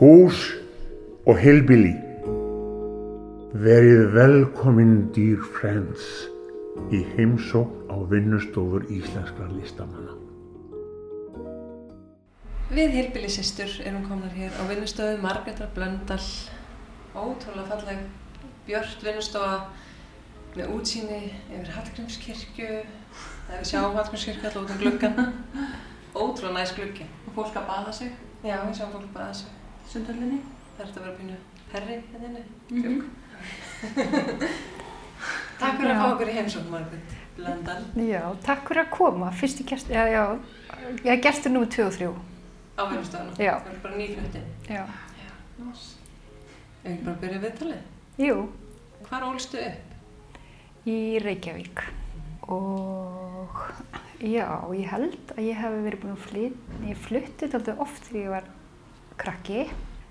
hús 0.00 0.54
og 1.28 1.36
heilbili. 1.36 1.92
Verið 3.52 4.06
velkomin 4.14 4.94
dýr 5.12 5.42
friends 5.58 6.06
í 6.88 7.02
heimsókn 7.18 7.90
á 7.92 8.00
vinnustofur 8.08 8.86
íslenskra 8.88 9.50
listamanna. 9.52 10.16
Við 12.70 12.96
Hilbili-sistur 12.96 13.76
erum 13.84 14.06
komnar 14.08 14.32
hér 14.32 14.56
á 14.56 14.62
vinnustöðu 14.70 15.20
Margreðar 15.20 15.68
Blöndal, 15.76 16.22
ótrúlega 17.12 17.68
falleg 17.74 18.00
björt 18.64 19.04
vinnustofa 19.04 19.54
með 20.56 20.76
útsýni 20.78 21.22
yfir 21.50 21.72
Hallgrímskirkju, 21.76 22.82
það 23.50 23.56
er 23.60 23.72
sjáum 23.74 24.00
Hallgrímskirkju 24.00 24.48
alltaf 24.48 24.64
út 24.64 24.76
um 24.78 24.82
gluggan, 24.86 25.22
ótrúlega 26.14 26.56
næst 26.56 26.78
gluggi. 26.80 27.10
Og 27.26 27.40
fólk 27.42 27.58
að 27.58 27.72
baða 27.74 27.98
sig. 28.00 28.14
Já, 28.40 28.62
við 28.62 28.78
sjáum 28.78 28.94
fólk 28.96 29.10
baða 29.12 29.34
sig. 29.42 29.56
Sundhöllinni. 29.90 30.40
Það 30.76 30.84
ert 30.86 30.96
að 30.96 31.04
vera 31.04 31.16
pínu 31.18 31.36
herri 31.72 31.96
hérna 32.12 32.26
inni, 32.30 32.42
Mm 32.70 32.82
tjók. 32.82 33.02
Takk 35.60 35.76
fyrir 35.76 35.92
að 35.92 36.00
fá 36.00 36.06
okkur 36.14 36.30
í 36.30 36.34
heimsókn 36.36 36.70
Margreð 36.72 37.14
Blöndal 37.36 37.82
Já, 38.08 38.22
takk 38.44 38.62
fyrir 38.68 38.82
að 38.86 38.90
koma. 38.94 39.28
Fyrsti 39.36 39.66
gestur, 39.68 39.94
já, 39.96 40.04
já, 40.08 40.22
ég 41.04 41.10
er 41.14 41.20
gestur 41.24 41.52
númið 41.54 41.70
2 41.76 41.84
og 41.86 41.94
3. 41.98 42.08
á 42.80 42.82
vinnustofuna. 42.90 43.36
Já. 43.36 43.54
Það 43.60 43.72
er 43.74 43.80
bara 43.84 43.98
nýflutin. 44.00 44.46
Já. 44.68 44.84
Ef 46.80 46.90
ekki 46.90 47.04
bara 47.04 47.16
byrja 47.20 47.40
viðtalið. 47.44 47.82
Jú, 48.24 48.36
Hvar 49.08 49.26
ólstu 49.28 49.60
upp? 49.60 49.88
í 50.88 50.96
Reykjavík. 51.20 51.82
Og 52.50 53.58
já, 54.24 54.46
ég 54.74 54.88
held 54.90 55.34
að 55.36 55.44
ég 55.44 55.60
hef 55.60 55.76
verið 55.84 56.00
búin 56.02 56.14
að 56.16 56.24
flytja, 56.24 56.80
ég 56.88 56.96
fluttið 57.04 57.54
alltaf 57.58 57.84
oft 57.84 58.08
þegar 58.08 58.22
ég 58.24 58.32
var 58.36 58.48
krakki. 59.20 59.64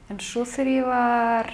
En 0.10 0.20
svo 0.24 0.46
þegar 0.48 0.72
ég 0.72 0.88
var 0.90 1.52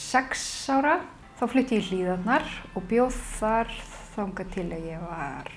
6 0.00 0.44
ára, 0.72 0.96
þá 1.38 1.44
flutti 1.52 1.78
ég 1.78 1.84
í 1.84 1.90
hlýðarnar 1.90 2.48
og 2.76 2.86
bjóð 2.90 3.18
þar 3.38 3.72
þangað 4.14 4.52
til 4.56 4.66
að 4.68 4.88
ég 4.90 5.06
var 5.06 5.52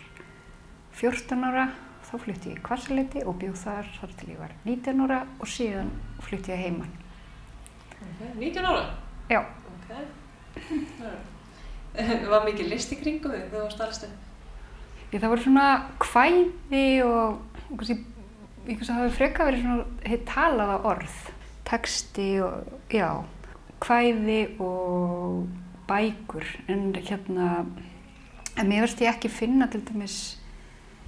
14 0.99 1.47
ára. 1.49 1.65
Þá 2.05 2.13
flutti 2.21 2.51
ég 2.51 2.59
í 2.59 2.63
Kvassaleiti 2.63 3.23
og 3.25 3.39
bjóð 3.41 3.57
þar 3.63 3.87
þar 3.99 4.15
til 4.19 4.29
ég 4.31 4.41
var 4.43 4.53
19 4.67 5.05
ára 5.07 5.21
og 5.41 5.49
síðan 5.49 5.89
flutti 6.23 6.53
ég 6.53 6.61
heimann. 6.67 6.93
Okay. 7.95 8.31
19 8.39 8.69
ára? 8.71 8.85
Já, 9.31 9.41
Ok. 9.85 9.91
Það 11.95 12.29
var 12.33 12.45
mikið 12.45 12.69
list 12.71 12.93
í 12.95 12.99
kringum 12.99 13.33
þig 13.33 13.49
þegar 13.49 13.65
þú 13.73 13.81
varst 13.83 14.05
upp? 14.07 14.21
Ég, 15.11 15.19
það 15.19 15.31
voru 15.31 15.43
svona 15.45 15.65
kvæði 16.01 16.85
og 17.05 17.41
og 17.65 17.79
kannski, 17.79 17.97
ég 18.65 18.79
kannski 18.79 18.95
hafi 18.95 19.13
freka 19.13 19.45
verið 19.47 19.65
svona 19.65 20.09
heitt 20.09 20.25
talaða 20.29 20.77
orð, 20.89 21.17
texti 21.67 22.29
og 22.43 22.93
já, 22.93 23.09
kvæði 23.83 24.39
og 24.63 25.45
bækur 25.89 26.47
en 26.71 26.87
hérna, 26.95 27.49
en 28.57 28.69
mér 28.69 28.85
veist 28.85 29.03
ég 29.03 29.11
ekki 29.11 29.29
finna 29.29 29.67
til 29.69 29.83
dæmis 29.85 30.37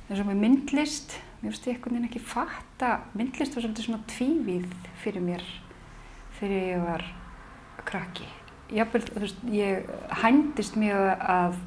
eins 0.07 0.21
og 0.21 0.29
með 0.29 0.41
myndlist, 0.43 1.17
mér 1.41 1.53
veist 1.53 1.67
ég 1.67 1.77
einhvern 1.77 1.97
veginn 1.97 2.09
ekki 2.11 2.23
fatta, 2.23 2.91
myndlist 3.17 3.57
var 3.57 3.65
svolítið 3.65 3.89
svona 3.89 4.05
tvívíð 4.13 4.69
fyrir 5.01 5.25
mér 5.25 5.47
þegar 6.37 6.69
ég 6.69 6.85
var 6.85 7.07
krakki. 7.87 8.27
Þú 8.67 9.21
veist, 9.23 9.43
ég 9.49 9.87
hændist 10.21 10.75
mjög 10.79 11.21
að 11.23 11.59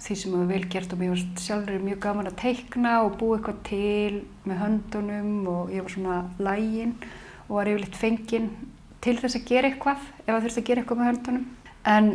því 0.00 0.16
sem 0.16 0.34
var 0.34 0.48
vel 0.48 0.64
gert 0.72 0.92
og 0.94 1.00
mér 1.00 1.12
varst 1.12 1.42
sjálfur 1.44 1.82
mjög 1.84 2.00
gaman 2.04 2.30
að 2.30 2.38
teikna 2.40 2.96
og 3.04 3.16
búa 3.20 3.36
eitthvað 3.36 3.62
til 3.68 4.20
með 4.48 4.60
höndunum 4.62 5.32
og 5.52 5.72
ég 5.74 5.84
var 5.84 5.94
svona 5.94 6.18
lægin 6.40 6.94
og 7.48 7.56
var 7.58 7.70
yfirleitt 7.70 7.98
fengin 8.00 8.50
til 9.04 9.16
þess 9.20 9.36
að 9.36 9.48
gera 9.50 9.70
eitthvað 9.70 10.04
ef 10.24 10.30
það 10.30 10.44
þurfti 10.46 10.62
að 10.62 10.68
gera 10.70 10.82
eitthvað 10.82 11.00
með 11.00 11.10
höndunum. 11.10 11.46
En 11.90 12.10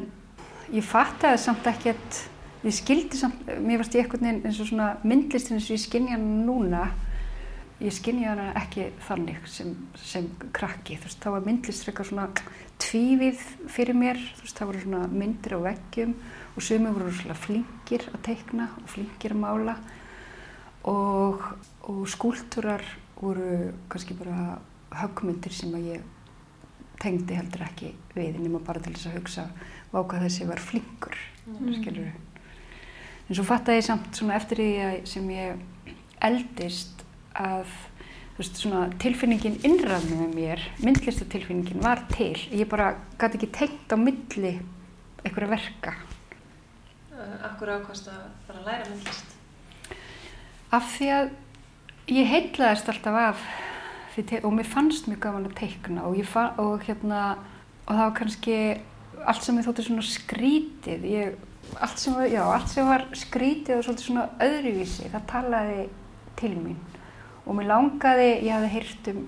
ég 0.74 0.86
fattaði 0.86 1.42
samt 1.42 1.68
ekkert, 1.70 2.22
ég 2.66 2.76
skildi 2.76 3.20
samt, 3.20 3.50
mér 3.62 3.82
varst 3.82 3.98
ég 3.98 4.06
eitthvað 4.06 4.30
eins 4.32 4.62
og 4.62 4.70
svona 4.70 4.94
myndlistin 5.06 5.60
eins 5.60 5.70
og 5.70 5.78
ég 5.78 5.84
skinja 5.84 6.16
hana 6.18 6.46
núna, 6.48 6.86
ég 7.84 7.94
skinja 7.94 8.32
hana 8.32 8.48
ekki 8.62 8.88
þannig 9.06 9.46
sem, 9.52 9.76
sem 10.00 10.30
krakki, 10.56 10.98
þú 10.98 11.10
veist, 11.10 11.22
þá 11.22 11.30
var 11.36 11.46
myndlist 11.46 11.86
frekar 11.86 12.10
svona 12.10 12.30
tvívið 12.82 13.46
fyrir 13.72 13.98
mér, 13.98 14.22
þú 14.40 14.48
veist, 14.48 14.58
það 14.58 14.72
voru 14.72 14.84
svona 14.86 15.04
myndir 15.12 15.58
á 15.58 15.60
veggjum 15.70 16.18
og 16.56 16.64
sumir 16.64 16.96
voru 16.96 17.12
svona 17.12 17.38
flinkir 17.38 18.08
að 18.14 18.22
teikna 18.30 18.70
og 18.82 18.90
flinkir 18.90 19.36
að 19.36 19.42
mála 19.44 19.76
og, 20.88 21.44
og 21.90 22.04
skúltúrar 22.10 22.84
voru 23.20 23.72
kannski 23.92 24.18
bara 24.18 24.58
höggmyndir 24.96 25.56
sem 25.56 25.74
að 25.76 25.90
ég 25.96 26.12
tengdi 27.02 27.36
heldur 27.36 27.66
ekki 27.66 27.92
við 28.16 28.40
nema 28.40 28.62
bara 28.64 28.82
til 28.84 28.94
þess 28.96 29.10
að 29.10 29.18
hugsa 29.20 29.48
váka 29.92 30.22
þessi 30.24 30.48
var 30.48 30.62
flinkur, 30.64 31.18
mm. 31.48 32.06
en 33.28 33.36
svo 33.38 33.46
fattaði 33.48 33.82
ég 33.82 33.88
samt 33.88 34.22
eftir 34.36 34.62
því 34.62 34.72
sem 35.08 35.30
ég 35.32 35.92
eldist 36.24 37.04
að 37.36 37.68
veist, 38.38 38.60
svona 38.60 38.88
tilfinningin 39.02 39.60
innræðinu 39.68 40.22
með 40.24 40.36
mér, 40.36 40.66
myndlistatilfinningin 40.84 41.84
var 41.84 42.04
til. 42.12 42.36
Ég 42.52 42.68
bara 42.72 42.94
gæti 43.20 43.40
ekki 43.40 43.52
tengt 43.56 43.96
á 43.96 43.98
milli 44.00 44.58
einhverja 45.24 45.52
verka. 45.56 45.96
Akkur 47.46 47.72
ákvæmst 47.76 48.10
að 48.10 48.24
fara 48.48 48.62
að 48.62 48.70
læra 48.70 48.90
myndlist? 48.90 49.36
Af 50.74 50.90
því 50.96 51.10
að 51.16 51.32
ég 52.16 52.30
heitlaðist 52.32 52.90
alltaf 52.92 53.22
af 53.22 53.46
og 54.16 54.54
mér 54.56 54.68
fannst 54.72 55.10
mjög 55.10 55.20
gaman 55.26 55.48
að 55.50 55.58
teikna 55.60 56.06
og, 56.08 56.16
ég 56.16 56.28
fa- 56.30 56.54
og 56.62 56.86
hérna 56.88 57.36
og 57.86 57.92
það 57.92 58.04
var 58.06 58.14
kannski 58.16 58.58
allt 59.26 59.44
sem 59.44 59.58
ég 59.60 59.66
þótti 59.68 59.86
svona 59.86 60.06
skrítið. 60.08 61.08
Ég, 61.10 61.36
allt, 61.82 62.00
sem 62.00 62.16
já, 62.32 62.42
allt 62.46 62.70
sem 62.72 62.88
var 62.88 63.06
skrítið 63.18 63.82
og 63.82 64.00
svona 64.00 64.28
öðruvísi, 64.44 65.10
það 65.12 65.26
talaði 65.32 65.88
til 66.40 66.54
mín. 66.56 66.78
Og 67.46 67.58
mér 67.58 67.70
langaði, 67.74 68.30
ég 68.46 68.56
hafði 68.56 68.72
heyrt 68.74 69.10
um 69.14 69.26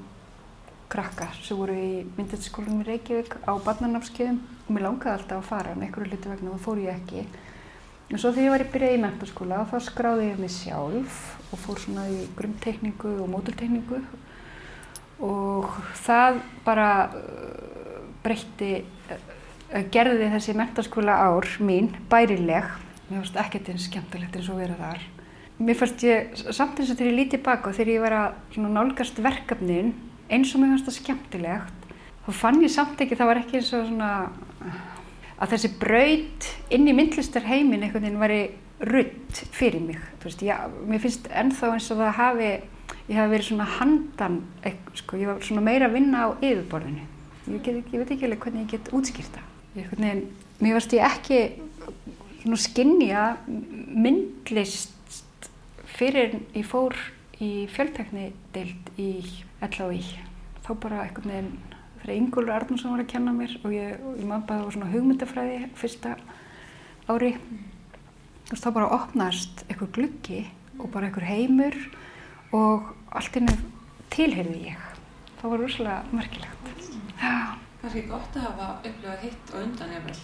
krakka 0.87 1.27
sem 1.43 1.59
voru 1.59 1.75
í 1.75 2.05
myndlistaskólanum 2.15 2.85
í 2.85 2.87
Reykjavík 2.87 3.35
á 3.43 3.51
barnanámskeiðum 3.65 4.39
og 4.39 4.71
mér 4.71 4.85
langaði 4.87 5.17
alltaf 5.17 5.41
að 5.41 5.49
fara 5.49 5.73
en 5.73 5.83
einhverju 5.83 6.13
hluti 6.13 6.31
vegna 6.31 6.55
þá 6.55 6.63
fór 6.63 6.81
ég 6.85 6.93
ekki. 6.95 7.25
En 8.07 8.15
svo 8.15 8.31
þegar 8.31 8.45
ég 8.45 8.53
var 8.53 8.63
í 8.63 8.69
byrjaði 8.71 8.97
í 8.97 9.01
mentaskóla 9.03 9.63
þá 9.67 9.77
skráði 9.83 10.29
ég 10.29 10.37
mig 10.39 10.51
sjálf 10.53 11.17
og 11.51 11.59
fór 11.59 11.81
svona 11.83 12.05
í 12.07 12.21
grunnteikningu 12.37 13.17
og 13.19 13.27
módulteikningu 13.33 13.99
og 15.27 15.73
það 16.05 16.39
bara 16.63 16.87
uh, 17.11 17.99
breytti, 18.23 18.71
uh, 19.11 19.83
gerði 19.91 20.31
þessi 20.37 20.55
mentaskóla 20.55 21.19
ár 21.27 21.49
mín 21.59 21.91
bærileg. 22.07 22.71
Mér 23.09 23.25
fannst 23.25 23.43
ekkert 23.43 23.73
eins 23.73 23.89
skemmtilegt 23.89 24.39
eins 24.39 24.51
og 24.53 24.61
vera 24.61 24.79
þar. 24.79 25.03
Mér 25.59 25.79
fannst 25.79 26.07
ég, 26.07 26.35
samt 26.47 26.79
eins 26.79 26.93
og 26.93 26.99
þegar 26.99 27.11
ég 27.11 27.19
lítið 27.21 27.43
baka 27.43 27.71
og 27.71 27.75
þegar 27.75 27.95
ég 27.97 28.03
var 28.05 28.19
að 28.21 28.59
nálgast 28.71 29.19
verkefnin 29.25 29.95
eins 30.31 30.53
og 30.53 30.63
mér 30.63 30.77
fannst 30.77 30.87
það 30.87 31.01
skemmtilegt, 31.01 31.87
þá 32.23 32.35
fann 32.39 32.63
ég 32.63 32.71
samt 32.71 33.03
ekki, 33.03 33.19
það 33.19 33.33
var 33.33 33.41
ekki 33.41 33.59
eins 33.59 33.73
og 33.75 33.89
svona 33.89 34.11
að 35.37 35.53
þessi 35.53 35.73
braut 35.81 36.47
inn 36.73 36.87
í 36.89 36.95
myndlistarheimin 36.97 37.85
einhvern 37.85 38.07
veginn 38.07 38.21
væri 38.21 38.41
rutt 38.91 39.41
fyrir 39.55 39.81
mig. 39.81 39.99
Þú 40.21 40.29
veist, 40.29 40.43
já, 40.45 40.57
mér 40.89 41.03
finnst 41.03 41.29
ennþá 41.29 41.71
eins 41.73 41.89
og 41.93 42.01
það 42.01 42.17
hafi, 42.19 42.49
ég 43.07 43.19
hafi 43.19 43.33
verið 43.33 43.49
svona 43.49 43.69
handan, 43.77 44.39
sko, 44.97 45.19
ég 45.21 45.31
var 45.31 45.45
svona 45.45 45.65
meira 45.65 45.89
að 45.89 45.97
vinna 45.97 46.25
á 46.25 46.27
yfirborðinu. 46.37 47.05
Ég, 47.47 47.61
get, 47.63 47.93
ég 47.93 48.03
veit 48.03 48.13
ekki 48.13 48.27
alveg 48.27 48.43
hvernig 48.43 48.65
ég 48.65 48.75
get 48.75 48.91
útskýrt 48.93 49.37
það. 49.37 49.49
Ég, 49.77 49.83
einhvern 49.83 50.07
veginn, 50.07 50.25
mér 50.61 50.77
varst 50.77 50.97
ég 50.97 51.07
ekki 51.07 51.41
svona 52.41 52.61
skinja 52.61 53.25
myndlist 53.47 55.49
fyrir 55.97 56.33
en 56.33 56.45
ég 56.57 56.67
fór 56.67 56.97
í 57.43 57.51
fjöltekni 57.71 58.31
deild 58.55 58.91
í 58.99 59.11
LHI. 59.63 60.03
Þá 60.65 60.71
bara 60.83 61.05
einhvern 61.05 61.33
veginn, 61.33 61.76
þegar 62.07 62.21
Ingólfur 62.21 62.53
Arnarsson 62.55 62.93
var 62.93 63.01
að 63.03 63.09
kenna 63.11 63.33
mér 63.35 63.53
og 63.59 63.73
ég, 63.75 63.97
og 63.99 64.13
ég 64.15 64.27
maður 64.29 64.45
bara 64.47 64.61
það 64.61 64.75
svona 64.77 64.91
hugmyndafræði 64.93 65.57
fyrsta 65.75 66.13
ári. 67.11 67.33
Veist, 68.47 68.63
þá 68.63 68.69
bara 68.77 68.91
opnast 68.95 69.65
einhver 69.67 69.91
gluggi 69.97 70.45
og 70.77 70.87
bara 70.93 71.09
einhver 71.09 71.27
heimur 71.27 71.75
og 72.55 72.93
allt 73.11 73.35
innu 73.41 73.57
tilheyrði 74.13 74.69
ég. 74.69 74.87
Það 75.41 75.51
var 75.51 75.63
rosalega 75.65 76.15
merkilegt. 76.15 76.71
Já. 77.19 77.35
Kannski 77.81 78.05
gott 78.07 78.39
að 78.39 78.47
hafa 78.47 78.69
upplifað 78.87 79.27
hitt 79.27 79.51
og 79.51 79.65
undan 79.65 79.91
jafnvel. 79.97 80.17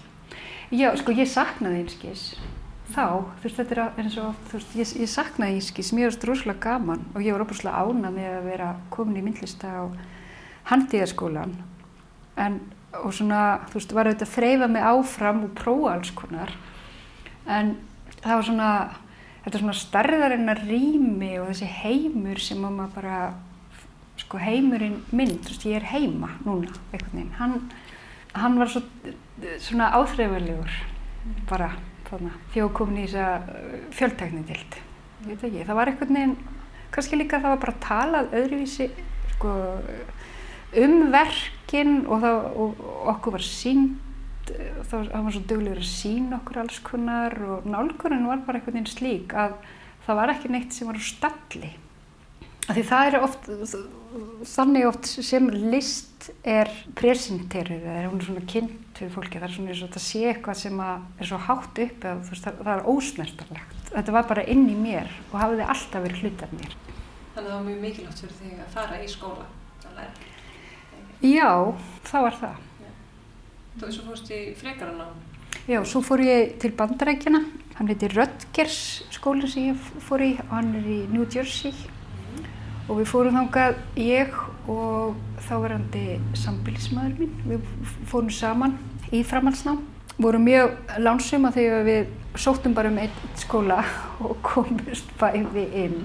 Já, 0.73 0.87
sko 0.97 1.13
ég 1.19 1.29
saknaði 1.29 1.83
einskis 1.83 2.23
þá, 2.93 3.03
þú 3.41 3.43
veist 3.43 3.59
þetta 3.59 3.75
er 3.75 4.01
eins 4.05 4.15
og, 4.23 4.39
þú 4.47 4.57
veist, 4.57 4.73
ég, 4.79 4.95
ég 5.03 5.11
saknaði 5.11 5.59
einskis, 5.59 5.91
mér 5.95 6.09
varst 6.09 6.25
rosalega 6.27 6.63
gaman 6.63 7.03
og 7.11 7.21
ég 7.25 7.35
var 7.35 7.43
opaslega 7.43 7.83
ána 7.83 8.11
með 8.13 8.39
að 8.39 8.47
vera 8.47 8.71
komin 8.93 9.19
í 9.19 9.25
myndlista 9.27 9.69
á 9.69 9.83
handíðaskólan 10.71 11.53
en, 12.39 12.59
og 12.99 13.13
svona, 13.15 13.43
þú 13.71 13.79
veist, 13.79 13.95
var 13.95 14.09
auðvitað 14.09 14.27
að 14.27 14.35
þreyfa 14.35 14.69
mig 14.73 14.89
áfram 14.89 15.45
og 15.47 15.55
prófa 15.57 15.95
alls 15.95 16.11
konar. 16.17 16.53
En 17.49 17.75
það 18.19 18.35
var 18.35 18.45
svona, 18.49 18.69
þetta 19.45 19.63
svona 19.63 19.79
starðarinnar 19.79 20.61
rými 20.67 21.33
og 21.41 21.49
þessi 21.51 21.71
heimur 21.81 22.41
sem 22.41 22.63
að 22.63 22.77
maður 22.77 22.95
bara 22.99 23.17
sko 24.21 24.39
heimurinn 24.41 24.99
minn, 25.15 25.37
þú 25.41 25.51
veist, 25.51 25.65
ég 25.67 25.79
er 25.79 25.89
heima 25.93 26.29
núna, 26.45 26.71
einhvern 26.91 27.17
veginn, 27.17 27.33
hann, 27.39 27.55
hann 28.37 28.57
var 28.61 28.69
svo, 28.71 28.83
svona 29.61 29.89
áþreifanlegur 29.97 30.75
bara 31.49 31.71
þarna, 32.09 32.33
þegar 32.53 32.73
komin 32.77 33.01
í 33.01 33.07
þessa 33.09 33.87
fjöldtækni 33.97 34.43
dild, 34.49 34.77
ég 35.23 35.31
veit 35.31 35.47
ekki, 35.49 35.65
það 35.65 35.79
var 35.79 35.91
einhvern 35.91 36.19
veginn, 36.19 36.35
kannski 36.93 37.19
líka 37.19 37.41
það 37.41 37.55
var 37.55 37.63
bara 37.65 37.81
talað 37.87 38.37
öðruvísi, 38.37 38.89
sko, 39.33 39.55
um 40.81 41.11
verkin 41.13 42.01
og, 42.07 42.23
það, 42.23 42.39
og 42.63 42.81
okkur 43.13 43.37
var 43.37 43.45
sínd, 43.45 43.99
það 44.89 45.13
var 45.13 45.35
svo 45.35 45.43
duglegur 45.47 45.79
að 45.83 45.87
sína 45.87 46.39
okkur 46.41 46.59
alls 46.63 46.81
konar 46.83 47.35
og 47.47 47.69
nálgunin 47.69 48.27
var 48.27 48.43
bara 48.47 48.59
einhvern 48.59 48.79
veginn 48.79 48.91
slík 48.91 49.35
að 49.37 49.55
það 50.07 50.19
var 50.19 50.33
ekki 50.33 50.51
neitt 50.51 50.75
sem 50.75 50.89
var 50.89 50.99
á 50.99 51.03
stalli. 51.03 51.71
Af 52.63 52.77
því 52.77 52.83
það 52.87 53.09
er 53.09 53.15
oft, 53.19 53.47
þannig 54.47 54.85
oft 54.87 55.09
sem 55.11 55.49
list 55.51 56.29
er 56.47 56.69
presenterur 56.95 57.81
eða 57.81 58.07
hún 58.07 58.21
er 58.21 58.27
svona 58.27 58.43
kynnt 58.47 58.99
fyrir 58.99 59.11
fólki. 59.11 59.39
Það 59.39 59.47
er 59.49 59.55
svona 59.57 59.73
eins 59.73 59.81
og 59.81 59.89
þetta 59.89 60.03
sé 60.03 60.21
eitthvað 60.29 60.59
sem 60.61 60.83
er 60.83 61.27
svo 61.27 61.39
hátt 61.43 61.81
upp 61.83 62.07
eða 62.07 62.13
veist, 62.29 62.45
það, 62.45 62.61
það 62.61 62.73
er 62.75 62.91
ósnertarlegt. 62.93 63.81
Þetta 63.93 64.15
var 64.15 64.29
bara 64.31 64.45
inn 64.53 64.63
í 64.71 64.77
mér 64.79 65.11
og 65.31 65.39
hafiði 65.41 65.67
alltaf 65.75 66.05
verið 66.05 66.23
hlut 66.23 66.45
af 66.45 66.55
mér. 66.55 66.77
Þannig 67.33 67.43
að 67.43 67.49
það 67.49 67.57
var 67.57 67.67
mjög 67.67 67.83
mikilvægt 67.87 68.23
fyrir 68.23 68.39
þig 68.39 68.63
að 68.63 68.71
fara 68.77 69.01
í 69.01 69.11
skóla 69.11 69.49
að 69.89 69.99
læra. 69.99 70.32
Já, 71.23 71.71
það 72.03 72.25
var 72.25 72.35
það. 72.35 72.55
Þú 73.73 73.85
veist, 73.85 73.99
þú 73.99 74.07
fórst 74.09 74.31
í 74.35 74.39
frekaran 74.59 74.97
á? 74.99 75.07
Já, 75.71 75.77
svo 75.87 76.01
fór 76.03 76.19
ég 76.19 76.57
til 76.59 76.73
bandarækjana. 76.75 77.39
Hann 77.77 77.87
heiti 77.87 78.09
Rutgers 78.11 78.79
skólinn 79.15 79.47
sem 79.47 79.69
ég 79.69 79.85
fór 80.03 80.19
í 80.25 80.33
og 80.43 80.51
hann 80.51 80.73
er 80.81 80.89
í 80.91 80.97
New 81.13 81.23
Jersey. 81.23 81.71
Og 82.89 82.99
við 82.99 83.07
fórum 83.13 83.39
þangað, 83.39 83.79
ég 84.03 84.35
og 84.67 85.15
þáverandi 85.47 86.19
sambilismæður 86.43 87.15
mín. 87.23 87.39
Við 87.47 87.71
fórum 88.11 88.35
saman 88.41 88.75
í 89.15 89.23
framhaldsnám. 89.23 89.79
Vorum 90.19 90.43
mjög 90.43 90.75
lánsum 91.07 91.47
að 91.47 91.61
þegar 91.61 91.87
við 91.87 92.13
sóttum 92.35 92.75
bara 92.75 92.91
um 92.91 92.99
einn 92.99 93.33
skóla 93.39 93.79
og 94.27 94.35
komust 94.43 95.15
bæði 95.23 95.69
inn. 95.85 95.99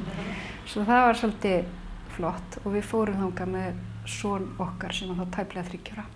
Svo 0.62 0.87
það 0.87 1.06
var 1.11 1.23
svolítið 1.25 1.70
flott 2.15 2.62
og 2.62 2.75
við 2.79 2.87
fórum 2.94 3.25
þangað 3.26 3.56
með 3.59 3.87
són 4.08 4.49
okkar 4.62 4.94
sem 4.96 5.10
var 5.10 5.20
þá 5.20 5.37
tæplega 5.37 5.69
þryggjara. 5.69 6.06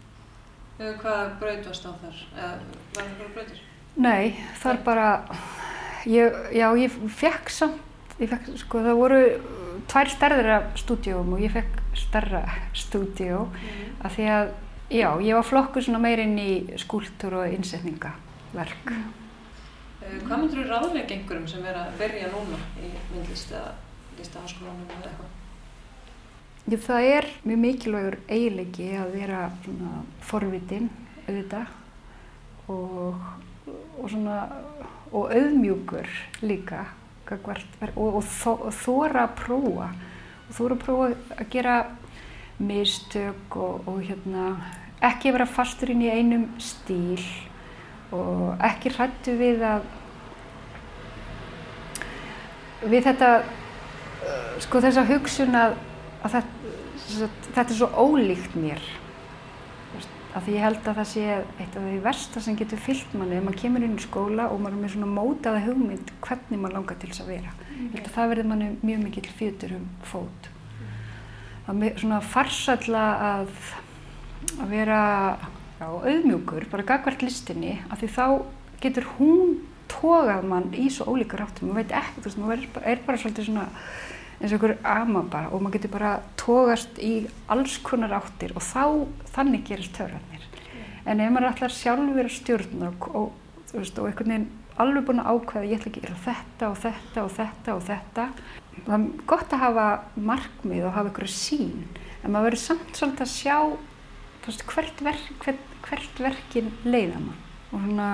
Hvað 1.03 1.35
braut 1.39 1.69
varst 1.69 1.87
á 1.87 1.93
þar? 2.01 2.21
Eða 2.33 2.51
var 2.97 3.05
það 3.05 3.19
bara 3.21 3.35
brautir? 3.37 3.63
Nei, 4.03 4.33
þar 4.63 4.79
bara, 4.87 5.09
ég, 6.09 6.39
já, 6.57 6.67
ég 6.81 6.95
fekk 7.21 7.53
samt, 7.53 8.17
ég 8.19 8.31
fekk, 8.33 8.49
sko, 8.63 8.81
það 8.87 9.01
voru 9.03 9.21
tvær 9.93 10.13
stærðir 10.13 10.51
af 10.57 10.69
stúdíum 10.81 11.35
og 11.37 11.43
ég 11.45 11.53
fekk 11.53 11.81
stærra 12.01 12.43
stúdíu 12.77 13.45
mm. 13.47 13.83
af 14.09 14.17
því 14.17 14.29
að, 14.33 14.53
já, 14.89 15.09
ég 15.29 15.37
var 15.37 15.49
flokkur 15.49 15.85
svona 15.85 16.01
meirinn 16.03 16.39
í 16.41 16.53
skúltúr 16.81 17.43
og 17.43 17.53
innsetningaverk. 17.53 18.89
Mm. 18.89 19.11
Hvað 20.03 20.41
myndur 20.41 20.65
þú 20.65 20.67
ráðleika 20.67 21.15
einhverjum 21.15 21.47
sem 21.51 21.69
er 21.69 21.79
að 21.79 21.95
verja 22.01 22.33
núna 22.33 22.59
í 22.81 22.91
myndlist 23.13 23.53
eða 23.55 23.77
listaháskólanum 24.19 24.89
eða 24.89 25.13
eitthvað? 25.13 25.39
Já, 26.63 26.77
það 26.79 27.07
er 27.11 27.27
mjög 27.43 27.59
mikilvægur 27.59 28.17
eiginleiki 28.31 28.85
að 28.95 29.15
vera 29.17 29.39
svona 29.65 30.03
forvitin 30.23 30.85
auðvitað 31.25 32.71
og, 32.71 33.25
og 33.99 34.13
svona 34.13 34.37
og 35.11 35.35
auðmjúkur 35.35 36.07
líka 36.47 36.85
og, 37.33 37.49
og, 37.97 38.23
þó, 38.23 38.53
og 38.69 38.73
þóra 38.79 39.27
að 39.27 39.35
prófa. 39.43 39.91
Og 40.47 40.55
þóra 40.57 40.77
að 40.77 40.85
prófa 40.85 41.11
að 41.35 41.51
gera 41.57 41.77
mistök 42.63 43.59
og, 43.59 43.93
hérna 44.07 44.47
ekki 45.03 45.35
vera 45.35 45.51
fastur 45.51 45.91
inn 45.91 46.07
í 46.07 46.15
einum 46.15 46.47
stíl 46.63 47.23
og 48.15 48.61
ekki 48.63 48.93
hrættu 48.95 49.35
við 49.41 49.65
að 49.67 49.89
við 52.87 53.09
þetta 53.09 53.33
sko 54.63 54.83
þessa 54.85 55.11
hugsun 55.11 55.59
að 55.59 55.81
að 56.23 56.37
þetta, 56.37 57.31
þetta 57.53 57.69
er 57.69 57.79
svo 57.79 57.89
ólíkt 57.93 58.59
mér. 58.59 58.83
Að 60.33 60.47
því 60.47 60.53
ég 60.57 60.65
held 60.65 60.87
að 60.89 60.99
það 60.99 61.09
sé 61.11 61.25
eitt 61.61 61.75
af 61.77 61.83
því 61.85 61.97
versta 62.07 62.41
sem 62.41 62.57
getur 62.57 62.81
fyllt 62.81 63.17
manni 63.21 63.37
ef 63.37 63.45
maður 63.45 63.59
kemur 63.61 63.85
inn 63.85 63.99
í 63.99 64.05
skóla 64.07 64.47
og 64.49 64.63
maður 64.63 64.79
er 64.79 64.81
með 64.81 64.95
svona 64.95 65.11
mótaða 65.13 65.65
hugmynd 65.67 66.13
hvernig 66.25 66.63
maður 66.63 66.77
langar 66.79 67.01
til 67.03 67.11
þess 67.11 67.25
að 67.27 67.33
vera. 67.35 67.53
Mm. 67.53 67.83
ég 67.83 67.99
held 67.99 68.07
að 68.07 68.15
það 68.15 68.33
verður 68.33 68.49
manni 68.53 68.71
mjög 68.81 69.03
mikill 69.03 69.35
fjötur 69.43 69.75
um 69.77 69.85
fót. 70.09 70.49
Það 71.67 71.85
er 71.91 72.01
svona 72.01 72.23
farsalla 72.33 73.05
að 73.29 73.53
að 74.61 74.73
vera 74.73 75.03
já, 75.79 75.87
auðmjúkur, 75.87 76.67
bara 76.73 76.87
gagvert 76.87 77.23
listinni 77.25 77.77
af 77.91 78.01
því 78.01 78.11
þá 78.17 78.27
getur 78.83 79.07
hún 79.19 79.55
tógað 79.93 80.47
mann 80.49 80.73
í 80.75 80.89
svo 80.93 81.13
ólíkar 81.13 81.45
áttum 81.45 81.71
maður 81.71 81.83
veit 81.83 81.95
ekki, 82.01 82.19
þú 82.19 82.27
veist, 82.27 82.41
maður 82.41 82.57
er 82.57 82.73
bara, 82.75 82.87
er 82.93 83.05
bara 83.07 83.21
svolítið 83.23 83.49
svona 83.49 83.67
eins 84.43 84.53
og 84.53 84.59
einhver 84.59 84.75
amaba 84.83 85.45
og 85.51 85.63
maður 85.63 85.77
getur 85.77 85.93
bara 85.95 86.13
tógast 86.41 86.99
í 86.99 87.13
alls 87.53 87.77
konar 87.87 88.17
áttir 88.19 88.55
og 88.59 88.65
þá, 88.67 89.07
þannig 89.37 89.69
gerist 89.69 89.95
törðarnir. 89.95 90.49
Mm. 90.49 90.81
En 91.13 91.23
ef 91.23 91.31
maður 91.31 91.51
ætlar 91.53 91.77
sjálfur 91.77 92.27
að 92.27 92.35
stjórna 92.35 92.91
og, 92.91 93.07
og, 93.15 93.63
veist, 93.73 93.99
og 93.99 94.11
einhvern 94.11 94.35
veginn 94.35 94.51
alveg 94.83 95.07
búin 95.07 95.23
að 95.23 95.31
ákveða 95.37 95.69
ég 95.69 95.79
ætla 95.79 95.93
að 95.93 95.99
gera 96.01 96.21
þetta 96.27 96.69
og 96.71 96.79
þetta 96.83 97.23
og 97.23 97.33
þetta 97.37 97.75
og 97.77 97.83
þetta, 97.89 98.27
það 98.79 98.95
er 98.97 99.09
gott 99.31 99.55
að 99.55 99.63
hafa 99.63 99.87
markmið 100.31 100.87
og 100.89 100.97
hafa 100.97 101.13
einhverju 101.13 101.35
sín, 101.35 101.75
en 102.23 102.33
maður 102.33 102.49
verður 102.49 102.63
samt 102.65 102.97
svolítið 102.99 103.27
að 103.27 103.35
sjá 103.35 103.59
veist, 104.47 104.65
hvert, 104.73 105.05
verk, 105.07 105.29
hvert, 105.45 105.77
hvert 105.87 106.25
verkin 106.27 106.73
leiða 106.87 107.21
mann 107.21 107.39
og 107.73 107.85
svona 107.85 108.09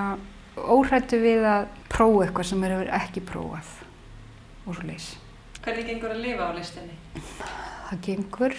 óhrættu 0.59 1.23
við 1.23 1.47
að 1.47 1.71
prófa 1.91 2.27
eitthvað 2.27 2.51
sem 2.51 2.67
er 2.67 2.93
ekki 2.99 3.25
prófað 3.27 3.73
og 4.67 4.77
svo 4.77 4.85
leiðs. 4.85 5.09
Hvernig 5.69 5.85
gengur 5.85 6.13
að 6.15 6.21
lifa 6.25 6.47
á 6.49 6.53
listinni? 6.57 6.95
Það 7.91 7.99
gengur 8.07 8.55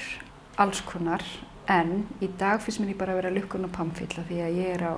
alls 0.61 0.79
konar 0.85 1.23
en 1.65 2.03
í 2.21 2.27
dag 2.37 2.59
finnst 2.61 2.83
mér 2.83 2.91
ég 2.91 2.99
bara 2.99 3.15
að 3.15 3.17
vera 3.23 3.31
lukkun 3.33 3.65
og 3.65 3.71
pamfilla 3.73 4.21
því 4.27 4.35
að 4.45 4.57
ég 4.59 4.75
er 4.75 4.83
á 4.85 4.93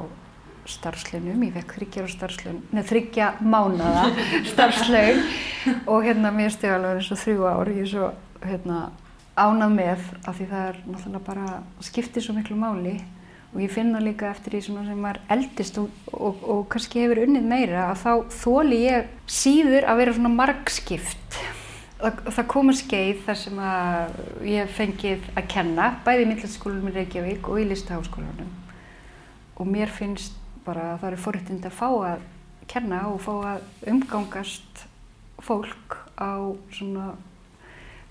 starfslaunum, 0.68 1.46
ég 1.48 1.54
fekk 1.56 1.76
þryggja 1.78 2.04
á 2.04 2.08
starfslaun, 2.12 2.58
neða 2.76 2.90
þryggja 2.90 3.30
mánada 3.54 4.04
starfslaun 4.52 5.22
og 5.86 6.04
hérna 6.04 6.34
mér 6.36 6.52
steg 6.52 6.74
alveg 6.76 7.00
eins 7.00 7.14
og 7.16 7.22
þrjú 7.22 7.48
ár, 7.48 7.72
ég 7.78 7.86
er 7.86 7.90
svo 7.94 8.12
hérna 8.44 8.82
ánað 9.40 9.78
með 9.78 10.04
af 10.20 10.36
því 10.36 10.50
það 10.52 10.68
er 10.74 10.84
náttúrulega 10.90 11.24
bara, 11.30 11.56
skiptir 11.88 12.28
svo 12.28 12.36
miklu 12.36 12.60
máli 12.60 12.98
og 13.54 13.64
ég 13.64 13.72
finna 13.72 14.04
líka 14.04 14.34
eftir 14.34 14.58
því 14.58 14.64
sem 14.68 14.92
maður 15.00 15.24
eldist 15.38 15.80
og, 15.80 15.88
og, 16.12 16.44
og 16.44 16.68
kannski 16.76 17.06
hefur 17.06 17.24
unnið 17.24 17.50
meira 17.56 17.88
að 17.88 18.04
þá 18.04 18.38
þóli 18.44 18.84
ég 18.84 19.18
síður 19.32 19.88
að 19.88 20.04
vera 20.04 20.20
svona 20.20 20.36
margskipt 20.36 21.42
það, 22.02 22.44
komur 22.50 22.78
skeið 22.78 23.24
þar 23.26 23.40
sem 23.40 23.62
að 23.66 24.20
ég 24.48 24.76
fengið 24.76 25.26
að 25.38 25.50
kenna 25.54 25.88
bæði 26.06 26.26
í 26.26 26.30
myndlætsskólanum 26.30 26.92
í 26.92 26.94
Reykjavík 26.96 27.50
og 27.50 27.62
í 27.62 27.66
listaháskólanum. 27.70 28.54
Og 29.62 29.70
mér 29.70 29.92
finnst 29.94 30.38
bara 30.66 30.94
að 30.94 31.02
það 31.02 31.10
eru 31.12 31.22
forrættind 31.26 31.68
að 31.68 31.78
fá 31.78 31.90
að 31.90 32.24
kenna 32.72 33.02
og 33.12 33.22
fá 33.22 33.34
að 33.54 33.92
umgangast 33.92 34.86
fólk 35.42 35.98
á 36.18 36.38
svona 36.74 37.12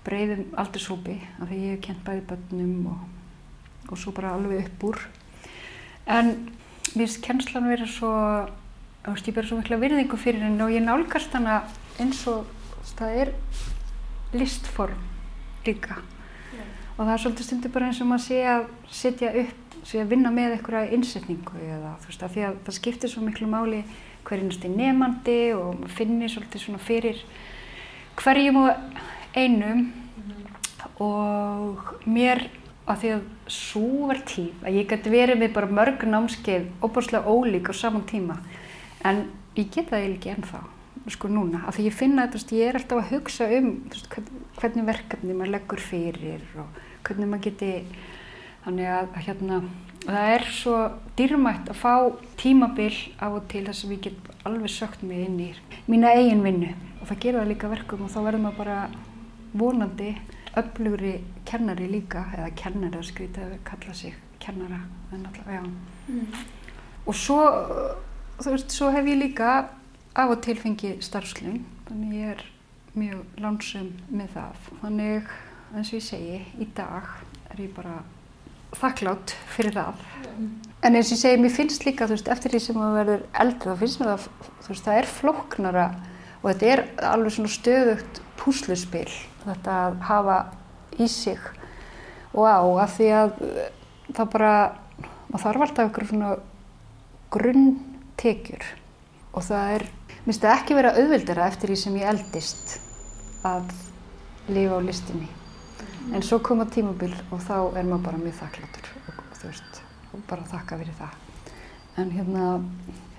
breyðum 0.05 0.47
aldurshópi 0.59 1.17
af 1.39 1.49
því 1.49 1.59
ég 1.61 1.75
hef 1.75 1.83
kent 1.87 2.05
bæði 2.05 2.23
bönnum 2.31 2.87
og, 2.93 3.03
og 3.91 3.99
svo 3.99 4.13
bara 4.15 4.33
alveg 4.35 4.65
upp 4.65 4.87
úr. 4.91 5.03
En 6.07 6.33
mér 6.95 7.05
finnst 7.05 7.21
kennslan 7.25 7.69
verið 7.71 7.93
svo 7.97 8.15
ég 9.01 9.35
ber 9.35 9.47
svo 9.47 9.59
mikla 9.59 9.79
virðingu 9.81 10.17
fyrir 10.19 10.43
henni 10.45 10.61
og 10.63 10.73
ég 10.73 10.83
nálgast 10.85 11.33
hana 11.33 11.61
eins 11.99 12.21
og 12.29 12.49
það 12.97 13.21
er 13.23 13.31
listform 14.33 14.99
líka 15.65 15.97
yeah. 16.53 16.69
og 16.97 17.05
það 17.05 17.13
er 17.13 17.23
svolítið 17.23 17.47
stundir 17.47 17.73
bara 17.73 17.89
eins 17.89 18.01
og 18.01 18.09
maður 18.11 18.25
sé 18.27 18.39
að 18.49 18.69
setja 19.01 19.33
upp, 19.43 19.75
sé 19.87 20.01
að 20.01 20.13
vinna 20.13 20.31
með 20.33 20.57
einhverja 20.57 20.93
innsetningu 20.97 21.65
eða 21.65 21.95
þú 22.01 22.11
veist 22.11 22.25
að 22.25 22.35
því 22.35 22.45
að 22.47 22.61
það 22.65 22.77
skiptir 22.79 23.13
svo 23.13 23.25
miklu 23.25 23.49
máli 23.51 23.83
hverjumst 24.27 24.65
er 24.65 24.75
nefandi 24.75 25.39
og 25.57 25.81
maður 25.81 25.95
finnir 25.97 26.31
svolítið 26.31 26.65
svona 26.65 26.81
fyrir 26.85 27.21
hverjum 28.21 28.63
og 28.63 28.71
einum 29.35 29.77
mm 29.77 29.93
-hmm. 30.27 31.05
og 31.05 31.95
mér 32.05 32.49
að 32.87 32.97
því 33.01 33.13
að 33.15 33.21
svo 33.47 34.07
var 34.09 34.21
tíf 34.25 34.63
að 34.65 34.77
ég 34.79 34.89
gæti 34.89 35.09
verið 35.09 35.39
með 35.41 35.53
bara 35.53 35.67
mörg 35.67 36.03
námskeið 36.07 36.67
óbúrslega 36.81 37.29
ólík 37.29 37.69
á 37.69 37.73
saman 37.73 38.05
tíma 38.07 38.37
en 39.03 39.29
ég 39.55 39.69
geta 39.69 39.95
það 39.97 40.07
ekki 40.15 40.29
ennþá 40.29 40.61
sko 41.09 41.29
núna, 41.31 41.63
af 41.67 41.77
því 41.77 41.87
ég 41.87 41.97
finna 41.97 42.27
að 42.29 42.53
ég 42.53 42.69
er 42.69 42.77
alltaf 42.77 43.01
að 43.01 43.13
hugsa 43.15 43.47
um 43.57 43.69
veist, 43.89 44.17
hvernig 44.59 44.85
verkefni 44.85 45.37
maður 45.37 45.55
leggur 45.55 45.81
fyrir 45.81 46.43
og 46.61 46.81
hvernig 47.07 47.31
maður 47.31 47.47
geti 47.47 47.71
þannig 48.65 48.91
að 48.93 49.15
hérna 49.25 49.61
það 50.05 50.33
er 50.35 50.45
svo 50.53 50.75
dýrmætt 51.17 51.71
að 51.73 51.79
fá 51.81 51.93
tímabil 52.41 52.93
af 53.17 53.37
og 53.39 53.47
til 53.49 53.63
þess 53.65 53.85
að 53.85 53.95
ég 53.95 54.03
get 54.09 54.29
alveg 54.45 54.73
sökt 54.73 55.05
mig 55.05 55.25
inn 55.25 55.39
í 55.41 55.49
mína 55.89 56.13
eigin 56.17 56.45
vinnu 56.45 56.73
og 56.99 57.07
það 57.09 57.23
gera 57.25 57.41
það 57.41 57.51
líka 57.53 57.71
verkum 57.71 58.05
og 58.05 58.13
þá 58.13 58.19
verður 58.21 58.45
maður 58.45 58.61
bara 58.61 58.77
vonandi 59.57 60.11
öflugri 60.59 61.13
kennari 61.47 61.87
líka, 61.87 62.25
eða 62.35 62.49
kennari 62.59 62.99
að 62.99 63.07
skrýta 63.07 63.45
að 63.45 63.59
kalla 63.67 63.93
sig 63.95 64.15
kennara, 64.41 64.81
en 65.13 65.25
alltaf, 65.25 65.47
já. 65.47 65.61
Mm. 66.07 66.25
Og 67.05 67.15
svo, 67.17 67.39
þú 68.41 68.55
veist, 68.55 68.73
svo 68.73 68.89
hef 68.93 69.07
ég 69.07 69.19
líka 69.21 69.51
af 70.15 70.31
og 70.33 70.41
til 70.43 70.57
fengið 70.59 70.99
starfslun, 71.05 71.61
þannig 71.87 72.15
ég 72.17 72.33
er 72.33 72.41
mjög 72.99 73.43
lánsum 73.43 73.91
með 74.11 74.33
það. 74.35 74.65
Þannig, 74.81 75.29
eins 75.71 75.91
og 75.91 75.97
ég 75.97 76.07
segi, 76.07 76.41
í 76.59 76.67
dag 76.75 77.13
er 77.51 77.61
ég 77.63 77.71
bara 77.75 78.01
þakklátt 78.75 79.35
fyrir 79.51 79.75
það. 79.75 80.03
En 80.81 80.97
eins 80.97 81.11
og 81.11 81.15
ég 81.15 81.21
segi, 81.21 81.39
mér 81.39 81.55
finnst 81.55 81.85
líka, 81.87 82.09
veist, 82.11 82.31
eftir 82.31 82.51
því 82.51 82.63
sem 82.65 82.79
maður 82.79 82.99
verður 82.99 83.25
eldri, 83.43 83.71
þá 83.71 83.83
finnst 83.83 84.01
mér 84.01 84.25
þú 84.25 84.73
veist, 84.73 84.85
það 84.87 84.99
er 84.99 85.11
flóknara 85.15 85.87
og 86.41 86.45
þetta 86.49 86.71
er 86.73 86.83
alveg 87.11 87.35
svona 87.35 87.53
stöðugt 87.53 88.21
púsluspil, 88.41 89.07
þetta 89.45 89.77
að 89.85 89.97
hafa 90.09 90.37
í 90.99 91.07
sig 91.11 91.39
og 92.33 92.47
á, 92.47 92.59
af 92.83 92.95
því 92.97 93.09
að 93.15 93.33
uh, 93.45 93.65
það 94.15 94.31
bara, 94.35 94.53
maður 95.29 95.45
þarf 95.45 95.65
alltaf 95.67 95.91
ykkur 95.91 96.07
svona 96.09 96.31
grunntekjur 97.31 98.69
og 99.33 99.45
það 99.47 99.75
er, 99.75 99.85
minnst 100.25 100.43
það 100.43 100.55
ekki 100.57 100.77
vera 100.77 100.95
auðveldara 100.97 101.47
eftir 101.51 101.71
því 101.71 101.77
sem 101.83 101.99
ég 102.01 102.09
eldist 102.11 102.73
að 103.47 103.71
lifa 104.51 104.79
á 104.79 104.81
listinni. 104.83 105.29
En 106.15 106.23
svo 106.25 106.39
koma 106.43 106.65
tímabil 106.65 107.13
og 107.31 107.39
þá 107.45 107.55
er 107.77 107.85
maður 107.85 108.03
bara 108.09 108.19
mjög 108.23 108.35
þakkláttur 108.41 108.89
og, 109.05 109.21
og 109.21 109.37
þú 109.37 109.51
veist, 109.51 109.79
og 110.11 110.25
bara 110.29 110.47
þakka 110.49 110.79
fyrir 110.81 110.97
það. 110.97 111.15
En 112.01 112.11
hérna, 112.15 112.47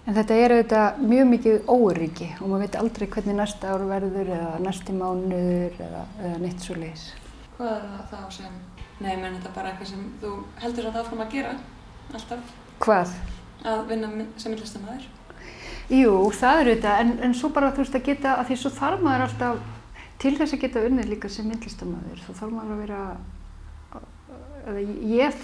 en 0.07 0.17
þetta 0.19 0.39
er 0.43 0.55
auðvitað 0.57 1.01
mjög 1.13 1.29
mikið 1.33 1.71
óöryggi 1.71 2.29
og 2.41 2.47
maður 2.51 2.65
veit 2.65 2.79
aldrei 2.83 3.07
hvernig 3.15 3.39
næsta 3.39 3.73
ár 3.73 3.87
verður 3.91 4.33
eða 4.37 4.53
næsti 4.67 4.97
mánuður 4.99 5.79
eða, 5.87 6.05
eða 6.27 6.41
neitt 6.43 6.67
svo 6.67 6.77
leiðis. 6.81 7.07
Hvað 7.57 7.73
er 7.77 7.87
það 7.87 8.13
þá 8.13 8.37
sem, 8.39 8.59
nei, 8.99 9.15
menn 9.15 9.37
þetta 9.39 9.53
er 9.53 9.57
bara 9.61 9.73
eitthvað 9.73 9.93
sem 9.95 10.05
þú 10.23 10.35
heldur 10.65 10.89
að 10.89 10.97
það 10.97 11.05
áfram 11.07 11.25
að 11.27 11.35
gera, 11.37 11.55
alltaf, 12.13 12.55
Hvað? 12.83 13.17
að 13.63 13.85
vinna 13.93 14.09
sem 14.43 14.57
listamæður? 14.59 15.05
Jú, 15.91 16.13
það 16.39 16.61
er 16.61 16.69
auðvitað, 16.71 17.01
en, 17.03 17.13
en 17.27 17.35
svo 17.37 17.51
bara 17.53 17.73
þú 17.75 17.83
veist 17.83 17.97
að 17.99 18.07
geta, 18.07 18.37
að 18.39 18.51
því 18.51 18.59
svo 18.61 18.71
þarf 18.77 19.03
maður 19.03 19.25
alltaf, 19.27 19.65
til 20.23 20.37
þess 20.39 20.55
að 20.55 20.63
geta 20.63 20.85
unnið 20.87 21.11
líka 21.11 21.31
sem 21.33 21.49
myndlistamæður, 21.51 22.23
þá 22.23 22.31
þarf 22.39 22.55
maður 22.55 22.73
að 22.77 22.83
vera, 22.85 23.03
eða 24.71 24.85
ég 25.11 25.43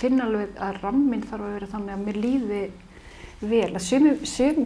finn 0.00 0.24
alveg 0.24 0.58
að 0.62 0.80
ramminn 0.80 1.24
þarf 1.26 1.44
að 1.44 1.54
vera 1.58 1.70
þannig 1.74 1.94
að 1.94 2.04
mér 2.06 2.20
líði 2.24 2.64
vel, 3.42 3.70
að 3.74 3.82
sumi, 3.84 4.14
sum, 4.24 4.62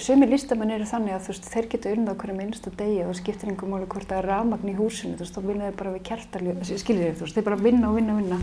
sumi 0.00 0.28
listamenn 0.30 0.72
eru 0.72 0.88
þannig 0.88 1.18
að 1.18 1.28
veist, 1.28 1.48
þeir 1.52 1.70
geta 1.74 1.92
unnið 1.92 2.14
á 2.16 2.20
hverju 2.22 2.36
minnsta 2.38 2.72
degi 2.78 3.02
og 3.04 3.18
skiptir 3.18 3.52
einhver 3.52 3.70
máli 3.70 3.88
hvort 3.92 4.08
það 4.08 4.22
er 4.22 4.30
rafmagn 4.32 4.72
í 4.72 4.76
húsinu, 4.78 5.18
veist, 5.20 5.36
þá 5.36 5.50
vinna 5.50 5.68
þeir 5.68 5.80
bara 5.82 5.96
við 5.98 6.06
kertalju, 6.08 6.56
skiljið 6.70 7.04
þér, 7.04 7.18
þú 7.18 7.26
veist, 7.26 7.36
þeir 7.36 7.48
bara 7.50 7.60
vinna 7.60 7.90
og 7.90 7.98
vinna 8.00 8.14
og 8.14 8.22
vinna. 8.22 8.38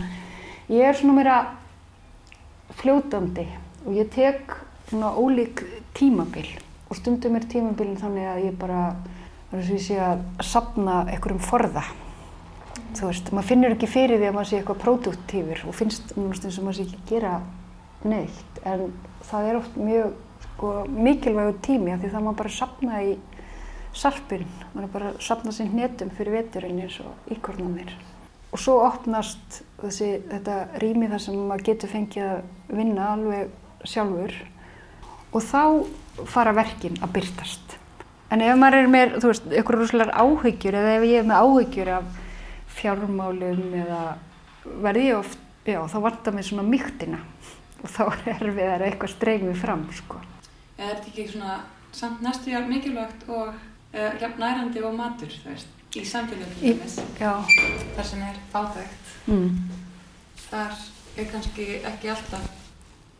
Ég 0.70 0.86
er 0.86 1.00
svona 1.00 1.16
meira 1.18 1.38
fljótandi 2.78 3.48
og 3.82 3.96
ég 3.98 4.12
tek 4.14 4.54
svona 4.92 5.14
ólík 5.16 5.64
tímabil 5.96 6.48
og 6.92 6.98
stundum 6.98 7.38
er 7.38 7.48
tímabilin 7.48 7.96
þannig 7.96 8.28
að 8.28 8.44
ég 8.50 8.56
bara, 8.60 8.82
og 9.48 9.60
ég 9.64 9.80
sé 9.80 9.96
að 9.96 10.26
sapna 10.44 11.06
einhverjum 11.06 11.40
forða. 11.40 11.86
Þú 12.92 13.08
veist, 13.08 13.30
maður 13.32 13.48
finnur 13.48 13.74
ekki 13.76 13.88
fyrir 13.88 14.20
því 14.20 14.28
að 14.28 14.36
maður 14.36 14.50
sé 14.50 14.58
eitthvað 14.58 14.82
produktífur 14.82 15.64
og 15.70 15.76
finnst 15.78 16.12
náttúrulega 16.12 16.50
eins 16.50 16.58
og 16.60 16.66
maður 16.66 16.78
sé 16.78 16.84
ekki 16.84 17.00
gera 17.08 17.32
neitt 18.02 18.60
en 18.68 18.84
það 19.28 19.48
er 19.48 19.58
oft 19.62 19.80
mjög 19.80 20.12
sko, 20.44 20.72
mikilvægur 20.92 21.58
tími 21.64 21.94
af 21.94 22.02
því 22.02 22.12
það 22.12 22.26
maður 22.26 22.40
bara 22.42 22.54
sapna 22.58 23.02
í 23.06 23.16
sarpinn, 23.96 24.46
maður 24.74 24.92
bara 24.92 25.10
að 25.12 25.20
sapna 25.24 25.56
sér 25.56 25.72
hnetum 25.72 26.12
fyrir 26.16 26.36
veturinn 26.36 26.84
eins 26.84 27.00
og 27.00 27.32
íkornanir. 27.32 27.92
Og 28.52 28.60
svo 28.60 28.78
opnast 28.84 29.62
þessi, 29.80 30.14
þetta 30.28 30.58
rými 30.82 31.08
þar 31.08 31.24
sem 31.24 31.40
maður 31.40 31.68
getur 31.70 31.92
fengið 31.92 32.28
að 32.28 32.76
vinna 32.76 33.12
alveg 33.14 33.88
sjálfur 33.88 34.36
og 35.32 35.44
þá 35.44 36.24
fara 36.28 36.54
verkin 36.56 36.98
að 37.02 37.14
byrtast. 37.16 37.76
En 38.32 38.40
ef 38.44 38.56
maður 38.56 38.82
er 38.82 38.90
með, 38.92 39.14
þú 39.20 39.30
veist, 39.32 39.48
ykkur 39.60 39.78
rúslegar 39.80 40.12
áhyggjur 40.16 40.76
eða 40.78 40.94
ef 40.96 41.06
ég 41.08 41.20
er 41.20 41.28
með 41.28 41.42
áhyggjur 41.44 41.90
af 41.98 42.20
fjármálum 42.72 43.74
eða 43.82 44.02
verði 44.84 45.08
ég 45.10 45.18
oft, 45.18 45.42
já, 45.68 45.80
þá 45.92 45.98
vantar 46.06 46.36
mér 46.36 46.48
svona 46.48 46.64
mýktina 46.64 47.20
og 47.82 47.90
þá 47.92 48.02
er 48.06 48.30
erfiðar 48.38 48.86
eitthvað 48.86 49.14
streymið 49.16 49.60
fram, 49.60 49.84
sko. 49.96 50.22
Eða 50.78 50.88
er 50.88 50.96
þetta 50.96 51.12
ekki 51.12 51.28
svona 51.34 51.58
samt 51.92 52.24
næstu 52.24 52.52
jár 52.54 52.68
mikilvægt 52.70 53.26
og 53.28 53.52
uh, 53.52 54.26
nærandi 54.38 54.84
og 54.86 54.96
matur, 54.96 55.32
þú 55.42 55.52
veist, 55.52 55.72
í 55.92 56.04
samfélaginu 56.08 56.88
Já. 57.20 57.34
þar 57.96 58.06
sem 58.08 58.22
er 58.24 58.38
fátækt. 58.52 59.12
Mm. 59.26 59.58
Þar 60.46 60.78
er 61.20 61.28
kannski 61.32 61.66
ekki 61.84 62.12
alltaf 62.12 62.48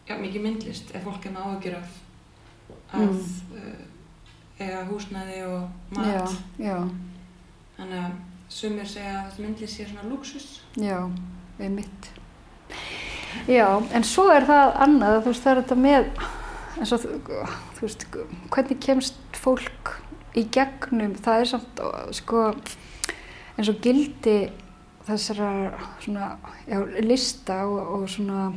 ja, 0.08 0.16
mikið 0.16 0.46
myndlist 0.46 0.94
ef 0.96 1.04
fólk 1.04 1.26
er 1.28 1.34
með 1.34 1.50
áhugjur 1.50 1.76
af 1.82 1.98
að 2.92 3.00
Mm. 3.00 3.18
uh, 3.56 4.60
eiga 4.60 4.84
húsnæði 4.90 5.38
og 5.46 5.68
Já, 5.92 5.98
mat. 5.98 6.36
já, 6.58 6.76
Þannig 7.78 7.98
að 8.04 8.12
sumir 8.52 8.86
segja 8.86 9.14
að 9.26 9.38
myndlist 9.40 9.76
sé 9.78 9.86
svona 9.88 10.08
luxus. 10.10 10.60
já, 10.76 10.98
einmitt. 11.60 12.10
Já, 13.48 13.66
en 13.94 14.04
svo 14.04 14.28
er 14.30 14.44
það 14.44 14.74
annað, 14.84 15.22
þú 15.24 15.30
veist, 15.32 15.42
það 15.46 15.52
er 15.56 15.60
þetta 15.62 15.76
með, 15.80 16.08
eins 16.78 16.92
og 16.92 17.04
þú 17.76 17.80
veist, 17.86 18.06
hvernig 18.52 18.80
kemst 18.84 19.38
fólk 19.40 19.94
í 20.36 20.44
gegnum, 20.52 21.14
það 21.16 21.40
er 21.40 21.50
samt, 21.50 21.80
sko, 22.16 22.42
eins 23.56 23.68
og 23.72 23.80
gildi 23.84 24.36
þessara 25.08 25.72
svona, 26.04 26.28
já, 26.68 26.78
lista 27.02 27.62
og, 27.66 27.80
og 28.02 28.08
svona 28.12 28.50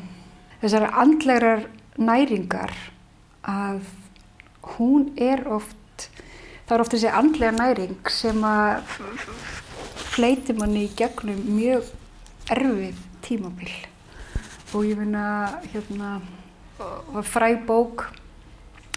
þessara 0.61 0.91
andlegar 1.01 1.65
næringar 1.97 2.75
að 3.47 3.79
hún 4.75 5.11
er 5.17 5.45
oft, 5.51 6.09
það 6.65 6.75
er 6.75 6.83
oft 6.83 6.95
þessi 6.95 7.11
andlega 7.11 7.53
næring 7.55 8.11
sem 8.11 8.41
að 8.47 8.81
fleiti 10.15 10.55
manni 10.57 10.85
í 10.87 10.93
gegnum 10.97 11.41
mjög 11.57 11.91
erfið 12.53 13.03
tímabil. 13.25 13.71
Og 14.75 14.87
ég 14.87 14.99
finna 14.99 15.25
hérna 15.71 16.17
var 17.13 17.27
fræg 17.27 17.63
bók 17.67 18.09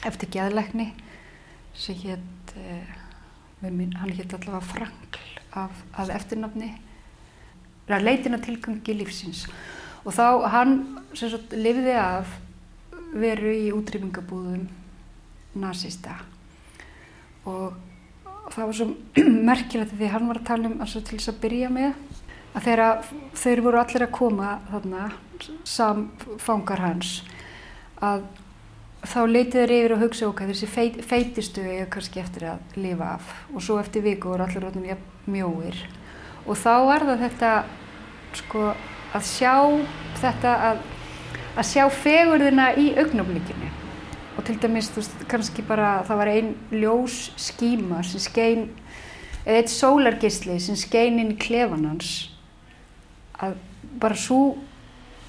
eftir 0.07 0.31
geðleikni 0.35 0.91
sem 1.79 1.97
hétt 2.03 2.55
eh, 2.59 2.97
hann 3.63 4.15
hétt 4.15 4.35
allavega 4.35 4.61
Frankl 4.67 5.25
af, 5.55 5.75
af 5.95 6.11
eftirnafni 6.15 6.73
leitina 7.89 8.39
tilgangi 8.43 8.95
lífsins. 8.95 9.47
Og 10.05 10.15
þá 10.15 10.49
hann 10.53 10.75
sagt 11.15 11.55
lifði 11.57 11.95
af 11.99 12.31
veru 13.15 13.53
í 13.55 13.71
útrýmingabúðum 13.73 14.67
nazista 15.55 16.19
og 17.49 17.77
það 18.53 18.65
var 18.65 18.77
svo 18.81 18.89
merkilegt 19.51 19.95
því 19.97 20.13
hann 20.13 20.29
var 20.29 20.43
að 20.43 20.49
tala 20.51 20.71
um 20.71 20.83
altså, 20.85 21.01
til 21.01 21.19
þess 21.19 21.33
að 21.33 21.41
byrja 21.45 21.71
með 21.73 21.93
að 22.57 22.67
þegar 22.67 23.09
þeir 23.39 23.65
voru 23.65 23.81
allir 23.81 24.05
að 24.07 24.15
koma 24.19 24.59
þarna 24.71 25.09
samfangar 25.69 26.83
hans 26.83 27.15
að 28.03 28.25
þá 29.07 29.19
leitið 29.31 29.61
þeir 29.61 29.75
yfir 29.77 29.95
og 29.95 30.03
hugsa 30.03 30.29
okkar 30.29 30.51
þessi 30.51 30.69
feit, 30.71 30.99
feitistu 31.07 31.63
er 31.63 31.89
kannski 31.93 32.23
eftir 32.23 32.49
að 32.51 32.79
lifa 32.83 33.15
af. 33.15 33.33
Og 33.55 33.63
svo 33.63 33.79
eftir 33.81 34.03
viku 34.03 34.33
voru 34.33 34.47
allir 34.47 34.65
róttum 34.65 34.87
mjóir. 35.31 35.79
Og 36.47 36.59
þá 36.59 36.73
var 36.89 37.07
það 37.07 37.25
þetta 37.27 37.53
sko 38.39 38.65
að 39.17 39.27
sjá 39.29 39.55
þetta 40.19 40.55
að, 40.71 40.81
að 41.55 41.69
sjá 41.71 41.85
fegurðina 41.95 42.73
í 42.81 42.91
augnablikinu 42.99 43.71
og 44.39 44.47
til 44.47 44.59
dæmis 44.63 44.93
þú 44.95 45.03
veist 45.03 45.27
kannski 45.31 45.65
bara 45.67 45.99
það 46.07 46.21
var 46.23 46.31
ein 46.31 46.55
ljós 46.71 47.19
skíma 47.41 48.05
sem 48.07 48.23
skein 48.23 48.69
eða 49.45 49.59
eitt 49.63 49.73
sólargisli 49.73 50.59
sem 50.63 50.79
skein 50.79 51.19
inn 51.19 51.35
í 51.35 51.41
klefan 51.41 51.87
hans. 51.89 52.31
Að 53.43 53.59
bara 53.99 54.19
svo 54.19 54.59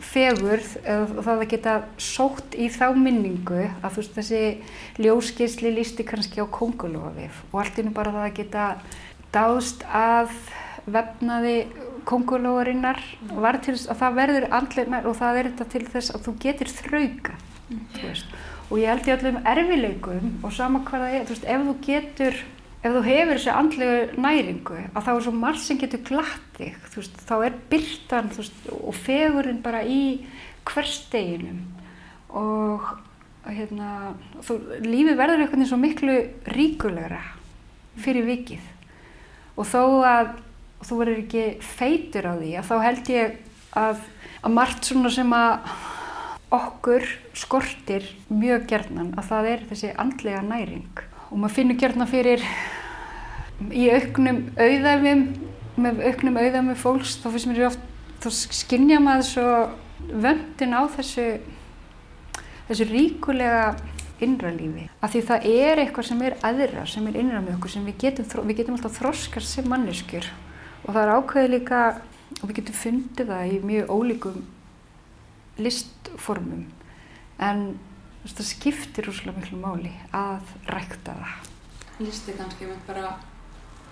fegurð 0.09 0.77
eða 0.83 1.23
það 1.25 1.33
að 1.33 1.49
geta 1.51 1.73
sótt 2.01 2.55
í 2.57 2.69
þá 2.71 2.87
minningu 2.97 3.65
að 3.67 3.91
þú 3.91 4.01
veist 4.01 4.15
þessi 4.17 5.03
ljósgisli 5.03 5.73
lísti 5.75 6.05
kannski 6.07 6.41
á 6.41 6.47
kongulófið 6.47 7.43
og 7.51 7.59
allt 7.61 7.81
innu 7.81 7.93
bara 7.95 8.13
það 8.15 8.27
að 8.29 8.37
geta 8.39 8.65
dáðst 9.35 9.85
að 9.85 10.33
vefnaði 10.89 11.57
til 12.09 13.75
þess 13.75 13.89
að 13.91 13.99
það 13.99 14.15
verður 14.17 14.47
andlega 14.55 15.01
og 15.05 15.17
það 15.19 15.39
er 15.39 15.49
þetta 15.51 15.67
til 15.75 15.83
þess 15.93 16.13
að 16.15 16.23
þú 16.25 16.33
getur 16.45 16.71
þrauka 16.79 17.35
og 18.69 18.77
ég 18.77 18.89
held 18.91 19.09
í 19.09 19.15
öllum 19.15 19.41
erfileikum 19.49 20.31
og 20.45 20.55
sama 20.55 20.83
hvað 20.87 21.05
það 21.05 21.17
er, 21.17 21.27
þú 21.27 21.35
veist, 21.35 21.49
ef 21.49 21.67
þú 21.67 21.75
getur 21.87 22.39
ef 22.79 22.93
þú 22.95 23.01
hefur 23.09 23.35
þessi 23.35 23.51
andlegu 23.51 24.21
næringu 24.23 24.79
að 24.93 25.03
þá 25.03 25.11
er 25.13 25.23
svo 25.25 25.35
margt 25.35 25.65
sem 25.65 25.81
getur 25.81 26.05
glatt 26.07 26.55
þig 26.55 26.77
þú 26.93 27.01
veist, 27.01 27.19
þá 27.27 27.35
er 27.41 27.59
byrtan 27.73 28.31
veist, 28.37 28.63
og 28.71 28.95
fegurinn 28.95 29.61
bara 29.65 29.83
í 29.83 30.01
hversteginum 30.69 31.63
og 32.29 32.87
hérna, 33.47 34.13
þú, 34.45 34.57
lífi 34.83 35.15
verður 35.17 35.43
einhvern 35.43 35.63
veginn 35.63 35.69
svo 35.69 35.79
miklu 35.79 36.17
ríkulegra 36.53 37.21
fyrir 37.99 38.27
vikið. 38.27 38.65
Og 39.59 39.67
þó 39.67 39.81
að 40.07 40.33
þú 40.87 40.99
verður 41.01 41.21
ekki 41.23 41.45
feitur 41.63 42.29
á 42.29 42.33
því 42.37 42.51
að 42.59 42.67
þá 42.69 42.75
held 42.85 43.13
ég 43.13 43.39
að, 43.79 44.03
að 44.43 44.55
margt 44.55 44.87
svona 44.87 45.11
sem 45.13 45.33
að 45.35 45.73
okkur 46.55 47.05
skortir 47.37 48.05
mjög 48.31 48.65
gerðnan 48.71 49.13
að 49.19 49.29
það 49.29 49.49
er 49.51 49.65
þessi 49.69 49.91
andlega 50.01 50.41
næring 50.45 51.03
og 51.29 51.35
maður 51.37 51.55
finnur 51.59 51.79
gerðna 51.81 52.07
fyrir 52.09 52.45
í 53.75 53.85
auknum 53.93 54.41
auðæfum 54.57 55.23
með 55.79 56.01
auknum 56.07 56.39
auðæfum 56.39 56.73
fólks 56.79 57.19
þá 57.21 57.29
finnst 57.29 57.49
mér 57.51 57.67
oft, 57.69 57.85
þá 58.23 58.29
skinnja 58.33 58.99
maður 59.03 59.29
svo 59.29 59.53
vöndin 60.09 60.75
á 60.75 60.81
þessu 60.95 61.27
þessu 62.69 62.85
ríkulega 62.89 63.63
innra 64.23 64.51
lífi. 64.53 64.89
Af 65.01 65.13
því 65.13 65.21
það 65.29 65.49
er 65.49 65.81
eitthvað 65.83 66.07
sem 66.09 66.21
er 66.27 66.35
aðra, 66.45 66.85
sem 66.89 67.07
er 67.07 67.17
innra 67.21 67.41
með 67.43 67.55
okkur, 67.55 67.73
sem 67.73 67.87
við 67.87 67.97
getum, 68.03 68.47
við 68.49 68.61
getum 68.61 68.75
alltaf 68.75 68.97
þroskar 68.99 69.45
sem 69.47 69.67
manneskjur. 69.71 70.27
Og 70.83 70.91
það 70.91 71.01
er 71.03 71.13
ákveðið 71.15 71.53
líka, 71.55 71.83
og 72.39 72.43
við 72.43 72.57
getum 72.59 72.79
fundið 72.81 73.31
það 73.31 73.53
í 73.53 73.59
mjög 73.69 73.93
ólíkum 73.95 74.41
listformum. 75.63 76.65
En 77.39 77.63
það 78.25 78.45
skiptir 78.49 79.09
úrslega 79.11 79.37
miklu 79.39 79.59
máli 79.61 79.93
að 80.15 80.53
rækta 80.67 81.15
það. 81.19 81.49
Listi 81.99 82.35
kannski 82.37 82.67
með 82.69 82.83
bara 82.87 83.13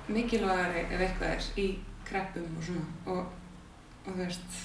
mikilvægari 0.07 0.85
ef 0.87 1.01
eitthvað 1.07 1.33
er 1.33 1.47
í 1.59 1.67
kreppum 2.07 2.59
og 2.59 2.67
svona. 2.67 2.85
Og, 3.05 3.23
og 4.05 4.11
þú 4.11 4.19
veist, 4.21 4.61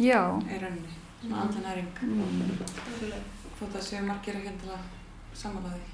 Já. 0.00 0.20
í 0.40 0.60
rauninni, 0.62 1.00
svona 1.22 1.42
andla 1.44 1.64
næring. 1.66 1.90
Mm. 2.02 2.54
Þótt 3.56 3.76
að 3.76 3.84
séu 3.84 4.04
margir 4.04 4.36
ekki 4.36 4.52
endilega 4.52 4.80
sammálaði 5.36 5.92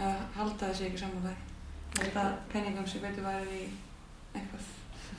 eða 0.00 0.12
halda 0.36 0.68
þessi 0.70 0.86
ekki 0.88 1.00
sammálaði 1.02 1.48
halda 1.98 2.24
penningum 2.52 2.86
sem 2.88 3.02
betur 3.04 3.26
værið 3.26 3.56
í 3.56 3.64
eitthvað 4.36 4.68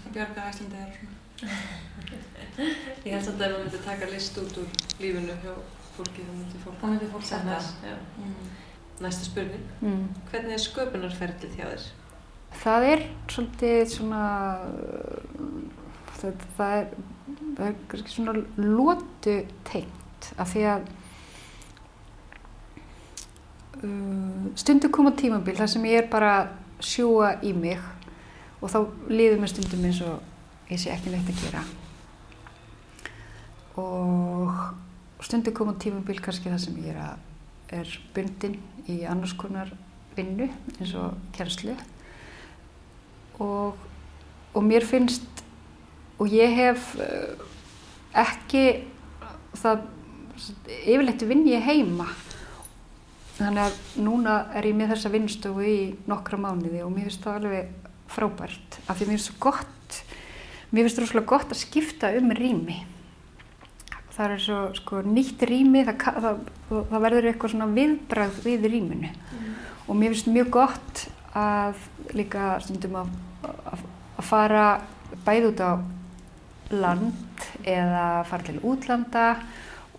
að 0.06 0.14
bjarga 0.16 0.48
æslandi 0.50 0.80
eða 0.80 0.96
svona 0.96 1.20
Ég 3.06 3.14
held 3.14 3.26
samt 3.26 3.42
að 3.42 3.46
ef 3.48 3.54
maður 3.54 3.64
myndi 3.64 3.80
taka 3.86 4.10
list 4.12 4.38
út 4.42 4.60
úr 4.62 4.70
lífinu 5.02 5.38
hjá 5.44 5.54
fólki 5.96 6.26
þá 6.26 6.34
myndi 6.36 6.62
fólk 6.64 6.78
þá 6.82 6.86
myndi 6.90 7.10
fólk 7.14 7.26
setja 7.28 7.48
það. 7.48 7.72
Já. 7.88 7.96
mm. 8.26 8.52
Næsta 9.02 9.26
spurning. 9.26 9.66
Mm. 9.82 10.06
Hvernig 10.30 10.56
er 10.56 10.64
sköpunarferðlið 10.66 11.58
hjá 11.58 11.66
þér? 11.72 11.88
Það 12.62 12.88
er 12.90 13.04
svolítið 13.32 13.82
svona, 13.90 14.24
það, 16.20 16.44
það 16.58 16.74
er, 16.78 16.90
það 17.58 17.64
er 17.68 17.78
kannski 17.94 18.16
svona 18.16 18.36
lótu 18.60 19.38
tengt 19.70 20.28
af 20.38 20.52
því 20.52 20.66
að 20.74 20.90
uh, 23.82 24.52
stundu 24.60 24.92
koma 24.94 25.16
tímabil 25.18 25.56
þar 25.58 25.72
sem 25.72 25.88
ég 25.90 26.04
er 26.04 26.12
bara 26.12 26.36
sjúa 26.84 27.38
í 27.46 27.56
mig 27.56 27.80
og 28.62 28.70
þá 28.70 28.80
líður 29.10 29.42
mér 29.42 29.54
stundum 29.56 29.88
eins 29.88 30.04
og 30.06 30.31
ég 30.72 30.80
sé 30.80 30.92
ekki 30.94 31.12
neitt 31.12 31.30
að 31.32 31.42
gera. 31.44 31.64
Og 33.82 35.24
stundu 35.24 35.54
koma 35.56 35.76
tímabil 35.80 36.20
kannski 36.24 36.52
þar 36.52 36.62
sem 36.64 36.78
ég 36.84 36.94
er, 36.96 37.02
að, 37.04 37.24
er 37.82 37.96
bundin 38.16 38.58
í 38.90 39.02
annars 39.08 39.36
konar 39.40 39.72
vinnu 40.16 40.50
eins 40.78 40.94
og 41.00 41.16
kjærslu 41.36 41.76
og, 43.42 43.78
og 44.54 44.66
mér 44.66 44.84
finnst 44.88 45.44
og 46.22 46.30
ég 46.30 46.52
hef 46.54 46.92
uh, 47.00 47.46
ekki 48.22 48.66
það 49.58 49.86
yfirleitt 50.82 51.24
vinn 51.28 51.48
ég 51.50 51.64
heima. 51.66 52.08
Þannig 53.38 53.64
að 53.64 53.78
núna 54.06 54.36
er 54.58 54.68
ég 54.70 54.78
með 54.78 54.94
þessa 54.94 55.12
vinnstofu 55.14 55.66
í 55.66 55.78
nokkra 56.10 56.38
mánuði 56.42 56.84
og 56.86 56.92
mér 56.94 57.10
finnst 57.10 57.24
það 57.26 57.40
alveg 57.40 57.72
frábært 58.12 58.78
af 58.86 59.00
því 59.00 59.08
mér 59.08 59.16
finnst 59.16 59.32
svo 59.32 59.40
gott 59.48 60.02
mér 60.72 60.86
finnst 60.86 61.00
það 61.00 61.06
rosalega 61.06 61.32
gott 61.34 61.54
að 61.54 61.62
skipta 61.62 62.12
um 62.18 62.32
rými. 62.36 62.82
Það 64.12 64.36
er 64.36 64.44
svo 64.44 64.60
sko, 64.78 65.02
nýtt 65.08 65.44
rými 65.48 65.84
það, 65.88 66.06
það, 66.24 66.44
það 66.92 67.04
verður 67.06 67.28
eitthvað 67.32 67.54
svona 67.54 67.70
viðbragð 67.76 68.40
við 68.46 68.68
rýminu. 68.72 69.12
Og 69.88 69.98
mér 69.98 70.14
finnst 70.14 70.32
mjög 70.32 70.52
gott 70.56 71.04
að 71.38 71.82
líka 72.16 72.54
stundum 72.64 73.00
að, 73.02 73.12
að, 73.48 73.84
að 74.20 74.30
fara 74.30 74.66
bæði 75.26 75.52
út 75.52 75.64
á 75.64 75.72
land 76.72 77.46
eða 77.68 78.06
fara 78.30 78.48
til 78.48 78.62
útlanda 78.64 79.26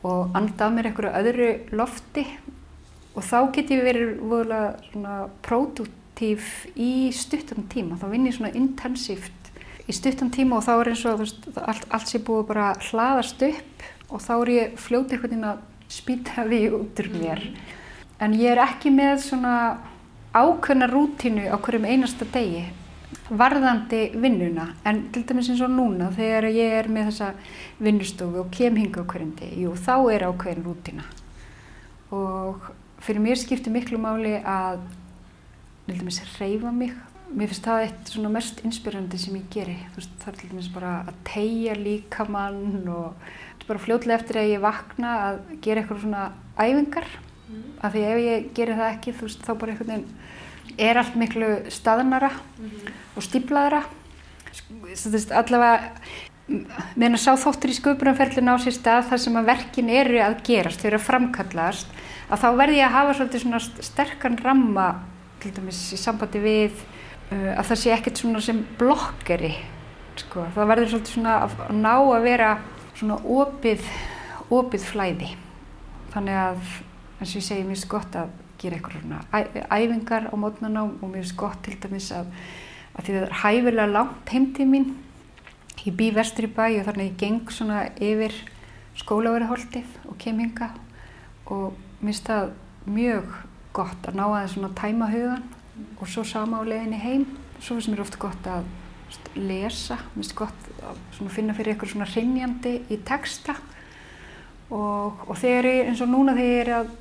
og 0.02 0.32
anda 0.36 0.66
að 0.66 0.76
mér 0.76 0.88
einhverju 0.90 1.12
öðru 1.20 1.50
lofti. 1.76 2.24
Og 3.12 3.26
þá 3.26 3.38
get 3.52 3.72
ég 3.74 3.84
verið 3.84 4.14
voðalega 4.24 4.88
svona 4.88 5.16
próduktív 5.44 6.48
í 6.80 7.12
stuttan 7.12 7.68
tíma, 7.68 8.00
þá 8.00 8.08
vinn 8.08 8.28
ég 8.28 8.38
svona 8.38 8.54
intensíft 8.56 9.41
í 9.88 9.94
stuttan 9.96 10.30
tíma 10.32 10.58
og 10.58 10.66
þá 10.66 10.72
er 10.74 10.90
eins 10.92 11.04
og 11.10 11.22
veist, 11.22 11.46
allt, 11.58 11.86
allt 11.90 12.10
sé 12.10 12.20
búið 12.22 12.48
bara 12.52 12.68
að 12.72 12.90
hlaðast 12.90 13.42
upp 13.48 13.86
og 14.12 14.22
þá 14.22 14.32
er 14.36 14.52
ég 14.54 14.76
fljóti 14.80 15.16
einhvern 15.16 15.32
veginn 15.32 15.48
að 15.50 15.62
spýta 15.92 16.44
því 16.50 16.60
út 16.78 17.02
úr 17.02 17.10
mér. 17.16 17.46
En 18.22 18.36
ég 18.38 18.54
er 18.54 18.62
ekki 18.62 18.92
með 18.94 19.24
svona 19.26 19.56
ákveðna 20.32 20.88
rútínu 20.88 21.48
á 21.50 21.56
hverjum 21.60 21.88
einasta 21.88 22.28
degi 22.32 22.68
varðandi 23.32 24.12
vinnuna. 24.20 24.68
En 24.88 25.06
til 25.12 25.24
dæmis 25.28 25.50
eins 25.52 25.62
og 25.64 25.72
núna 25.72 26.10
þegar 26.14 26.48
ég 26.52 26.78
er 26.80 26.88
með 26.92 27.10
þessa 27.10 27.32
vinnustofu 27.82 28.44
og 28.44 28.52
kem 28.54 28.78
hinga 28.80 29.04
á 29.04 29.08
hverjum 29.08 29.34
degi, 29.40 29.64
jú 29.64 29.74
þá 29.76 29.94
er 30.14 30.26
ákveðin 30.28 30.66
rútína. 30.66 31.06
Og 32.12 32.70
fyrir 33.02 33.24
mér 33.24 33.40
skiptir 33.40 33.74
miklu 33.74 34.00
máli 34.00 34.36
að 34.38 34.84
til 35.86 35.98
dæmis 35.98 36.22
reyfa 36.38 36.72
mig. 36.72 36.94
Mér 37.32 37.48
finnst 37.48 37.64
það 37.64 37.82
eitt 37.86 38.10
svona 38.12 38.30
mest 38.32 38.58
inspirandi 38.66 39.18
sem 39.20 39.36
ég 39.38 39.44
geri. 39.52 39.74
Veist, 39.96 40.12
það 40.20 40.32
er 40.32 40.38
til 40.38 40.48
dæmis 40.50 40.68
bara 40.74 40.92
að 41.08 41.20
tegja 41.24 41.76
líkamann 41.78 42.90
og 42.92 43.14
þetta 43.22 43.64
er 43.64 43.70
bara 43.70 43.84
fljótlega 43.86 44.18
eftir 44.18 44.38
að 44.40 44.50
ég 44.50 44.64
vakna 44.64 45.12
að 45.28 45.38
gera 45.64 45.80
eitthvað 45.80 46.02
svona 46.02 46.24
æfingar. 46.60 47.08
Af 47.80 47.94
því 47.94 48.04
ef 48.10 48.20
ég 48.26 48.50
gerir 48.56 48.78
það 48.80 48.90
ekki, 48.90 49.16
þú 49.16 49.28
veist, 49.28 49.46
þá 49.46 49.52
bara 49.62 49.72
einhvern 49.72 49.92
veginn 49.94 50.78
er 50.88 51.00
allt 51.00 51.16
miklu 51.20 51.50
staðnara 51.72 52.30
og 53.16 53.24
stíplaðara. 53.24 53.82
Þú 54.52 55.14
veist, 55.14 55.32
allavega, 55.32 55.90
meðan 56.48 57.16
að 57.16 57.24
sá 57.24 57.32
þóttur 57.40 57.72
í 57.72 57.76
sköpunarferlinu 57.80 58.56
á 58.56 58.60
sér 58.60 58.76
stað 58.76 59.06
þar 59.08 59.22
sem 59.24 59.38
að 59.40 59.52
verkin 59.54 59.92
eru 59.92 60.20
að 60.20 60.40
gerast, 60.46 60.82
þau 60.82 60.90
eru 60.90 61.00
að 61.00 61.06
framkallast, 61.08 62.00
að 62.28 62.44
þá 62.44 62.48
verði 62.60 62.82
ég 62.82 62.88
að 62.88 62.96
hafa 62.98 63.28
svona 63.32 63.62
sterkan 63.80 64.40
ramma, 64.42 64.88
til 65.40 65.54
dæmis 65.56 65.86
í 65.96 66.00
sambandi 66.00 66.42
við 66.42 66.82
að 67.32 67.68
það 67.70 67.80
sé 67.82 67.92
ekkert 67.94 68.20
svona 68.22 68.42
sem 68.44 68.60
blokkeri, 68.78 69.52
sko. 70.20 70.46
Það 70.54 70.70
verður 70.72 70.92
svolítið 70.92 71.16
svona 71.16 71.36
að, 71.44 71.56
að 71.66 71.80
ná 71.80 71.92
að 71.96 72.26
vera 72.26 72.50
svona 72.98 73.18
opið, 73.38 73.86
opið 74.52 74.86
flæði. 74.88 75.30
Þannig 76.12 76.40
að, 76.42 76.72
eins 77.18 77.32
og 77.32 77.38
ég 77.38 77.46
segi, 77.46 77.64
mér 77.64 77.76
finnst 77.76 77.90
gott 77.92 78.18
að 78.20 78.34
gera 78.62 78.78
eitthvað 78.78 79.00
svona 79.00 79.22
æfingar 79.74 80.28
á 80.30 80.34
mótnana 80.38 80.84
og 80.88 81.06
mér 81.06 81.22
finnst 81.22 81.38
gott 81.40 81.62
til 81.66 81.78
dæmis 81.82 82.10
að, 82.14 82.28
að 82.94 83.06
því 83.06 83.16
það 83.16 83.24
er 83.26 83.38
hæfilega 83.42 83.88
langt 83.90 84.34
heim 84.34 84.50
til 84.56 84.68
mín. 84.70 84.90
Ég 85.82 85.96
bý 85.98 86.12
vestur 86.14 86.46
í 86.46 86.52
bæ 86.52 86.66
og 86.68 86.84
þannig 86.86 87.00
að 87.00 87.08
ég 87.08 87.16
geng 87.22 87.50
svona 87.50 87.86
yfir 87.98 88.36
skólaverðarholtið 89.00 89.96
og 90.10 90.18
kem 90.20 90.38
hinga 90.42 90.68
og 91.50 91.72
mér 92.02 92.12
finnst 92.12 92.28
það 92.28 92.52
mjög 92.92 93.34
gott 93.74 94.08
að 94.08 94.18
ná 94.18 94.24
aðeins 94.26 94.54
svona 94.56 94.72
tæma 94.78 95.08
hugan 95.10 95.44
og 95.98 96.08
svo 96.08 96.24
sama 96.26 96.60
á 96.60 96.62
leiðinni 96.66 97.00
heim. 97.00 97.26
Svo 97.60 97.76
finnst 97.76 97.92
mér 97.92 98.02
ofta 98.04 98.20
gott 98.20 98.48
að 98.50 98.66
lesa, 99.36 99.98
mér 100.12 100.22
finnst 100.22 100.36
gott 100.38 100.70
að 100.82 101.30
finna 101.32 101.54
fyrir 101.56 101.74
eitthvað 101.74 101.92
svona 101.94 102.08
hreinjandi 102.10 102.74
í 102.92 102.98
texta. 103.06 103.56
Og, 104.72 105.24
og 105.28 105.36
þegar 105.36 105.68
ég, 105.68 105.82
eins 105.90 106.02
og 106.04 106.10
núna 106.12 106.36
þegar 106.36 106.52
ég 106.52 106.62
er 106.64 106.72
að 106.78 106.92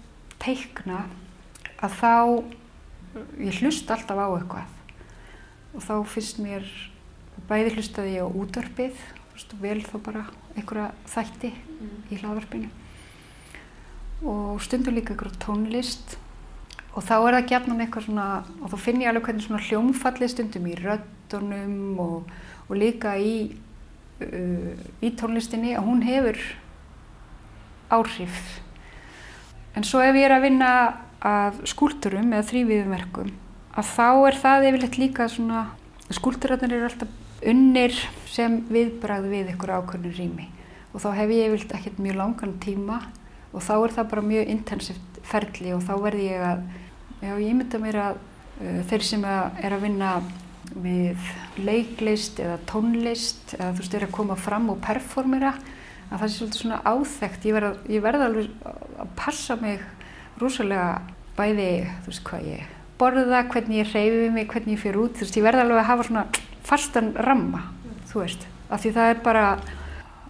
teikna 0.42 1.06
að 1.82 1.98
þá, 2.02 2.14
ég 3.42 3.62
hlusta 3.62 3.96
alltaf 3.96 4.22
á 4.22 4.28
eitthvað. 4.28 4.78
Og 5.72 5.86
þá 5.88 5.94
finnst 6.12 6.42
mér, 6.44 6.68
bæði 7.50 7.76
hlustaði 7.78 8.16
ég 8.18 8.28
á 8.28 8.36
útvarpið, 8.44 9.04
vel 9.62 9.80
þá 9.84 9.96
bara 10.04 10.26
einhverja 10.56 10.92
þætti 11.10 11.52
í 12.12 12.20
hlaðvarpinu. 12.20 12.70
Og 14.22 14.60
stundum 14.62 14.96
líka 14.96 15.16
einhverja 15.16 15.40
tónlist 15.42 16.18
og 16.92 17.06
þá 17.08 17.14
er 17.18 17.38
það 17.38 17.50
gefnum 17.52 17.84
eitthvað 17.84 18.08
svona, 18.08 18.28
og 18.60 18.72
þá 18.72 18.78
finn 18.84 19.04
ég 19.04 19.12
alveg 19.12 19.28
hvernig 19.30 19.46
svona 19.46 19.64
hljómfallið 19.68 20.34
stundum 20.34 20.68
í 20.68 20.78
röddunum 20.80 22.02
og, 22.04 22.34
og 22.68 22.74
líka 22.80 23.14
í, 23.16 23.36
uh, 24.26 24.74
í 25.00 25.14
tónlistinni 25.20 25.76
að 25.78 25.88
hún 25.88 26.04
hefur 26.06 26.42
áhrif. 27.92 28.42
En 29.76 29.88
svo 29.88 30.04
ef 30.04 30.18
ég 30.20 30.28
er 30.28 30.36
að 30.36 30.46
vinna 30.50 30.72
að 31.24 31.62
skúlturum 31.70 32.34
eða 32.34 32.48
þrýviðumverkum, 32.50 33.32
að 33.78 33.92
þá 33.96 34.08
er 34.28 34.40
það 34.44 34.68
yfirleitt 34.70 35.00
líka 35.00 35.28
svona, 35.32 35.66
skúlturarnir 36.12 36.76
eru 36.76 36.90
alltaf 36.90 37.20
unnir 37.48 37.96
sem 38.30 38.60
viðbragð 38.70 39.30
við 39.32 39.54
ykkur 39.56 39.78
ákvörnum 39.80 40.14
rými 40.18 40.50
og 40.92 41.02
þá 41.02 41.10
hef 41.18 41.32
ég 41.34 41.48
yfirleitt 41.48 41.76
ekkert 41.78 42.02
mjög 42.04 42.20
langan 42.20 42.58
tíma 42.62 43.00
og 43.52 43.64
þá 43.64 43.74
er 43.78 43.96
það 43.96 44.10
bara 44.12 44.28
mjög 44.28 44.52
intensíft 44.54 45.11
ferli 45.28 45.74
og 45.76 45.84
þá 45.86 45.94
verð 46.04 46.24
ég 46.26 46.46
að, 46.46 46.64
já 47.22 47.34
ég 47.34 47.58
mynda 47.58 47.82
mér 47.82 48.00
að 48.06 48.20
uh, 48.22 48.82
þeir 48.92 49.08
sem 49.08 49.28
að, 49.28 49.62
er 49.62 49.76
að 49.76 49.86
vinna 49.88 50.12
við 50.72 51.32
leiklist 51.60 52.40
eða 52.40 52.60
tónlist 52.70 53.56
eða 53.58 53.72
þú 53.74 53.84
veist, 53.84 53.96
er 53.98 54.06
að 54.08 54.14
koma 54.16 54.38
fram 54.40 54.70
og 54.72 54.84
performera 54.84 55.56
að 56.12 56.20
það 56.20 56.28
sé 56.28 56.38
svolítið 56.38 56.62
svona 56.62 56.84
áþekkt. 56.84 57.48
Ég 57.48 57.56
verð, 57.56 57.82
ég 57.92 58.04
verð 58.04 58.28
alveg 58.28 58.70
að 59.00 59.12
passa 59.20 59.58
mig 59.60 59.84
rosalega 60.40 61.02
bæði 61.38 61.74
þú 62.04 62.12
veist 62.12 62.24
hvað 62.28 62.48
ég 62.52 62.78
borða, 63.02 63.44
hvernig 63.50 63.82
ég 63.82 63.94
reyfi 63.96 64.32
mig, 64.34 64.48
hvernig 64.52 64.76
ég 64.76 64.82
fyrir 64.84 65.02
út 65.02 65.16
þú 65.18 65.26
veist, 65.26 65.38
ég 65.40 65.46
verð 65.46 65.64
alveg 65.64 65.82
að 65.82 65.90
hafa 65.90 66.08
svona 66.08 66.26
fastan 66.68 67.14
ramma, 67.18 67.64
þú 68.12 68.24
veist. 68.24 68.48
Af 68.72 68.84
því 68.84 68.92
það 68.98 69.12
er 69.12 69.22
bara 69.26 69.46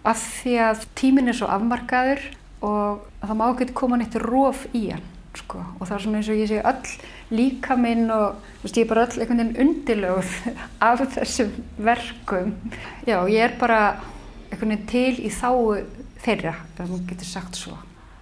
af 0.07 0.21
því 0.41 0.53
að 0.65 0.85
tíminn 0.97 1.29
er 1.29 1.37
svo 1.37 1.49
afmarkaður 1.51 2.23
og 2.65 3.10
það 3.21 3.37
má 3.41 3.45
ekki 3.53 3.73
koma 3.73 3.97
neitt 4.01 4.15
rof 4.23 4.65
í 4.73 4.87
hann 4.91 5.03
sko. 5.37 5.61
og 5.79 5.87
það 5.87 5.95
er 5.95 6.01
svona 6.03 6.17
eins 6.19 6.29
og 6.29 6.39
ég 6.41 6.49
segi 6.49 6.63
öll 6.71 7.37
líka 7.37 7.77
minn 7.79 8.09
og 8.11 8.41
veist, 8.63 8.75
ég 8.77 8.83
er 8.83 8.89
bara 8.89 9.05
öll 9.07 9.21
einhvern 9.21 9.39
veginn 9.53 9.61
undilögð 9.67 10.33
af 10.89 11.05
þessum 11.15 11.53
verkum 11.77 12.51
já, 13.07 13.15
ég 13.31 13.39
er 13.45 13.55
bara 13.61 13.79
einhvern 14.51 14.73
veginn 14.75 14.87
til 14.91 15.21
í 15.23 15.31
þáu 15.31 15.85
þeirra, 16.21 16.55
ef 16.77 16.83
maður 16.89 17.07
getur 17.13 17.31
sagt 17.35 17.55
svo 17.61 17.77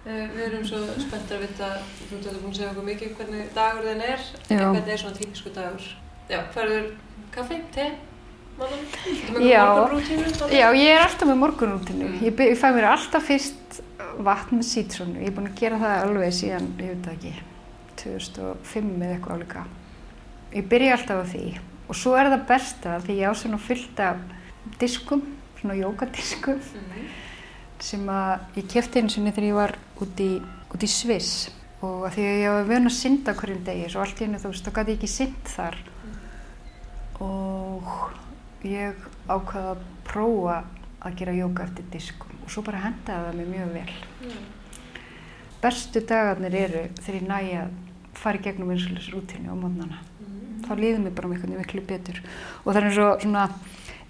Eh, 0.08 0.30
Við 0.32 0.40
erum 0.46 0.62
svo 0.64 0.78
spenntir 0.96 1.36
að 1.36 1.42
vita, 1.44 1.66
þú 2.08 2.16
ert 2.16 2.38
búin 2.40 2.50
að 2.50 2.54
segja 2.56 2.68
okkur 2.70 2.86
mikið 2.86 3.10
hvernig 3.18 3.50
dagur 3.54 3.84
þinn 3.84 4.00
er, 4.00 4.22
Já. 4.48 4.54
en 4.56 4.62
hvernig 4.72 4.94
er 4.94 5.00
svona 5.02 5.18
típisku 5.18 5.50
dagur? 5.52 5.88
Já, 6.30 6.38
færður 6.54 6.86
kaffi, 7.34 7.58
te? 7.74 7.84
Já. 9.40 9.64
Já, 10.52 10.66
ég 10.76 10.90
er 10.92 11.04
alltaf 11.06 11.28
með 11.28 11.38
morgunrútinu. 11.40 12.08
Ég, 12.24 12.34
by- 12.36 12.50
ég 12.52 12.58
fæ 12.60 12.68
mér 12.74 12.84
alltaf 12.90 13.24
fyrst 13.28 13.80
vatn 14.20 14.58
með 14.60 14.66
sítrónu. 14.68 15.20
Ég 15.22 15.30
er 15.30 15.36
búin 15.36 15.48
að 15.48 15.58
gera 15.60 15.78
það 15.80 16.04
alveg 16.04 16.32
síðan, 16.36 16.66
ég 16.78 16.90
veit 16.94 17.06
ekki, 17.14 17.32
2005 17.96 19.02
eða 19.02 19.14
eitthvað 19.16 19.36
álíka. 19.38 19.64
Ég 20.52 20.68
byrja 20.68 20.96
alltaf 20.96 21.22
á 21.22 21.26
því 21.30 21.44
og 21.90 21.96
svo 21.98 22.14
er 22.18 22.30
það 22.30 22.46
besta 22.48 22.98
því 23.04 23.16
ég 23.20 23.30
á 23.30 23.34
svona 23.34 23.58
fullt 23.58 24.00
af 24.00 24.16
diskum, 24.78 25.22
svona 25.60 25.74
jókadiskum 25.78 26.58
Mhm. 26.60 27.06
sem 27.80 28.06
að 28.06 28.38
ég 28.56 28.68
kefti 28.68 28.98
einu 29.00 29.08
sinni 29.10 29.32
þegar 29.32 29.48
ég 29.48 29.54
var 29.54 29.74
út 30.00 30.16
í, 30.20 30.40
út 30.74 30.82
í 30.82 30.86
Sviss 30.88 31.50
og 31.82 32.10
því 32.12 32.22
að 32.28 32.40
ég 32.44 32.50
var 32.52 32.64
vön 32.64 32.86
að 32.86 32.92
synda 32.98 33.32
hverjum 33.34 33.64
degi 33.64 33.88
svo 33.90 34.00
allt 34.02 34.20
í 34.20 34.24
hennu 34.26 34.38
þú 34.38 34.48
veist, 34.52 34.64
þá 34.64 34.70
gæti 34.72 34.90
ég 34.92 34.98
ekki 34.98 35.08
synd 35.08 35.44
þar 35.44 35.74
og 35.74 35.89
ég 38.64 38.94
ákvaða 39.28 39.74
að 39.76 39.84
prófa 40.04 40.56
að 41.00 41.14
gera 41.20 41.32
jóka 41.32 41.64
eftir 41.64 41.84
diskum 41.92 42.40
og 42.44 42.50
svo 42.52 42.62
bara 42.66 42.82
hendaði 42.84 43.26
það 43.28 43.38
mér 43.40 43.52
mjög 43.54 43.72
vel 43.72 43.92
Já. 44.30 44.40
bestu 45.62 46.00
dagarnir 46.10 46.54
eru 46.54 46.82
þegar 47.00 47.20
ég 47.20 47.28
næ 47.28 47.40
að 47.62 47.70
fara 48.20 48.38
í 48.38 48.42
gegnum 48.44 48.70
einsluðs 48.74 49.10
rútinu 49.14 49.52
á 49.52 49.56
mótnana 49.56 49.98
Mhm. 50.20 50.64
þá 50.66 50.72
líður 50.76 51.00
mér 51.04 51.14
bara 51.14 51.28
með 51.28 51.34
einhvern 51.36 51.52
veginn 51.52 51.62
miklu 51.64 51.86
betur 51.86 52.20
og 52.64 52.74
það 52.74 52.76
er 52.76 52.84
eins 52.90 52.98
og 52.98 53.20
svona 53.22 53.44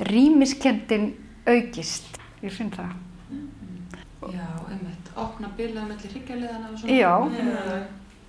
rýmiskendin 0.00 1.06
aukist 1.46 2.18
ég 2.42 2.52
finn 2.52 2.70
það 2.70 2.92
Já, 4.30 4.46
einmitt. 4.68 5.06
Opna 5.16 5.48
bilað 5.56 5.86
mellir 5.88 6.10
hryggjarliðana 6.12 6.68
og 6.70 6.78
svona. 6.78 6.92
Já. 6.92 7.12
Já. 7.32 7.86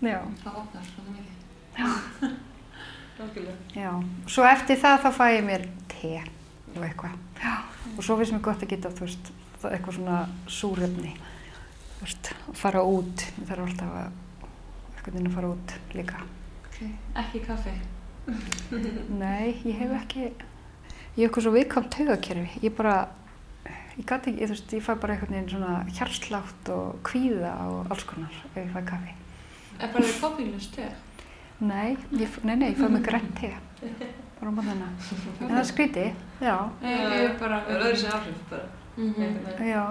já, 0.08 0.20
Það 0.44 0.56
opnar 0.62 0.86
svona 0.88 1.12
mikið. 1.18 2.32
Algjörlega. 3.22 3.58
já. 3.76 3.92
svo 4.28 4.46
eftir 4.48 4.80
það 4.82 5.02
þá 5.04 5.10
fæ 5.18 5.26
ég 5.36 5.44
mér 5.46 5.66
te 6.02 6.18
og 6.76 6.84
eitthvað 6.88 7.16
og 7.98 8.04
svo 8.04 8.18
finnst 8.20 8.36
mér 8.36 8.44
gott 8.50 8.66
að 8.66 8.74
geta 8.74 8.94
veist, 8.98 9.32
eitthvað 9.62 9.98
svona 10.00 10.20
veist, 12.02 12.34
að 12.50 12.60
fara 12.66 12.84
út 12.84 13.26
ég 13.30 13.48
þarf 13.50 13.66
alltaf 13.70 13.98
að 14.04 14.14
eitthvað 14.98 15.26
að 15.26 15.36
fara 15.40 15.56
út 15.56 15.76
líka 15.98 16.22
Ok. 16.82 16.88
Ekki 17.16 17.40
kaffi. 17.46 17.72
Nei, 19.22 19.58
ég 19.66 19.76
hef 19.82 19.92
ekki, 19.98 20.24
ég 20.24 21.20
hef 21.20 21.26
eitthvað 21.28 21.46
svo 21.46 21.54
viðkvæmt 21.56 21.92
taugakerfi, 21.94 22.62
ég 22.66 22.76
bara, 22.78 22.96
ég 23.98 24.06
gæti 24.08 24.32
ekki, 24.32 24.42
ég, 24.42 24.52
veist, 24.54 24.74
ég 24.78 24.86
fæ 24.86 24.94
bara 25.02 25.16
einhvern 25.16 25.36
veginn 25.36 25.52
svona 25.52 25.74
hjarslátt 25.92 26.72
og 26.74 27.02
kvíða 27.08 27.54
og 27.74 27.92
alls 27.94 28.06
konar 28.10 28.40
ef 28.54 28.58
ég 28.62 28.72
fæ 28.74 28.82
kaffi. 28.88 29.16
Er 29.78 29.94
bara 29.94 30.06
því 30.08 30.18
koffínlust 30.24 30.76
te? 30.78 30.90
Nei, 31.62 31.98
nei, 32.10 32.56
nei, 32.56 32.72
ég 32.72 32.80
fæ 32.80 32.88
mig 32.90 33.06
grænt 33.06 33.34
te, 33.42 33.54
bara 34.42 34.52
á 34.52 34.56
móðana. 34.58 34.90
En 35.40 35.52
það 35.52 35.60
er 35.62 35.70
skrítið, 35.70 36.12
já, 36.42 36.56
Nei, 36.82 36.92
ég 36.98 37.24
er 37.30 37.38
bara... 37.40 37.62
Það 37.68 37.76
er 37.78 37.86
öðru 37.88 38.02
sér 38.02 38.18
áhrif 38.18 38.42
bara. 38.50 38.68
Mhm. 38.98 39.22
einhvern 39.22 39.46
veginn. 39.46 39.72
já, 39.72 39.86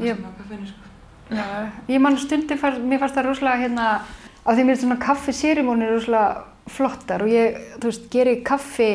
Ég 0.00 0.16
á 0.24 0.30
kaffinu, 0.38 0.66
sko. 0.66 0.90
já, 1.30 1.44
ég 1.88 2.00
man 2.00 2.16
stundin, 2.18 2.58
far, 2.58 2.78
mér 2.80 2.98
fannst 3.02 3.16
það 3.18 3.26
rosalega 3.28 3.60
hérna, 3.66 3.88
af 4.44 4.56
því 4.56 4.64
mér 4.64 4.76
er 4.76 4.80
svona 4.80 4.96
kaffi 5.02 5.32
sérimónir 5.36 5.92
rosalega 5.92 6.44
flottar 6.72 7.22
og 7.22 7.28
ég, 7.28 7.58
þú 7.82 7.90
veist, 7.90 8.06
geri 8.12 8.38
kaffi, 8.46 8.90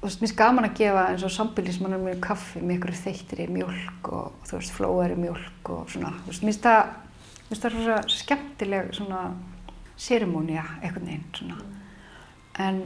þú 0.00 0.06
veist, 0.06 0.22
mér 0.22 0.30
er 0.30 0.36
gaman 0.38 0.68
að 0.68 0.76
gefa 0.78 1.04
eins 1.10 1.24
og 1.26 1.32
sambilismannum 1.34 2.04
mér 2.06 2.20
kaffi 2.22 2.62
með 2.62 2.76
ykkur 2.78 2.94
þeyttri 3.02 3.48
mjólk 3.50 4.10
og 4.14 4.32
þú 4.46 4.58
veist, 4.60 4.74
flóari 4.76 5.16
mjólk 5.18 5.70
og 5.74 5.90
svona, 5.90 6.12
þú 6.22 6.30
veist, 6.30 6.44
mér 6.46 6.52
finnst 6.52 6.68
það, 6.68 6.94
mér 7.40 7.50
finnst 7.50 7.66
það 7.66 7.76
rosa 7.78 7.98
skemmtileg 8.20 8.94
svona 9.00 9.22
sérimónia, 10.00 10.64
einhvern 10.80 11.06
veginn, 11.10 11.26
svona. 11.34 11.58
En, 12.60 12.82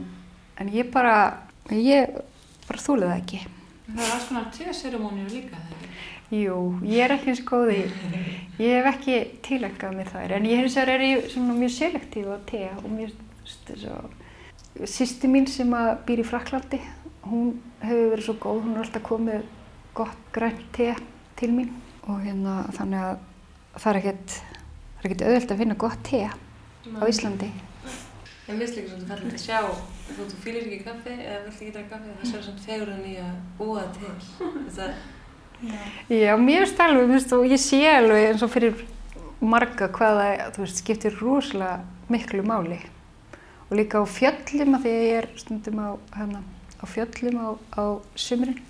en 0.61 0.71
ég 0.73 0.91
bara, 0.93 1.15
ég 1.71 2.11
bara 2.67 2.81
þúlið 2.81 3.11
það 3.11 3.21
ekki. 3.21 3.41
Það 3.85 4.03
er 4.05 4.13
alls 4.15 4.27
konar 4.29 4.51
te-seremónir 4.55 5.33
líka, 5.33 5.59
þegar? 5.69 5.85
Jú, 6.33 6.59
ég 6.89 7.05
er 7.05 7.13
ekki 7.13 7.29
eins 7.31 7.41
góð 7.45 7.71
í, 7.75 7.81
ég 8.57 8.79
hef 8.79 8.87
ekki 8.89 9.17
tilækkað 9.45 9.91
mér 9.93 10.07
þær, 10.09 10.31
en 10.39 10.47
ég 10.49 10.63
þess 10.65 10.79
að 10.81 10.91
er 10.95 11.03
í 11.05 11.11
svona 11.29 11.57
mjög 11.59 11.73
selektív 11.75 12.31
á 12.33 12.37
te 12.49 12.63
og 12.81 12.87
mér, 12.89 13.11
sýsti 14.89 15.29
mín 15.29 15.45
sem 15.49 15.69
að 15.77 15.91
býr 16.07 16.23
í 16.23 16.25
Fraklandi, 16.25 16.79
hún 17.29 17.53
hefur 17.83 18.09
verið 18.15 18.25
svo 18.25 18.35
góð, 18.41 18.63
hún 18.65 18.73
er 18.73 18.81
alltaf 18.87 19.05
komið 19.05 19.45
gott 19.95 20.25
grænt 20.33 20.65
te 20.75 20.89
til 21.37 21.51
mín 21.53 21.69
og 22.09 22.25
hérna 22.25 22.57
þannig 22.75 23.05
að 23.05 23.15
það 23.77 23.91
er 23.91 24.01
ekkert, 24.01 24.35
það 24.41 25.05
er 25.05 25.09
ekkert 25.09 25.25
auðvelt 25.27 25.53
að 25.53 25.61
finna 25.61 25.79
gott 25.85 26.03
te 26.09 26.25
á 26.25 27.01
Íslandi. 27.05 27.51
En 28.45 28.59
mér 28.59 28.67
finnst 28.67 28.77
líka 28.77 28.91
svolítið 28.91 29.09
fallið 29.09 29.35
að 29.35 29.41
sjá, 29.41 29.59
þú, 30.11 30.25
þú 30.29 30.39
fýlir 30.43 30.65
ekki 30.67 30.83
kaffi 30.85 31.13
eða 31.15 31.37
vilt 31.47 31.61
ekki 31.61 31.71
drekka 31.73 31.95
kaffi, 31.95 32.11
það 32.19 32.31
séu 32.31 32.41
svona 32.45 32.65
fegurinn 32.65 33.07
í 33.09 33.13
að 33.23 33.37
búa 33.57 33.85
það 33.85 33.95
til. 33.97 34.49
Þetta, 34.75 34.89
Já, 36.11 36.35
mér 36.37 36.65
finnst 36.65 36.83
alveg, 36.83 37.07
þú 37.07 37.15
veist, 37.15 37.33
og 37.33 37.47
ég 37.49 37.61
sé 37.63 37.79
alveg 37.89 38.27
eins 38.29 38.43
og 38.45 38.51
fyrir 38.53 38.83
marga 39.41 39.87
hvað 39.95 40.19
það, 40.19 40.43
þú 40.55 40.63
veist, 40.65 40.81
skiptir 40.83 41.17
rosalega 41.21 42.11
miklu 42.11 42.43
máli. 42.45 42.79
Og 43.69 43.79
líka 43.79 44.03
á 44.03 44.05
fjöllum, 44.05 44.77
að 44.77 44.85
því 44.85 44.93
að 44.93 45.05
ég 45.07 45.19
er 45.23 45.29
stundum 45.41 45.81
á, 45.81 45.89
hérna, 46.19 46.43
á 46.77 46.85
fjöllum 46.85 47.39
á, 47.41 47.49
á 47.81 47.83
sumrin. 48.19 48.61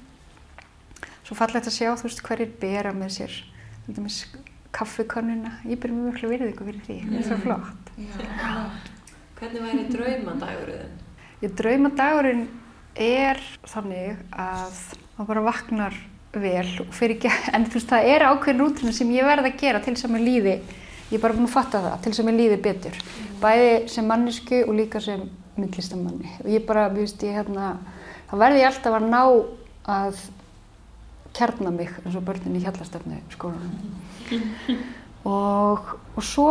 Svo 1.25 1.35
fallegt 1.35 1.67
að 1.67 1.75
sjá, 1.75 1.89
þú 1.97 2.07
veist, 2.07 2.23
hverjir 2.23 2.55
bera 2.61 2.93
með 2.95 3.15
sér, 3.17 3.39
til 3.87 3.97
dæmis, 3.97 4.21
kaffikonnuna. 4.75 5.57
Ég 5.67 5.81
ber 5.81 5.91
mjög 5.91 6.13
miklu 6.13 6.31
virðingu 6.31 6.69
fyrir 6.69 6.85
því, 6.87 6.99
það 7.09 7.19
er 7.19 7.27
svo 7.27 7.41
flott. 7.43 7.91
Já, 7.95 8.63
hvernig 9.39 9.63
væri 9.63 9.85
draumadagurinn? 9.91 10.93
Ég 11.43 11.55
drauma 11.59 11.91
dagurinn 11.91 12.45
er 12.95 13.41
þannig 13.67 14.19
að 14.31 14.77
maður 15.17 15.27
bara 15.31 15.43
vaknar 15.49 15.97
vel 16.35 16.67
og 16.83 16.91
fyrir 16.95 17.17
ekki, 17.17 17.31
en 17.55 17.67
þú 17.67 17.77
veist 17.77 17.91
það 17.91 18.09
er 18.11 18.25
ákveðin 18.29 18.61
rútina 18.63 18.93
sem 18.95 19.11
ég 19.15 19.27
verð 19.27 19.49
að 19.49 19.57
gera 19.59 19.81
til 19.83 19.95
að 19.95 20.13
mér 20.13 20.23
líði, 20.23 20.55
ég 21.09 21.17
er 21.17 21.23
bara 21.23 21.35
búin 21.35 21.47
að 21.47 21.55
fatta 21.55 21.81
það, 21.83 21.97
til 22.03 22.13
að 22.13 22.29
mér 22.29 22.37
líði 22.39 22.61
betur. 22.63 23.01
Bæði 23.43 23.73
sem 23.91 24.07
mannesku 24.09 24.61
og 24.63 24.73
líka 24.79 25.01
sem 25.03 25.27
myndlistamanni. 25.55 26.31
Og 26.43 26.49
ég 26.51 26.65
bara, 26.67 26.87
þú 26.91 27.03
veist, 27.03 27.23
ég 27.23 27.37
hérna, 27.39 27.75
þá 28.31 28.33
verði 28.41 28.63
ég 28.63 28.71
alltaf 28.71 28.97
að 28.97 29.07
ná 29.11 29.21
að 29.95 30.23
kjarna 31.35 31.75
mig 31.75 31.91
eins 32.01 32.15
og 32.15 32.25
börnin 32.27 32.55
í 32.55 32.63
hjallastefnu 32.63 33.19
skólanum. 33.35 33.93
og, 35.35 35.93
og 36.15 36.23
svo 36.23 36.49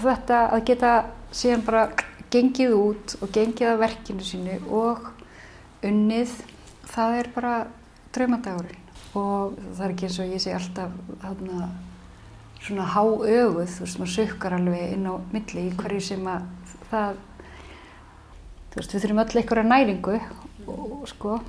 þetta 0.00 0.46
að 0.52 0.64
geta 0.68 0.94
síðan 1.32 1.64
bara 1.66 1.86
gengið 2.32 2.74
út 2.76 3.14
og 3.20 3.32
gengið 3.34 3.72
að 3.72 3.82
verkinu 3.82 4.24
sínu 4.24 4.58
og 4.72 5.08
unnið, 5.84 6.32
það 6.92 7.16
er 7.18 7.30
bara 7.34 7.54
draumadagurinn 8.14 8.78
og 9.18 9.56
það 9.58 9.82
er 9.84 9.94
ekki 9.94 10.06
eins 10.08 10.20
og 10.22 10.30
ég 10.32 10.42
sé 10.42 10.52
alltaf 10.56 10.92
þarna 11.20 11.66
svona 12.62 12.86
háöguð, 12.94 13.66
þú 13.74 13.82
veist, 13.82 13.98
maður 13.98 14.12
sukkar 14.14 14.56
alveg 14.56 14.94
inn 14.94 15.08
á 15.10 15.14
milli 15.34 15.66
í 15.66 15.74
hverju 15.76 16.04
sem 16.06 16.28
að 16.30 16.46
það, 16.92 17.18
þú 18.70 18.78
veist, 18.78 18.94
við 18.94 19.04
þurfum 19.04 19.22
öll 19.24 19.40
einhverja 19.40 19.66
næringu 19.68 20.18
og 20.72 21.08
sko, 21.10 21.40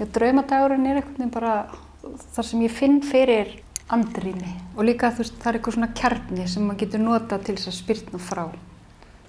já, 0.00 0.06
draumadagurinn 0.16 0.88
er 0.88 1.02
einhvern 1.02 1.18
veginn 1.20 1.34
bara 1.36 1.56
þar 2.34 2.48
sem 2.48 2.64
ég 2.64 2.74
finn 2.74 3.02
fyrir 3.04 3.58
andrýni 3.92 4.54
og 4.74 4.86
líka 4.88 5.12
þú 5.12 5.22
veist, 5.22 5.36
það 5.42 5.50
er 5.50 5.58
eitthvað 5.60 5.76
svona 5.76 5.92
kjarni 6.00 6.48
sem 6.50 6.64
maður 6.66 6.82
getur 6.82 7.04
nota 7.04 7.38
til 7.38 7.58
þess 7.58 7.70
að 7.70 7.78
spyrna 7.82 8.22
frá 8.22 8.46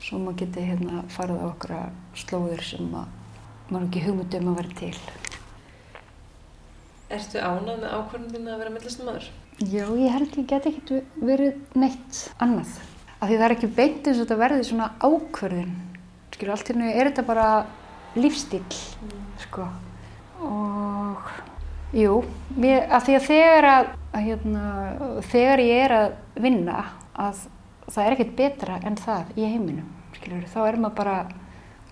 svo 0.07 0.19
maður 0.23 0.45
geti 0.45 0.63
hérna 0.63 1.01
farið 1.11 1.41
á 1.43 1.45
okkar 1.49 1.73
slóður 2.15 2.61
sem 2.63 2.91
að 2.95 3.07
maður 3.67 3.87
ekki 3.87 4.03
hugmyndum 4.05 4.51
að 4.51 4.59
vera 4.61 4.77
til. 4.79 4.93
Ertu 7.17 7.41
ánað 7.43 7.81
með 7.81 7.95
ákvörðunum 7.97 8.53
að 8.53 8.61
vera 8.61 8.71
myndlistamæður? 8.75 9.27
Já, 9.57 9.83
ég 9.97 10.13
held 10.13 10.37
ég 10.37 10.47
get 10.47 10.69
ekki 10.69 11.01
verið 11.19 11.59
neitt 11.75 12.21
annað. 12.43 12.77
Af 13.17 13.27
því 13.27 13.35
það 13.35 13.45
er 13.47 13.55
ekki 13.57 13.69
beint 13.79 14.07
eins 14.07 14.19
og 14.19 14.23
þetta 14.23 14.39
verði 14.43 14.67
svona 14.67 14.89
ákvörðin. 15.01 15.75
Skilur, 16.37 16.53
allt 16.53 16.71
hérna 16.71 16.89
er 16.93 17.09
þetta 17.09 17.25
bara 17.25 17.49
lífstíl 18.17 18.63
sko 19.41 19.65
og 20.45 21.29
jú, 21.97 22.21
mér, 22.55 22.85
að 22.93 23.07
því 23.07 23.17
að 23.17 23.27
þegar 23.27 23.67
að, 23.71 23.91
að 24.13 24.25
hérna, 24.27 24.63
þegar 25.31 25.63
ég 25.65 25.83
er 25.87 25.95
að 25.97 26.07
vinna 26.45 26.79
að 27.17 27.45
það 27.87 28.01
er 28.03 28.15
ekkert 28.15 28.35
betra 28.37 28.79
en 28.85 28.99
það 29.01 29.31
í 29.33 29.47
heiminum 29.47 29.96
skilur, 30.17 30.47
þá 30.51 30.59
er 30.65 30.79
maður 30.81 30.97
bara 30.97 31.17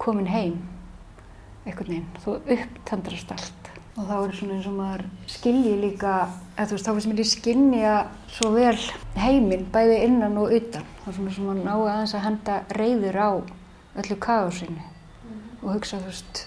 komin 0.02 0.30
heim 0.30 0.58
einhvern 1.66 1.92
veginn, 1.92 2.10
þú 2.22 2.36
upptendrast 2.56 3.32
allt. 3.34 3.70
Og 3.96 4.10
þá 4.10 4.16
er 4.18 4.34
svona 4.36 4.58
eins 4.58 4.68
og 4.68 4.76
maður 4.76 5.06
skilji 5.32 5.76
líka, 5.80 6.16
eða 6.58 6.68
þú 6.68 6.76
veist, 6.76 6.88
þá 6.88 6.92
finnst 6.98 7.10
mér 7.12 7.22
í 7.24 7.28
skinja 7.30 7.94
svo 8.36 8.52
vel 8.54 8.76
heiminn 9.16 9.70
bæði 9.72 10.02
innan 10.10 10.36
og 10.42 10.52
utan, 10.58 10.90
þá 11.04 11.08
er 11.08 11.18
svona 11.20 11.36
sem 11.38 11.48
maður 11.48 11.64
ná 11.64 11.74
aðeins 11.78 12.16
að 12.18 12.26
henda 12.26 12.58
reyður 12.76 13.22
á 13.24 13.32
öllu 14.04 14.20
kaosinu 14.20 14.92
og 15.62 15.70
hugsa 15.78 16.02
þú 16.02 16.12
veist, 16.12 16.44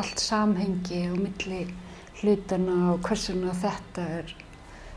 allt 0.00 0.22
samhengi 0.22 1.04
og 1.12 1.22
milli 1.22 1.62
hlutana 2.20 2.92
og 2.92 3.06
hversuna 3.06 3.54
þetta 3.62 4.06
er 4.18 4.34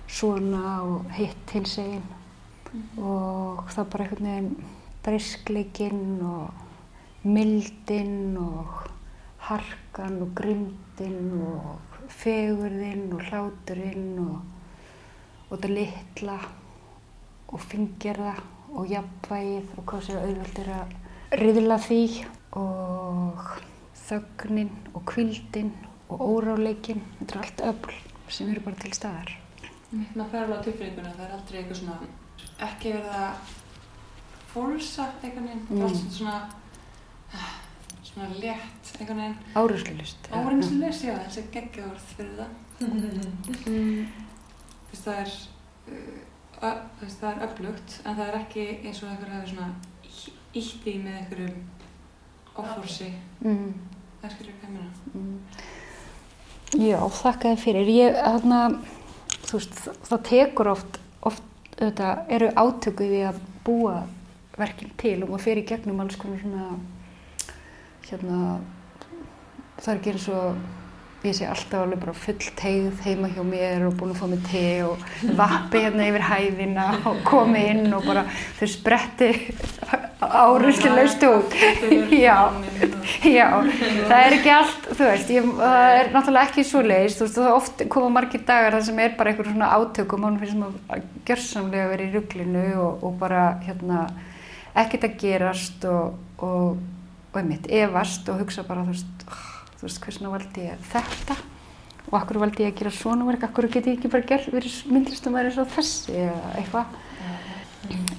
svona 0.10 0.74
og 0.84 1.14
hitt 1.16 1.54
hins 1.56 1.78
einn 1.82 2.04
og 2.98 3.70
það 3.74 3.92
bara 3.94 4.06
einhvern 4.08 4.30
veginn 4.30 4.82
briskleikinn 5.04 6.22
og 6.24 7.28
mildinn 7.28 8.38
og 8.40 8.90
harkan 9.48 10.22
og 10.24 10.34
grimdinn 10.38 11.32
og 11.44 12.00
fegurðinn 12.14 13.12
og 13.16 13.24
hláturinn 13.30 14.20
og, 14.24 14.42
og 15.50 15.56
þetta 15.58 15.72
litla 15.72 16.38
og 17.54 17.62
fingerða 17.62 18.36
og 18.74 18.90
jafnvægið 18.90 19.74
og 19.78 19.86
hvað 19.90 20.06
sér 20.08 20.22
auðvöld 20.24 20.62
er 20.64 20.72
að 20.78 20.96
riðla 21.44 21.78
því 21.82 22.04
og 22.60 23.50
þögnin 24.04 24.72
og 24.94 25.04
kvildin 25.10 25.72
og 26.14 26.22
óráleikinn, 26.22 27.02
þetta 27.20 27.36
er 27.36 27.44
allt 27.44 27.64
öll 27.70 28.32
sem 28.34 28.50
eru 28.50 28.64
bara 28.66 28.80
til 28.82 28.94
staðar. 28.96 29.32
Maður 29.94 30.30
fer 30.32 30.44
alveg 30.44 30.58
á 30.58 30.66
tilfinninguna, 30.66 31.14
það 31.18 31.26
er 31.26 31.36
aldrei 31.38 31.60
eitthvað 31.60 31.80
svona 31.80 31.98
ekki 32.68 32.94
verið 32.96 33.18
að 33.20 33.52
fórsa 34.54 35.10
einhvern 35.24 35.48
veginn, 35.48 35.66
er 35.70 35.76
Mm. 35.76 35.84
alltaf 35.88 36.14
svona 36.18 36.36
ah, 37.34 37.54
svona 38.04 38.28
létt 38.40 38.92
einhvern 39.00 39.18
veginn 39.18 39.38
Áreynslulist. 39.56 40.30
Árenslis, 40.32 41.02
já, 41.04 41.16
þessi 41.26 41.44
geggja 41.52 41.88
orð 41.90 42.06
fyrir 42.16 42.36
það. 42.38 42.52
Mm. 42.84 44.08
Þú 44.90 44.92
veist, 44.92 45.06
það 45.06 45.20
er, 45.24 45.32
uh, 46.62 46.76
þú 47.00 47.06
veist, 47.06 47.20
það 47.22 47.30
er 47.32 47.46
öflugt, 47.48 47.96
en 48.06 48.16
það 48.20 48.28
er 48.28 48.40
ekki 48.42 48.66
eins 48.84 49.04
og 49.04 49.10
einhver 49.10 49.34
hefur 49.34 49.50
svona 49.54 49.70
ítt 50.54 50.88
í 50.88 50.98
með 51.02 51.16
einhverjum 51.22 51.62
offorsi. 52.62 53.10
Mm. 53.42 53.72
Það 54.22 54.36
skilur 54.36 54.52
ekki 54.54 54.68
að 54.68 54.74
minna. 54.76 54.92
Mm. 55.14 55.40
Já, 56.84 57.00
þakka 57.22 57.50
þér 57.54 57.62
fyrir. 57.64 57.90
Ég, 57.94 58.20
þarna, 58.24 58.60
þú 59.48 59.58
veist, 59.58 59.80
það, 59.84 59.98
það 60.10 60.22
tekur 60.30 60.70
oft, 60.74 61.00
oft, 61.30 61.44
auðvitað, 61.80 62.22
eru 62.38 62.52
átöku 62.64 63.10
við 63.10 63.26
að 63.32 63.42
búa 63.66 63.98
verkin 64.60 64.94
til 65.02 65.18
og 65.24 65.32
maður 65.32 65.46
fer 65.48 65.62
í 65.62 65.66
gegnum 65.68 66.04
alls 66.04 66.20
konar 66.20 66.40
svona, 66.42 66.70
hérna, 68.10 68.40
það 69.80 69.92
er 69.94 70.00
ekki 70.00 70.14
eins 70.14 70.30
og, 70.34 70.64
ég 71.24 71.36
sé 71.38 71.48
alltaf 71.48 71.86
alveg 71.86 72.02
bara 72.02 72.14
full 72.20 72.48
tegð 72.60 73.04
heima 73.06 73.30
hjá 73.32 73.44
mér 73.48 73.86
og 73.88 73.94
búin 73.96 74.12
að 74.12 74.20
fá 74.20 74.26
mig 74.28 74.42
te 74.50 74.66
og 74.84 75.06
vappi 75.40 75.86
hérna 75.86 76.10
yfir 76.10 76.26
hæðina 76.28 76.88
og 77.08 77.22
komi 77.24 77.62
inn 77.72 77.96
og 77.96 78.04
bara 78.10 78.26
þau 78.60 78.68
spretti 78.68 79.30
árunslulegst 80.24 81.24
út. 81.24 81.56
Já. 82.26 82.52
Já, 83.24 83.48
það 84.08 84.18
er 84.18 84.36
ekki 84.38 84.52
allt, 84.54 84.86
þú 84.90 85.08
veist, 85.08 85.32
ég, 85.32 85.48
það 85.60 85.96
er 85.98 86.12
náttúrulega 86.14 86.50
ekki 86.50 86.66
svo 86.68 86.82
leiðist, 86.84 87.20
þú 87.20 87.26
veist, 87.26 87.40
það 87.40 87.58
oft 87.58 87.84
koma 87.92 88.12
margir 88.18 88.44
dagar 88.48 88.78
þar 88.78 88.86
sem 88.88 89.02
er 89.04 89.16
bara 89.18 89.32
einhver 89.32 89.50
svona 89.50 89.72
átök 89.78 90.16
og 90.16 90.24
mann 90.24 90.40
finnst 90.42 90.60
maður 90.60 90.96
að 90.96 91.08
gjörsamlega 91.28 91.90
vera 91.92 92.06
í 92.06 92.14
rugglinu 92.14 92.66
og, 92.84 93.04
og 93.08 93.18
bara, 93.20 93.44
hérna, 93.64 94.06
ekkert 94.82 95.08
að 95.08 95.18
gerast 95.22 95.88
og, 95.90 96.20
og, 96.44 96.78
og 97.32 97.40
einmitt, 97.40 97.68
efast 97.70 98.30
og 98.32 98.42
hugsa 98.44 98.66
bara, 98.68 98.86
þú 98.88 98.96
veist, 98.96 99.26
oh, 99.28 99.44
þú 99.80 99.88
veist, 99.88 100.00
hversna 100.06 100.32
valdi 100.34 100.68
ég 100.68 100.88
þetta? 100.94 101.38
Og 102.10 102.16
akkur 102.20 102.42
valdi 102.44 102.66
ég 102.66 102.74
að 102.74 102.80
gera 102.82 102.94
svona 102.94 103.28
verk, 103.28 103.46
akkur 103.48 103.70
get 103.72 103.90
ég 103.90 103.98
ekki 103.98 104.12
bara 104.12 104.28
gerð, 104.30 104.50
verið 104.54 104.80
myndlistum 104.92 105.38
eins 105.40 105.60
og 105.62 105.70
þessi 105.74 106.18
eða 106.26 106.56
eitthvað. 106.62 106.98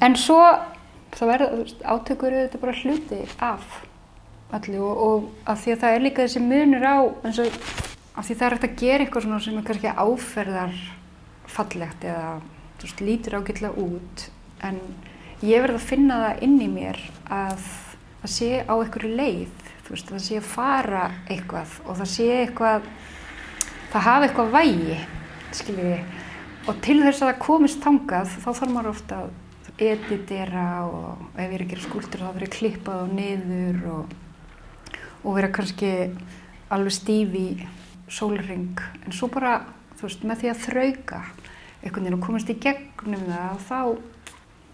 En 0.04 0.16
svo, 0.20 0.38
það 1.14 1.32
verða, 1.32 1.50
þú 1.50 1.64
veist, 1.64 1.82
átökur 1.94 2.38
þetta 2.38 2.62
bara 2.62 2.78
hluti 2.82 3.20
af 3.44 3.82
öllu 4.54 4.82
og, 4.84 5.02
og 5.04 5.50
af 5.50 5.62
því 5.62 5.74
að 5.74 5.80
það 5.82 5.96
er 5.96 6.04
líka 6.04 6.26
þessi 6.26 6.42
munur 6.44 6.84
á 6.86 6.96
eins 7.26 7.40
og 7.42 7.56
af 8.14 8.26
því 8.26 8.36
það 8.38 8.46
er 8.46 8.54
hægt 8.54 8.66
að 8.68 8.76
gera 8.82 9.04
eitthvað 9.04 9.24
svona 9.24 9.40
sem 9.42 9.56
er 9.58 9.66
kannski 9.68 9.94
áferðar 10.04 10.76
fallegt 11.50 12.06
eða 12.06 12.28
þú 12.78 12.86
veist, 12.86 13.02
lítur 13.08 13.38
ágætlega 13.40 13.84
út 13.84 14.26
en 14.68 14.80
ég 15.44 15.64
verð 15.64 15.78
að 15.78 15.88
finna 15.90 16.20
það 16.24 16.42
inn 16.46 16.56
í 16.64 16.68
mér 16.72 17.00
að 17.32 17.64
það 18.22 18.32
sé 18.34 18.50
á 18.64 18.74
einhverju 18.74 19.14
leið 19.20 19.70
veist, 19.88 20.08
það 20.08 20.22
sé 20.24 20.40
að 20.40 20.50
fara 20.50 21.06
eitthvað 21.28 21.78
og 21.84 21.98
það 22.00 22.12
sé 22.14 22.28
eitthvað 22.40 22.90
það 23.92 24.06
hafi 24.08 24.28
eitthvað 24.28 24.54
vægi 24.54 25.00
skiljið 25.54 26.68
og 26.68 26.78
til 26.84 27.00
þess 27.02 27.20
að 27.20 27.28
það 27.28 27.42
komist 27.44 27.82
tangað 27.84 28.36
þá 28.38 28.50
þarf 28.50 28.72
maður 28.72 28.92
ofta 28.94 29.18
að 29.24 29.32
editera 29.84 30.66
og 30.86 31.24
ef 31.34 31.48
ég 31.48 31.56
er 31.56 31.64
að 31.64 31.72
gera 31.72 31.84
skúltur 31.84 32.22
þá 32.22 32.28
verður 32.28 32.46
ég 32.46 32.54
klippað 32.54 33.02
á 33.02 33.06
niður 33.10 33.80
og, 33.90 34.14
og 35.24 35.38
vera 35.38 35.50
kannski 35.54 35.90
alveg 36.74 36.94
stíf 36.94 37.34
í 37.38 37.48
sólring. 38.10 38.78
En 39.04 39.14
svo 39.14 39.28
bara, 39.32 39.58
þú 39.98 40.06
veist, 40.06 40.26
með 40.26 40.42
því 40.42 40.52
að 40.52 40.62
þrauka 40.68 41.20
einhvern 41.84 42.06
veginn 42.06 42.18
og 42.18 42.24
komast 42.24 42.52
í 42.52 42.58
gegnum 42.62 43.26
það 43.28 43.64
þá, 43.68 43.80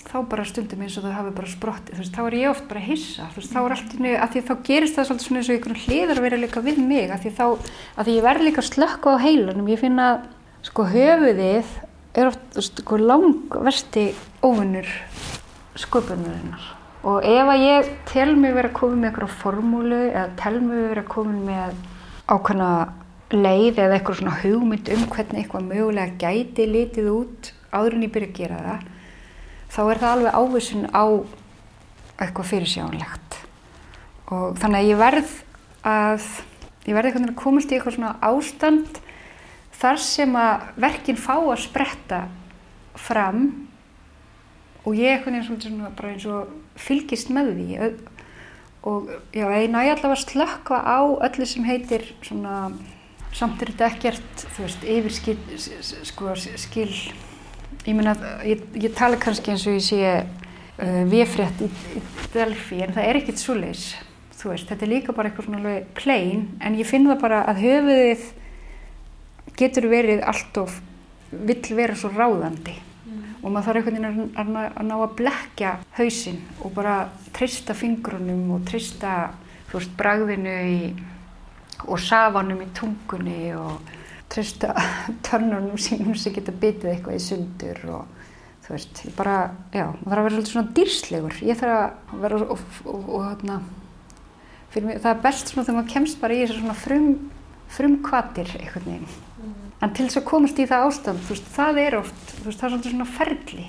þá 0.09 0.17
bara 0.31 0.47
stundum 0.49 0.83
eins 0.85 0.97
og 0.99 1.05
þau 1.07 1.13
hafi 1.17 1.33
bara 1.37 1.51
sprottið, 1.51 1.97
þú 1.97 2.03
veist, 2.03 2.15
þá 2.17 2.23
er 2.25 2.37
ég 2.39 2.51
oft 2.51 2.67
bara 2.71 2.83
hissa, 2.85 3.29
þú 3.33 3.41
veist, 3.41 3.53
þá 3.53 3.61
er 3.61 3.75
allt 3.77 3.95
nögu, 4.01 4.17
að 4.21 4.33
því 4.35 4.43
þá 4.49 4.53
gerist 4.69 4.97
það 4.97 5.09
svolítið 5.09 5.27
svona 5.27 5.41
eins 5.41 5.51
og 5.51 5.57
einhvern 5.57 5.81
hliðar 5.85 6.21
að 6.21 6.27
vera 6.27 6.41
líka 6.41 6.65
við 6.65 6.81
mig, 6.83 7.11
að 7.11 7.25
því 7.25 7.33
þá, 7.39 7.47
að 7.97 8.09
því 8.09 8.17
ég 8.17 8.27
verð 8.27 8.47
líka 8.47 8.63
að 8.63 8.69
slökka 8.71 9.15
á 9.15 9.23
heilanum, 9.25 9.71
ég 9.71 9.83
finna, 9.83 10.09
sko, 10.67 10.87
höfuðið 10.95 11.73
er 12.21 12.31
oft, 12.31 12.61
sko, 12.71 13.01
langversti 13.01 14.07
óvinnur 14.45 14.93
sköpunarinnar. 15.81 16.71
Og 17.09 17.25
ef 17.25 17.49
að 17.49 17.63
ég 17.65 17.93
tel 18.11 18.35
mig 18.37 18.53
vera 18.57 18.73
komin 18.77 19.01
með 19.01 19.13
eitthvað 19.13 19.37
formúlu 19.41 20.01
eða 20.11 20.27
tel 20.41 20.59
mig 20.61 20.83
vera 20.91 21.05
komin 21.09 21.45
með 21.47 21.79
ákveðna 22.29 22.73
leið 23.31 23.79
eða 23.79 23.97
eitthvað 23.97 24.19
svona 24.19 24.39
hugmynd 24.43 24.91
um 24.93 25.05
hvernig 25.09 25.45
eitthvað 25.45 25.69
mögulega 25.71 26.19
gæti 26.21 26.67
litið 26.67 27.11
út 27.15 27.51
áður 27.71 27.97
en 27.97 28.05
ég 28.05 28.13
byrja 28.15 28.29
að 28.29 28.39
gera 28.41 28.63
það 28.67 28.89
þá 29.71 29.81
er 29.85 30.03
það 30.03 30.13
alveg 30.15 30.39
ávísun 30.41 30.89
á 30.91 31.05
eitthvað 32.21 32.51
fyrirsjánlegt 32.51 33.39
og 34.31 34.59
þannig 34.61 34.81
að 34.83 34.91
ég 34.91 35.01
verð 35.01 35.33
að 35.87 36.27
ég 36.87 36.97
verð 36.97 37.11
eitthvað 37.11 37.31
að 37.31 37.39
komast 37.41 37.73
í 37.73 37.79
eitthvað 37.79 37.97
svona 37.97 38.13
ástand 38.25 39.01
þar 39.81 40.01
sem 40.05 40.37
að 40.37 40.69
verkin 40.85 41.19
fá 41.19 41.35
að 41.39 41.65
spretta 41.65 42.21
fram 43.01 43.45
og 44.85 44.97
ég 44.97 45.27
eins 45.29 45.51
og 45.51 45.61
svona 45.61 45.93
bara 45.97 46.15
eins 46.15 46.27
og 46.29 46.51
fylgist 46.81 47.31
með 47.33 47.53
því. 47.57 47.69
Og 48.89 49.11
já, 49.37 49.45
ég 49.45 49.69
næ 49.69 49.83
allavega 49.83 50.15
að 50.15 50.23
slökka 50.25 50.79
á 50.81 51.01
öllu 51.05 51.47
sem 51.49 51.67
heitir 51.69 52.07
svona 52.25 52.71
samt 53.37 53.61
er 53.63 53.71
þetta 53.75 53.91
ekkert, 53.93 54.45
þú 54.57 54.65
veist, 54.65 54.87
yfirskil 54.89 55.37
sko, 56.09 56.33
skil 56.59 56.89
ég 57.87 57.97
meina, 57.97 58.15
ég, 58.47 58.63
ég 58.81 58.95
tala 58.97 59.19
kannski 59.21 59.55
eins 59.55 59.67
og 59.69 59.79
ég 59.79 59.87
sé 59.87 60.03
uh, 60.21 61.03
viðfrétt 61.11 61.65
í, 61.65 61.71
í 61.97 62.05
Delfi, 62.35 62.83
en 62.85 62.95
það 62.97 63.09
er 63.09 63.21
ekkert 63.21 63.43
þú 64.41 64.53
veist, 64.53 64.69
þetta 64.71 64.87
er 64.87 64.93
líka 64.95 65.15
bara 65.17 65.31
eitthvað 65.31 65.49
svona 65.49 65.61
alveg 65.61 65.89
plain, 65.99 66.47
en 66.65 66.79
ég 66.79 66.89
finn 66.89 67.09
það 67.09 67.25
bara 67.25 67.41
að 67.51 67.65
höfuðið 67.65 68.29
getur 69.61 69.91
verið 69.91 70.23
allt 70.25 70.63
of 70.63 70.79
vill 71.31 71.77
vera 71.77 71.97
svo 71.99 72.11
ráðandi. 72.15 72.77
Og 73.41 73.49
maður 73.49 73.67
þarf 73.67 73.79
einhvern 73.81 73.97
veginn 73.97 74.33
að, 74.37 74.41
að, 74.43 74.73
að 74.81 74.87
ná 74.89 74.95
að 74.99 75.15
blekja 75.17 75.71
hausinn 75.97 76.41
og 76.61 76.75
bara 76.77 76.97
trista 77.37 77.77
fingrunum 77.77 78.51
og 78.57 78.67
trista, 78.69 79.15
veist, 79.73 79.95
bragðinu 79.97 80.57
í 80.69 80.81
og 81.89 82.01
safanum 82.03 82.61
í 82.61 82.69
tungunni 82.77 83.55
og 83.57 83.79
treysta 84.31 84.75
törnunum 85.27 85.79
sínum 85.81 86.17
sem 86.19 86.35
geta 86.37 86.55
bitið 86.55 86.95
eitthvað 86.95 87.19
í 87.19 87.25
sundur 87.25 87.85
og 87.97 88.17
þú 88.71 88.77
veist, 88.77 89.03
ég 89.09 89.15
bara, 89.19 89.37
já, 89.75 89.89
maður 90.05 90.11
þarf 90.11 90.21
að 90.21 90.27
vera 90.27 90.35
svolítið 90.37 90.53
svona 90.53 90.75
dýrslegur, 90.77 91.39
ég 91.43 91.59
þarf 91.59 91.77
að 91.81 92.21
vera 92.23 92.41
og, 92.45 92.61
og, 92.85 93.09
og 93.17 93.25
hérna, 93.27 93.57
fyrir 94.71 94.87
mig, 94.87 95.01
það 95.03 95.11
er 95.11 95.25
best 95.25 95.51
svona 95.51 95.67
þegar 95.67 95.79
maður 95.81 95.93
kemst 95.97 96.21
bara 96.21 96.37
í 96.37 96.45
þessar 96.45 96.61
svona 96.61 96.77
frum, 96.79 97.09
frumkvatir 97.75 98.55
einhvern 98.61 98.87
veginn, 98.87 99.19
en 99.81 99.97
til 99.97 100.07
þess 100.07 100.21
að 100.21 100.29
komast 100.31 100.63
í 100.63 100.69
það 100.71 100.87
ástand, 100.87 101.27
þú 101.27 101.35
veist, 101.35 101.51
það 101.57 101.83
er 101.83 101.99
oft, 101.99 102.23
þú 102.37 102.47
veist, 102.47 102.61
það 102.61 102.69
er 102.69 102.75
svolítið 102.77 102.97
svona 102.97 103.11
ferli. 103.19 103.67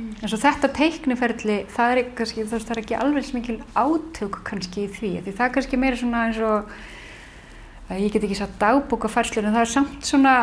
En 0.00 0.30
svo 0.30 0.38
þetta 0.40 0.68
teikniferli, 0.78 1.56
það 1.74 1.92
er 1.92 2.00
kannski, 2.16 2.44
þú 2.46 2.54
veist, 2.54 2.68
það 2.68 2.76
er 2.76 2.82
ekki 2.84 2.96
alveg 2.96 3.24
eins 3.24 3.34
mikil 3.34 3.56
átök 3.74 4.38
kannski 4.46 4.86
í 4.86 4.92
því, 4.94 5.10
því 5.26 5.34
það 5.34 5.46
er 5.48 5.54
kannski 5.56 5.80
meira 5.80 5.98
svona 5.98 6.22
eins 6.28 6.38
og, 6.46 6.70
að 7.90 8.02
ég 8.04 8.12
get 8.14 8.24
ekki 8.26 8.38
sagt 8.38 8.58
dagbókafærslur, 8.62 9.46
en 9.46 9.56
það 9.56 9.64
er 9.64 9.70
samt 9.72 10.06
svona, 10.06 10.34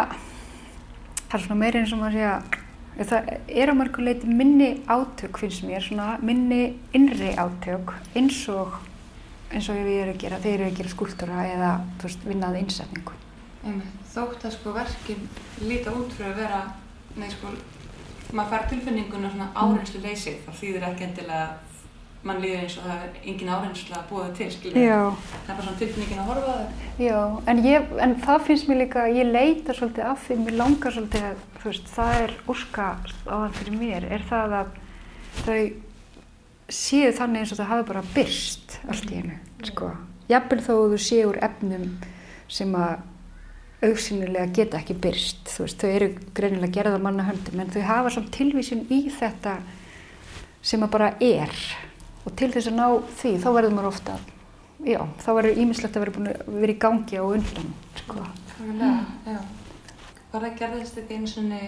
það 1.27 1.37
er 1.37 1.43
svona 1.45 1.59
meira 1.61 1.81
eins 1.81 1.93
og 1.95 2.01
maður 2.01 2.17
segja, 2.17 2.33
það 3.11 3.29
er 3.61 3.71
á 3.71 3.73
mörgur 3.77 4.07
leiti 4.07 4.31
minni 4.39 4.69
átök 4.89 5.39
finnst 5.43 5.63
mér, 5.67 5.85
svona 5.85 6.17
minni 6.19 6.61
innri 6.97 7.31
átök, 7.39 7.93
eins 8.17 8.41
og, 8.51 8.75
eins 9.51 9.69
og 9.71 9.79
ég 9.79 10.01
er 10.03 10.11
að 10.11 10.19
gera, 10.25 10.41
þegar 10.43 10.65
ég 10.65 10.67
er 10.67 10.73
að 10.73 10.81
gera 10.81 10.93
skúltúra 10.95 11.45
eða, 11.53 11.71
veist, 12.03 12.27
vinnaði 12.27 12.65
innsetningu. 12.65 13.15
Þótt 14.13 14.45
að 14.47 14.53
sko 14.55 14.73
verkin 14.75 15.25
líta 15.67 15.93
út 15.95 16.13
fyrir 16.15 16.33
að 16.33 16.41
vera, 16.41 16.61
nei 17.19 17.29
sko, 17.31 17.53
maður 18.33 18.51
fær 18.53 18.69
tilfinninguna 18.73 19.31
svona 19.31 19.49
áreynslu 19.55 20.03
leysið, 20.03 20.41
þá 20.45 20.51
þýðir 20.61 20.87
ekki 20.89 21.07
endilega 21.07 21.47
að 21.47 21.66
mann 22.27 22.41
líður 22.43 22.63
eins 22.65 22.75
og 22.77 22.85
það 22.87 23.03
er 23.05 23.17
engin 23.31 23.51
áreynsla 23.51 23.97
að 23.99 24.09
búa 24.11 24.25
það 24.25 24.35
til, 24.39 24.47
skilja. 24.55 24.83
Já. 24.83 25.01
Það 25.31 25.51
er 25.51 25.57
bara 25.57 25.65
svona 25.67 25.81
tilfinningin 25.81 26.21
að 26.21 26.29
horfa 26.31 26.55
það. 26.57 26.85
Já, 27.03 27.19
en, 27.51 27.61
ég, 27.65 27.89
en 28.05 28.15
það 28.25 28.45
finnst 28.49 28.69
mér 28.69 28.81
líka, 28.83 29.05
ég 29.13 29.31
leita 29.31 29.75
svolítið 29.77 30.11
af 30.11 30.23
því, 30.25 30.39
mér 30.43 30.57
langar 30.61 30.95
svolítið 30.95 31.27
að, 31.29 31.43
þú 31.57 31.71
veist, 31.71 31.91
það 31.95 32.21
er 32.25 32.35
úrska 32.53 32.87
á 33.27 33.35
það 33.35 33.59
fyrir 33.59 33.77
mér, 33.81 34.07
er 34.17 34.25
það 34.29 34.55
að 34.61 34.73
þau 35.41 35.59
séu 36.77 37.11
þannig 37.15 37.43
eins 37.43 37.53
og 37.53 37.61
það 37.61 37.71
hafi 37.71 37.89
bara 37.91 38.07
byrst 38.15 38.79
allt 38.91 39.11
í 39.11 39.21
einu, 39.21 39.37
sko. 39.71 39.91
Jafnvel 40.27 40.63
þó 40.65 40.73
þú 40.91 40.99
séu 40.99 41.29
úr 41.29 41.39
efnum 41.47 41.85
sem 42.51 42.73
að 42.75 43.05
auðsynnilega 43.87 44.53
geta 44.57 44.79
ekki 44.81 44.95
byrst, 44.99 45.43
þú 45.53 45.65
veist, 45.67 45.83
þau 45.83 45.89
eru 45.93 46.07
greinilega 46.35 46.79
gerða 46.79 47.01
manna 47.01 47.27
höndum, 47.27 47.59
en 47.61 47.69
þau 47.71 47.83
hafa 47.85 48.13
svona 48.15 48.33
tilvísin 48.33 48.87
í 48.89 49.03
þetta 49.13 49.59
sem 50.65 50.81
að 50.83 50.93
bara 50.95 51.11
er 51.23 51.53
og 52.27 52.33
til 52.39 52.49
þess 52.53 52.69
að 52.71 52.77
ná 52.77 52.87
því, 53.21 53.31
þá 53.43 53.47
verður 53.57 53.75
maður 53.77 53.89
ofta 53.93 54.17
já, 54.85 54.99
þá 55.23 55.29
verður 55.39 55.61
ímislegt 55.63 55.95
að 55.97 56.03
vera 56.05 56.15
búin 56.17 56.31
að 56.33 56.55
vera 56.61 56.73
í 56.75 56.79
gangi 56.83 57.17
á 57.19 57.23
undan 57.25 57.69
sko. 58.01 58.25
Var 60.31 60.43
það 60.43 60.57
gerðist 60.59 60.97
ekki 60.99 61.17
einu 61.17 61.29
svona 61.31 61.59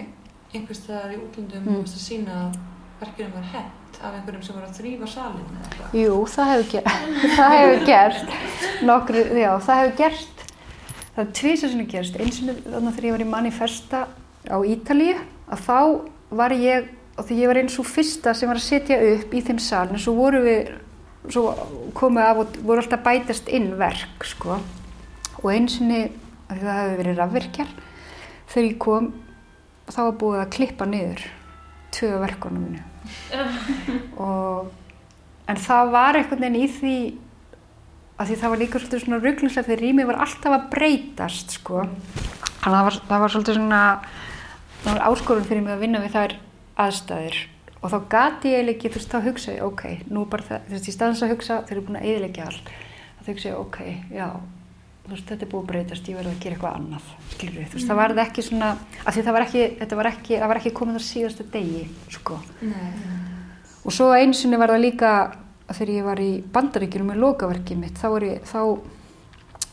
einhvers 0.53 0.81
staðar 0.83 1.13
í 1.15 1.19
útlöndum 1.21 1.63
Mm. 1.63 1.75
mm. 1.79 1.85
að 1.85 2.01
sína 2.03 2.35
að 2.43 2.57
verkefnum 2.99 3.35
var 3.37 3.47
hent 3.53 3.99
af 4.03 4.15
einhverjum 4.17 4.43
sem 4.43 4.55
var 4.57 4.65
að 4.67 4.77
þrýfa 4.79 5.07
salin? 5.07 5.57
Jú, 5.95 6.15
það 6.27 6.51
hefur, 6.51 6.67
ger 6.73 6.83
það 7.37 7.55
hefur 7.55 7.85
gerst 7.87 8.83
nokkru, 8.89 9.23
já, 9.39 9.51
það 9.63 9.81
hefur 9.81 9.97
gerst 10.03 10.43
það 11.15 11.23
er 11.23 11.31
tvísa 11.39 11.69
sinni 11.71 11.87
gerst 11.91 12.19
eins 12.19 12.41
og 12.43 12.59
þannig 12.67 12.95
þegar 12.97 13.07
ég 13.09 13.15
var 13.17 13.23
í 13.25 13.29
manifesta 13.33 14.01
á 14.49 14.57
Ítalíu, 14.73 15.15
að 15.51 15.63
þá 15.67 15.77
var 16.41 16.55
ég, 16.55 16.89
og 17.19 17.27
því 17.27 17.37
ég 17.41 17.51
var 17.51 17.59
eins 17.59 17.75
og 17.81 17.87
fyrsta 17.87 18.33
sem 18.37 18.49
var 18.49 18.59
að 18.59 18.65
setja 18.65 18.97
upp 19.11 19.33
í 19.35 19.43
þeim 19.43 19.59
sal 19.61 19.87
en 19.89 19.99
svo 19.99 20.15
voru 20.15 20.39
við, 20.45 20.71
svo 21.27 21.51
komu 21.97 22.23
af 22.23 22.43
og 22.45 22.59
voru 22.63 22.79
alltaf 22.79 23.01
að 23.01 23.07
bætast 23.09 23.51
inn 23.51 23.73
verk, 23.79 24.23
sko. 24.27 24.59
Og 25.41 25.49
eins 25.51 25.79
og 25.83 25.91
það 26.49 26.79
hefur 26.79 26.99
verið 27.01 27.19
rafverkjar 27.19 27.73
þegar 28.49 28.67
ég 28.69 28.79
kom 28.81 29.11
þá 29.89 29.99
var 29.99 30.19
búið 30.21 30.41
að 30.43 30.51
klippa 30.55 30.87
niður 30.89 31.25
tvö 31.93 32.11
af 32.15 32.23
verkunum 32.23 32.65
mínu. 32.65 32.83
Og 34.25 35.49
en 35.49 35.59
það 35.59 35.93
var 35.95 36.17
einhvern 36.17 36.43
veginn 36.43 36.59
í 36.59 36.67
því 36.69 36.97
að 38.19 38.29
því 38.29 38.37
það 38.41 38.53
var 38.53 38.61
líka 38.61 38.81
svolítið 38.81 39.03
svona 39.05 39.21
rugglingslega 39.23 39.67
því 39.69 39.77
rýmið 39.79 40.09
var 40.09 40.19
alltaf 40.25 40.55
að 40.55 40.67
breytast 40.73 41.55
sko. 41.55 41.85
Þannig 41.85 42.67
að 42.67 42.75
það 42.75 42.85
var, 42.89 42.99
það 43.09 43.23
var 43.23 43.33
svolítið 43.33 43.59
svona 43.59 43.81
það 44.83 44.91
var 44.91 45.05
áskorun 45.09 45.47
fyrir 45.47 45.65
mig 45.65 45.75
að 45.75 45.83
vinna 45.85 46.03
við 46.03 46.15
þær 46.17 46.35
aðstæður 46.79 47.39
og 47.79 47.91
þá 47.93 47.97
gati 48.11 48.53
ég 48.53 48.71
ekki, 48.73 48.91
þú 48.91 48.99
veist, 48.99 49.11
þá 49.11 49.27
hugsa 49.27 49.55
ég, 49.55 49.63
ok, 49.63 49.83
nú 50.11 50.25
bara 50.29 50.45
það, 50.45 50.63
þú 50.67 50.75
veist, 50.75 50.87
í 50.89 50.95
staðins 50.95 51.23
að 51.23 51.33
hugsa, 51.33 51.59
þeir 51.67 51.77
eru 51.77 51.83
búin 51.87 51.99
að 51.99 52.07
eðilegja 52.11 52.47
allt, 52.49 52.71
þá 53.19 53.29
hugsa 53.31 53.49
ég, 53.49 53.59
ok, 53.59 53.79
já, 54.15 54.27
þú 55.05 55.13
veist, 55.13 55.27
þetta 55.29 55.45
er 55.45 55.51
búið 55.53 55.63
að 55.63 55.69
breytast, 55.71 56.09
ég 56.11 56.19
verði 56.19 56.33
að 56.33 56.43
gera 56.43 56.57
eitthvað 56.57 56.77
annað, 56.79 57.13
skilur 57.31 57.69
þú 57.69 57.79
veist, 57.79 57.87
það 57.87 58.01
var 58.01 58.15
það 58.15 58.23
ekki 58.25 58.45
svona, 58.49 58.71
af 58.99 59.15
því 59.15 59.25
það 59.27 59.37
var 59.37 59.47
ekki, 59.47 59.65
þetta 59.79 59.99
var 60.01 60.11
ekki, 60.11 60.35
það 60.35 60.51
var 60.51 60.61
ekki 60.61 60.75
komið 60.81 60.99
á 60.99 61.03
síðasta 61.07 61.47
degi, 61.55 61.85
sko. 62.17 62.39
Nei. 62.67 62.93
Og 63.79 63.95
svo 63.95 64.11
eins 64.11 64.43
og 64.43 64.59
var 64.59 64.75
það 64.75 64.83
líka 64.83 65.13
þegar 65.69 65.95
ég 65.95 66.07
var 66.09 66.19
í 66.19 66.31
bandaríkjunum 66.51 67.13
með 67.13 67.21
lokaverkið 67.23 67.79
mitt, 67.79 67.99
þá 67.99 68.07
var 68.11 68.27
ég, 68.27 68.43
þá 68.49 68.61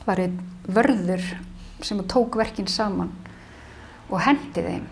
var 0.07 0.23
ég 0.23 0.41
vörður 0.71 1.25
sem 1.85 2.01
tók 2.09 2.39
verkin 2.39 2.69
saman 2.71 3.11
og 4.07 4.21
hendi 4.23 4.63
þeim 4.63 4.85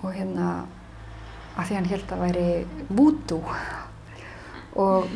og 0.00 0.12
hérna 0.14 0.50
að 1.60 1.68
því 1.68 1.78
hann 1.78 1.90
held 1.90 2.14
að 2.14 2.24
væri 2.24 2.46
voodoo 2.88 3.40
og, 4.80 5.12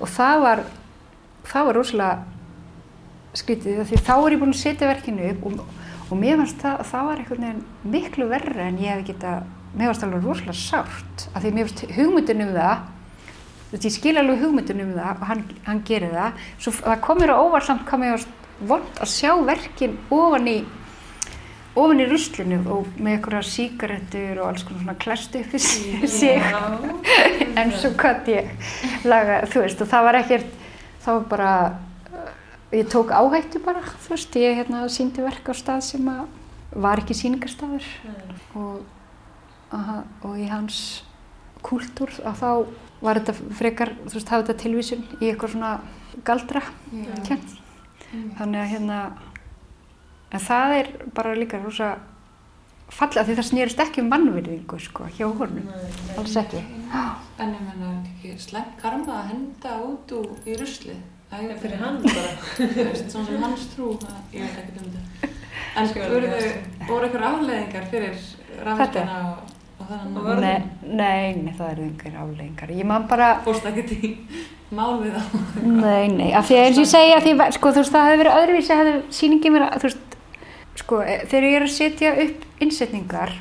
og 0.00 0.08
það 0.16 0.42
var 0.44 0.64
það 1.48 1.68
var 1.68 1.78
rosalega 1.78 3.38
skrítið 3.38 3.82
af 3.82 3.90
því 3.90 4.02
þá 4.08 4.14
er 4.16 4.34
ég 4.34 4.42
búin 4.42 4.54
að 4.54 4.62
setja 4.62 4.90
verkinu 4.90 5.30
upp 5.32 5.48
og, 5.48 5.64
og 6.08 6.14
mér 6.18 6.38
fannst 6.40 6.60
það, 6.62 6.84
það 6.90 7.08
var 7.08 7.22
einhvern 7.22 7.46
veginn 7.46 7.92
miklu 7.94 8.28
verra 8.30 8.68
en 8.68 8.80
ég 8.82 8.94
hef 8.94 9.08
geta 9.12 9.34
mér 9.74 9.92
fannst 9.92 10.06
alveg 10.06 10.28
rosalega 10.28 10.56
sárt 10.58 11.28
af 11.32 11.42
því 11.42 11.54
mér 11.54 11.68
fannst 11.68 11.98
hugmyndin 11.98 12.46
um 12.46 12.54
það 12.56 12.86
ég 13.76 13.92
skil 13.92 14.16
alveg 14.16 14.40
hugmyndin 14.40 14.80
um 14.80 14.92
það 14.96 15.20
og 15.20 15.24
hann, 15.28 15.44
hann 15.66 15.80
gerir 15.84 16.12
það. 16.14 16.44
Svo 16.56 16.72
það 16.78 17.00
kom 17.04 17.18
mér 17.20 17.34
á 17.36 17.42
óvart 17.42 17.66
samt 17.68 17.84
hvað 17.88 18.00
mér 18.00 18.14
fannst 18.16 18.36
vond 18.68 19.02
að 19.02 19.10
sjá 19.12 19.32
verkin 19.44 19.98
ofan 20.10 20.48
í 20.48 20.56
ofan 21.74 22.00
í 22.02 22.06
ruslinu 22.08 22.60
og 22.72 22.86
með 22.96 23.16
einhverja 23.16 23.42
síkaretur 23.46 24.40
og 24.42 24.48
alls 24.48 24.64
konar 24.66 24.82
svona 24.82 24.96
klestu 25.02 25.42
upp 25.42 25.54
í 25.54 25.60
sig. 25.60 26.42
En 27.58 27.72
svo 27.74 27.90
hvað 27.98 28.28
ég 28.30 28.50
laga, 29.08 29.40
þú 29.50 29.64
veist, 29.64 29.80
og 29.82 29.90
það 29.90 30.04
var 30.06 30.18
ekkert 30.20 30.58
það 31.02 31.16
var 31.18 31.28
bara 31.32 31.52
ég 32.72 32.88
tók 32.92 33.12
áhættu 33.14 33.60
bara, 33.64 33.82
þú 34.04 34.14
veist 34.14 34.36
ég 34.36 34.58
hérna 34.60 34.84
síndi 34.92 35.24
verk 35.24 35.48
á 35.48 35.54
stað 35.56 35.84
sem 35.86 36.10
að 36.12 36.26
var 36.76 37.00
ekki 37.00 37.16
síningarstaður 37.16 37.86
og, 38.58 38.82
aha, 39.72 40.02
og 40.26 40.34
í 40.36 40.48
hans 40.50 41.02
kúltúr 41.64 42.12
að 42.28 42.42
þá 42.42 42.50
var 43.00 43.20
þetta 43.20 43.54
frekar, 43.56 43.94
þú 44.04 44.18
veist, 44.18 44.32
hafa 44.32 44.44
þetta 44.44 44.62
tilvísun 44.62 45.06
í 45.18 45.30
eitthvað 45.30 45.54
svona 45.54 45.72
galdra 46.26 46.62
Já. 46.92 47.14
kent 47.28 47.56
þannig 48.38 48.60
að 48.60 48.70
hérna 48.74 48.98
en 50.32 50.44
það 50.44 50.76
er 50.78 50.90
bara 51.16 51.36
líka 51.38 51.60
rosa 51.62 51.96
falla 52.92 53.24
því 53.24 53.36
það 53.38 53.48
snýrist 53.50 53.84
ekki 53.84 54.02
um 54.02 54.10
mannvirðingu 54.12 54.80
sko 54.80 55.08
hjá 55.16 55.26
honum, 55.28 55.68
alls 56.16 56.36
ekki 56.40 56.64
En 57.38 57.52
ég 57.54 57.60
menna, 57.62 57.92
ekki 58.02 58.32
slæmt 58.42 58.72
karma 58.80 59.20
að 59.20 59.28
henda 59.30 59.74
út 59.86 60.10
úr 60.16 60.48
í 60.48 60.56
ruslið? 60.58 60.98
Það 61.30 61.44
er 61.44 61.60
Fyrir 61.62 61.82
hann 61.84 61.98
bara. 62.02 62.30
Svona 63.12 63.26
sem 63.28 63.44
hans 63.44 63.66
trú, 63.74 63.92
það, 64.00 64.16
ég 64.32 64.42
veit 64.42 64.56
ekki 64.62 64.80
um 64.80 64.88
þetta. 64.96 65.28
En 65.78 65.90
Sko, 65.90 66.08
þau, 66.08 66.48
voru 66.88 67.06
eitthvað 67.06 67.26
afleðingar 67.28 67.86
fyrir 67.92 68.16
rafverkina 68.66 69.18
og, 69.28 69.52
og 69.78 69.90
þannig 69.92 70.28
að 70.32 70.40
nei, 70.42 70.56
nei, 70.82 71.36
nei, 71.44 71.52
það 71.58 71.72
eru 71.74 71.86
einhver 71.86 72.16
afleggingar 72.24 72.72
ég 72.74 72.88
man 72.90 73.06
bara, 73.10 73.28
fórst 73.46 73.68
ekkert 73.70 73.92
í 73.94 74.10
mál 74.74 74.98
við 75.04 75.14
þá? 75.14 75.38
nei, 75.62 76.08
nei 76.16 76.28
af 76.32 76.48
því 76.48 76.58
að 76.58 76.64
eins 76.64 76.80
og 76.80 76.84
ég 76.86 76.90
segja, 76.96 77.20
því, 77.22 77.34
sko, 77.58 77.74
þú 77.76 77.84
veist, 77.84 77.94
það 77.94 78.08
hefði 78.08 78.22
verið 78.24 78.40
öðruvísi, 78.40 78.78
hefði 78.80 78.96
sýningin 79.20 79.58
verið, 79.58 79.76
þú 79.76 79.90
veist 79.90 80.17
sko, 80.88 81.02
e- 81.04 81.26
þegar 81.28 81.44
ég 81.44 81.58
er 81.58 81.66
að 81.66 81.74
setja 81.74 82.10
upp 82.24 82.44
innsetningar, 82.64 83.34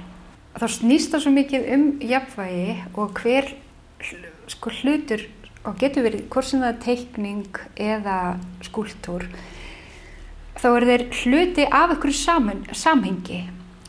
þá 0.60 0.68
snýst 0.68 1.14
það 1.14 1.22
svo 1.24 1.32
mikið 1.32 1.68
um 1.78 1.84
jafnvægi 2.04 2.72
og 3.00 3.22
hver 3.22 3.54
sko, 4.52 4.72
hlutur 4.82 5.24
og 5.64 5.78
getur 5.80 6.04
verið, 6.04 6.26
hvort 6.28 6.48
sem 6.50 6.60
það 6.60 6.74
er 6.74 6.82
teikning 6.84 7.62
eða 7.80 8.18
skúltúr 8.68 9.28
þá 10.58 10.68
er 10.74 10.86
þeir 10.90 11.04
hluti 11.22 11.68
af 11.70 11.94
ykkur 11.96 12.14
saman, 12.18 12.64
samhengi. 12.76 13.44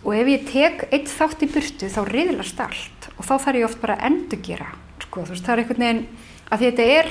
Og 0.05 0.12
ef 0.14 0.29
ég 0.31 0.44
tek 0.47 0.85
eitt 0.92 1.09
þátt 1.11 1.42
í 1.42 1.49
burtu 1.51 1.88
þá 1.90 2.03
riðlast 2.07 2.61
allt 2.62 3.09
og 3.16 3.25
þá 3.27 3.33
þarf 3.42 3.59
ég 3.59 3.66
oft 3.66 3.81
bara 3.83 3.97
að 3.97 4.05
endurgera 4.12 4.68
sko, 5.03 5.25
þú 5.25 5.35
veist, 5.35 5.47
það 5.47 5.55
er 5.55 5.62
einhvern 5.64 5.83
veginn 5.83 6.05
að 6.49 6.62
þetta 6.62 6.87
er 6.92 7.11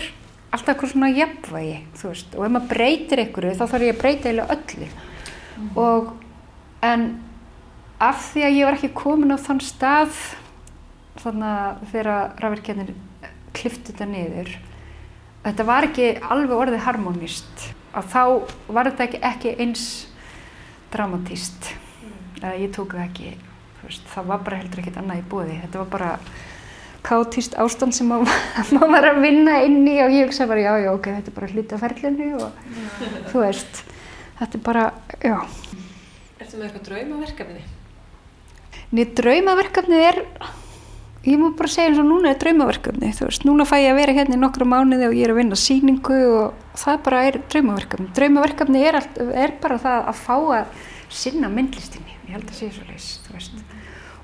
alltaf 0.54 0.72
eitthvað 0.72 0.94
svona 0.94 1.10
jafnvægi 1.12 1.76
þú 2.00 2.14
veist, 2.14 2.38
og 2.38 2.46
ef 2.46 2.54
maður 2.54 2.72
breytir 2.72 3.24
einhverju 3.24 3.58
þá 3.58 3.66
þarf 3.66 3.88
ég 3.88 3.98
að 3.98 4.02
breyta 4.06 4.30
eiginlega 4.30 4.56
öllu. 4.56 4.90
Og 5.84 6.14
en 6.88 7.08
af 8.04 8.20
því 8.32 8.44
að 8.46 8.58
ég 8.58 8.68
var 8.68 8.78
ekki 8.78 8.94
komin 8.98 9.34
á 9.34 9.38
þann 9.42 9.62
stað 9.66 10.18
þannig 11.18 11.50
að 11.50 11.86
þegar 11.92 12.12
rafverkjarnir 12.44 12.92
klifti 13.58 13.92
þetta 13.92 14.10
niður 14.12 14.52
þetta 15.48 15.66
var 15.68 15.88
ekki 15.88 16.12
alveg 16.22 16.56
orðið 16.58 16.86
harmonist 16.86 17.66
að 17.98 18.12
þá 18.14 18.22
var 18.78 18.92
þetta 18.92 19.08
ekki, 19.08 19.22
ekki 19.26 19.56
eins 19.64 19.86
dramatíst 20.94 21.72
eða 22.42 22.54
ég 22.62 22.74
tók 22.76 22.94
það 22.94 23.08
ekki 23.08 23.32
veist, 23.82 24.06
það 24.12 24.30
var 24.32 24.46
bara 24.46 24.62
heldur 24.62 24.84
ekkert 24.84 25.02
annað 25.02 25.24
í 25.24 25.28
bóði 25.32 25.58
þetta 25.64 25.82
var 25.82 25.92
bara 25.96 26.12
kátíst 27.08 27.56
ástand 27.62 27.96
sem 27.96 28.10
maður 28.12 28.92
var 28.92 29.10
að 29.12 29.22
vinna 29.24 29.62
inn 29.66 29.82
í 29.88 29.98
og 30.04 30.14
ég 30.14 30.28
hugsa 30.28 30.50
bara 30.50 30.66
já, 30.66 30.74
já, 30.84 30.92
ok, 30.94 31.12
þetta 31.18 31.32
er 31.32 31.38
bara 31.40 31.52
hluti 31.54 31.78
af 31.78 31.86
ferlinu 31.86 32.30
og 32.42 32.62
þú 33.32 33.44
veist, 33.46 33.84
þetta 34.42 34.60
er 34.60 34.66
bara, 34.68 34.86
já 35.24 35.38
Ertu 36.38 36.60
með 36.60 36.68
eitthvað 36.68 36.88
draumaverkefni? 36.92 37.62
Nýtt 38.94 39.14
draumaverkefnið 39.18 40.04
er, 40.06 40.20
ég 41.26 41.40
má 41.42 41.48
bara 41.58 41.72
segja 41.72 41.90
eins 41.90 42.02
og 42.02 42.06
núna 42.08 42.30
er 42.32 42.38
draumaverkefni, 42.44 43.10
þú 43.18 43.26
veist, 43.28 43.48
núna 43.48 43.66
fæ 43.68 43.80
ég 43.82 43.90
að 43.92 43.98
vera 44.04 44.16
hérna 44.20 44.38
í 44.38 44.42
nokkru 44.44 44.68
mánuði 44.70 45.10
og 45.10 45.16
ég 45.18 45.26
er 45.26 45.34
að 45.34 45.40
vinna 45.42 45.58
síningu 45.60 46.20
og 46.38 46.78
það 46.78 47.02
bara 47.08 47.24
er 47.26 47.40
draumaverkefni. 47.50 48.12
Draumaverkefni 48.20 48.84
er, 48.86 49.00
allt, 49.02 49.18
er 49.34 49.56
bara 49.64 49.80
það 49.82 50.12
að 50.14 50.22
fá 50.22 50.36
að 50.60 50.86
sinna 51.18 51.50
myndlistinni, 51.52 52.16
ég 52.28 52.38
held 52.38 52.48
að 52.48 52.62
segja 52.62 52.78
svo 52.78 52.88
leys, 52.92 53.10
þú 53.26 53.36
veist. 53.40 53.66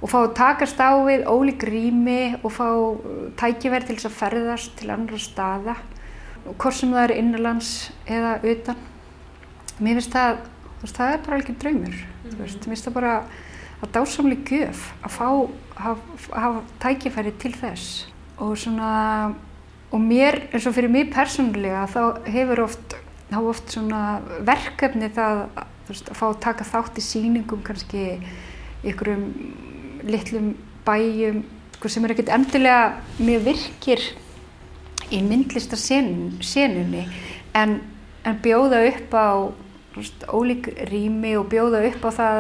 Og 0.04 0.12
fá 0.12 0.18
að 0.22 0.32
takast 0.38 0.80
á 0.84 0.92
við 1.08 1.26
ólík 1.32 1.66
rými 1.66 2.22
og 2.44 2.54
fá 2.54 2.70
uh, 2.70 3.28
tækifæri 3.40 3.88
til 3.88 3.98
þess 3.98 4.12
að 4.12 4.18
ferðast 4.20 4.74
til 4.78 4.94
andra 4.94 5.20
staða, 5.22 5.78
hvort 6.46 6.78
sem 6.78 6.92
það 6.94 7.06
er 7.08 7.18
innanlands 7.22 7.70
eða 8.06 8.38
utan. 8.54 8.90
Mér 9.80 9.98
finnst 9.98 10.14
það, 10.14 10.44
veist, 10.84 11.00
það 11.00 11.14
er 11.14 11.24
bara 11.26 11.40
alveg 11.40 11.60
draumur, 11.64 11.98
þú 12.28 12.38
veist, 12.42 12.60
mér 12.64 12.74
finnst 12.74 12.90
það 12.90 12.98
bara 13.00 13.16
að 13.84 13.94
dásamlega 13.98 14.58
gjöf 14.58 14.84
að 15.04 15.16
fá 15.18 15.28
hafa, 15.84 16.62
tækifæri 16.84 17.34
til 17.42 17.54
þess. 17.58 18.06
Og 18.42 18.56
svona 18.60 18.92
og 19.94 20.02
mér 20.02 20.40
eins 20.50 20.66
og 20.66 20.74
fyrir 20.76 20.92
mig 20.92 21.12
persónulega 21.14 21.86
þá 21.92 22.02
hefur 22.34 22.64
oft, 22.66 22.96
oft 23.38 23.76
verkefni 24.46 25.10
það 25.14 25.44
veist, 25.90 26.10
að 26.10 26.18
fá 26.18 26.26
að 26.32 26.42
taka 26.48 26.68
þátt 26.68 26.98
í 26.98 27.06
síningum 27.06 27.62
kannski 27.66 28.06
ykkurum 28.90 29.28
litlum 30.10 30.54
bæjum 30.88 31.44
sko, 31.78 31.92
sem 31.92 32.06
er 32.06 32.16
ekkert 32.16 32.34
endilega 32.34 32.84
mjög 33.20 33.46
virkir 33.52 34.06
í 35.14 35.22
myndlistarsenunni 35.24 37.04
en, 37.54 37.78
en 38.26 38.40
bjóða 38.44 38.82
upp 38.90 39.14
á 39.14 39.28
veist, 40.02 40.26
ólík 40.28 40.70
rými 40.90 41.36
og 41.38 41.50
bjóða 41.52 41.84
upp 41.90 42.08
á 42.08 42.12
það 42.18 42.40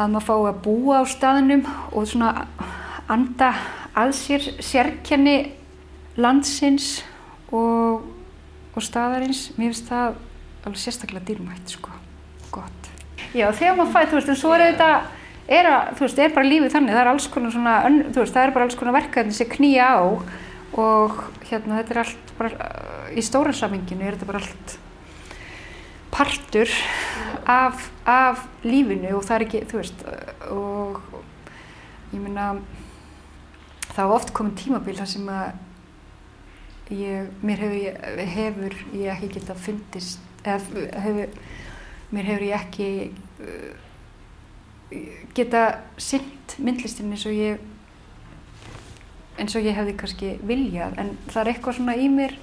að 0.00 0.12
maður 0.14 0.26
fá 0.26 0.34
að 0.36 0.60
búa 0.64 1.00
á 1.00 1.04
staðnum 1.08 1.62
og 1.92 2.08
svona 2.08 2.32
anda 3.10 3.52
að 3.98 4.12
sér 4.16 4.50
sérkenni 4.62 5.36
landsins 6.20 7.00
og, 7.50 8.04
og 8.74 8.84
staðarins, 8.84 9.48
mér 9.56 9.72
finnst 9.72 9.88
það 9.90 10.20
alveg 10.66 10.82
sérstaklega 10.82 11.26
dýrmætt 11.30 11.74
sko, 11.74 11.94
gott. 12.52 12.90
Já, 13.34 13.48
þegar 13.56 13.78
maður 13.78 13.94
fæði, 13.94 14.10
þú 14.10 14.18
veist, 14.18 14.30
en 14.30 14.38
svo 14.38 14.52
er 14.54 14.64
þetta, 14.68 14.90
er 15.58 15.70
að, 15.70 15.90
þú 15.96 16.06
veist, 16.06 16.20
er 16.20 16.36
bara 16.36 16.50
lífið 16.50 16.76
þannig, 16.76 16.94
það 16.94 17.02
er 17.02 17.12
alls 17.14 17.28
konar 17.32 17.54
svona, 17.56 17.74
þú 18.10 18.22
veist, 18.22 18.36
það 18.36 18.44
er 18.44 18.54
bara 18.56 18.68
alls 18.68 18.78
konar 18.78 18.96
verkefni 18.98 19.36
sem 19.36 19.50
knýja 19.50 19.90
á 19.96 20.02
og 20.80 21.18
hérna 21.48 21.80
þetta 21.80 21.94
er 21.94 22.02
allt 22.04 22.32
bara, 22.38 22.70
í 23.10 23.24
stóra 23.26 23.54
saminginu 23.56 24.06
er 24.06 24.14
þetta 24.14 24.28
bara 24.28 24.42
allt 24.44 24.76
partur 26.20 26.68
af, 27.48 27.90
af 28.04 28.44
lífinu 28.62 29.14
og 29.16 29.24
það 29.24 29.36
er 29.36 29.44
ekki, 29.46 29.60
þú 29.70 29.80
veist, 29.80 30.02
og 30.52 31.00
ég 32.12 32.20
minna, 32.20 32.50
það 33.94 34.10
var 34.10 34.16
oft 34.18 34.32
komin 34.36 34.58
tímabil 34.58 34.98
þar 34.98 35.08
sem 35.08 35.30
að 35.32 36.92
ég, 36.92 37.30
mér 37.46 37.64
hefur, 37.64 38.28
hefur 38.34 38.76
ég 38.98 39.14
ekki 39.14 39.32
geta 39.38 39.56
fundist, 39.56 40.20
eða 40.44 41.00
hefur, 41.06 41.34
mér 42.12 42.30
hefur 42.34 42.46
ég 42.50 42.56
ekki 42.58 42.90
uh, 43.46 43.72
geta 45.36 45.64
synd 45.96 46.58
myndlistin 46.60 47.12
eins 47.14 47.24
og 47.30 47.36
ég, 47.38 47.64
eins 49.40 49.56
og 49.56 49.64
ég 49.64 49.78
hefði 49.78 49.96
kannski 49.96 50.36
viljað, 50.44 51.00
en 51.00 51.14
það 51.30 51.42
er 51.46 51.54
eitthvað 51.54 51.80
svona 51.80 51.96
í 51.96 52.12
mér 52.12 52.36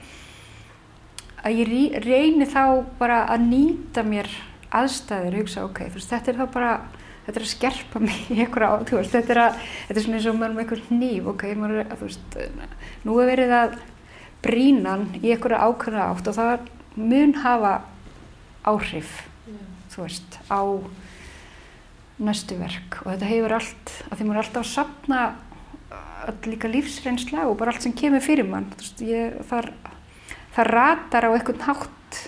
að 1.45 1.59
ég 1.61 1.97
reyni 2.05 2.47
þá 2.49 2.85
bara 2.99 3.23
að 3.31 3.49
nýta 3.51 4.03
mér 4.05 4.29
aðstæðir 4.75 5.35
og 5.35 5.43
hugsa 5.43 5.65
ok, 5.67 5.83
þú 5.87 5.99
veist, 5.99 6.13
þetta 6.13 6.31
er 6.31 6.39
þá 6.39 6.53
bara 6.53 6.71
þetta 7.27 7.39
er 7.39 7.45
að 7.45 7.51
skerpa 7.51 8.01
mig 8.05 8.31
í 8.31 8.39
einhverja 8.43 8.71
á, 8.71 8.75
þú 8.87 8.99
veist, 8.99 9.13
þetta 9.15 9.35
er 9.35 9.43
að 9.43 9.61
þetta 9.61 9.99
er 9.99 10.05
svona 10.05 10.19
eins 10.19 10.29
og 10.29 10.39
maður 10.39 10.57
með 10.57 10.65
einhver 10.65 10.83
nýf, 11.01 11.29
ok, 11.33 11.45
maður 11.59 11.83
að 11.83 11.95
þú 11.95 12.09
veist, 12.09 12.37
nú 13.07 13.17
er 13.21 13.31
verið 13.31 13.55
að 13.57 13.79
brínan 14.47 15.07
í 15.21 15.33
einhverja 15.33 15.63
ákvæða 15.65 16.07
átt 16.11 16.31
og 16.31 16.37
það 16.37 16.69
mun 16.97 17.35
hafa 17.43 17.73
áhrif, 18.67 19.11
yeah. 19.47 19.67
þú 19.93 20.05
veist, 20.05 20.39
á 20.49 20.61
næstu 22.17 22.57
verk 22.57 23.01
og 23.03 23.11
þetta 23.11 23.29
hefur 23.29 23.57
allt, 23.59 23.91
að 24.09 24.17
því 24.17 24.27
maður 24.27 24.39
er 24.39 24.43
alltaf 24.43 24.63
að 24.63 24.71
sapna 24.71 25.25
líka 26.47 26.69
lífsreynsla 26.71 27.45
og 27.47 27.59
bara 27.59 27.71
allt 27.71 27.85
sem 27.85 27.93
kemur 27.95 28.23
fyrir 28.25 28.47
mann, 28.49 28.67
þú 28.73 28.81
veist, 28.81 29.03
ég 29.05 29.37
þar 29.47 29.69
það 30.57 30.71
ratar 30.73 31.29
á 31.29 31.35
einhvern 31.35 31.65
hátt 31.67 32.21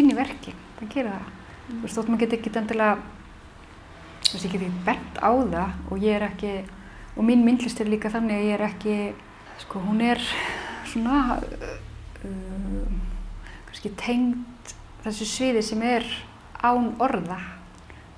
inn 0.00 0.08
í 0.08 0.16
verki, 0.16 0.54
það 0.78 0.92
gerir 0.94 1.12
það 1.12 1.26
mm. 1.28 1.68
þú 1.68 1.80
veist, 1.82 1.98
þótt 1.98 2.10
maður 2.12 2.22
getur 2.24 2.38
ekki 2.38 2.52
endilega 2.62 2.98
þú 4.24 4.32
veist, 4.32 4.44
ég 4.46 4.52
get 4.54 4.62
ekki 4.62 4.84
bent 4.86 5.20
á 5.20 5.30
það 5.30 5.92
og 5.92 6.04
ég 6.06 6.16
er 6.16 6.26
ekki 6.30 6.52
og 7.18 7.26
mín 7.26 7.44
myndlist 7.44 7.80
er 7.82 7.90
líka 7.90 8.12
þannig 8.14 8.38
að 8.38 8.46
ég 8.46 8.56
er 8.56 8.64
ekki 8.68 8.96
sko, 9.58 9.82
hún 9.82 10.00
er 10.06 10.22
svona 10.88 11.38
uh, 11.42 12.92
kannski 13.68 13.92
tengd 14.00 14.74
þessu 15.04 15.28
sviði 15.28 15.64
sem 15.66 15.82
er 15.84 16.06
án 16.64 16.92
orða 17.02 17.40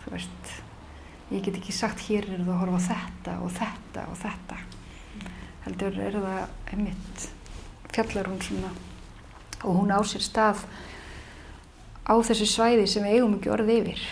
þú 0.05 0.15
veist 0.15 0.55
ég 1.31 1.43
get 1.47 1.59
ekki 1.59 1.75
sagt 1.75 2.05
hér 2.07 2.29
er 2.29 2.45
það 2.45 2.55
að 2.55 2.63
horfa 2.63 2.83
þetta 2.91 3.37
og 3.45 3.57
þetta 3.57 4.07
og 4.11 4.21
þetta 4.21 4.61
heldur 5.67 5.99
er 6.07 6.17
það 6.21 6.73
einmitt 6.75 7.27
fjallar 7.91 8.31
hún 8.31 8.41
svona 8.45 8.71
og 9.65 9.77
hún 9.77 9.93
á 9.93 10.01
sér 10.03 10.25
stað 10.25 10.65
á 12.07 12.15
þessu 12.27 12.49
svæði 12.49 12.87
sem 12.89 13.05
við 13.07 13.19
eigum 13.19 13.37
ekki 13.39 13.53
orðið 13.55 13.77
yfir. 13.81 14.07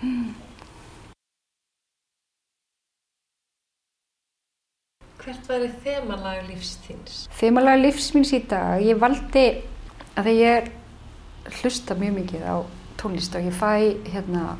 Mm. 0.00 0.30
Hvert 5.20 5.48
var 5.50 5.60
þið 5.60 5.72
þemalag 5.84 6.46
lífsþins? 6.48 7.16
Þemalag 7.36 7.82
lífsmins 7.82 8.30
í 8.32 8.38
dag, 8.48 8.80
ég 8.80 8.96
valdi 8.96 9.42
að 10.16 10.30
ég 10.32 10.70
hlusta 11.60 11.96
mjög 11.98 12.14
mikið 12.16 12.46
á 12.48 12.56
tónlist 13.00 13.36
og 13.36 13.44
ég 13.44 13.56
fæ 13.56 14.00
hérna, 14.08 14.54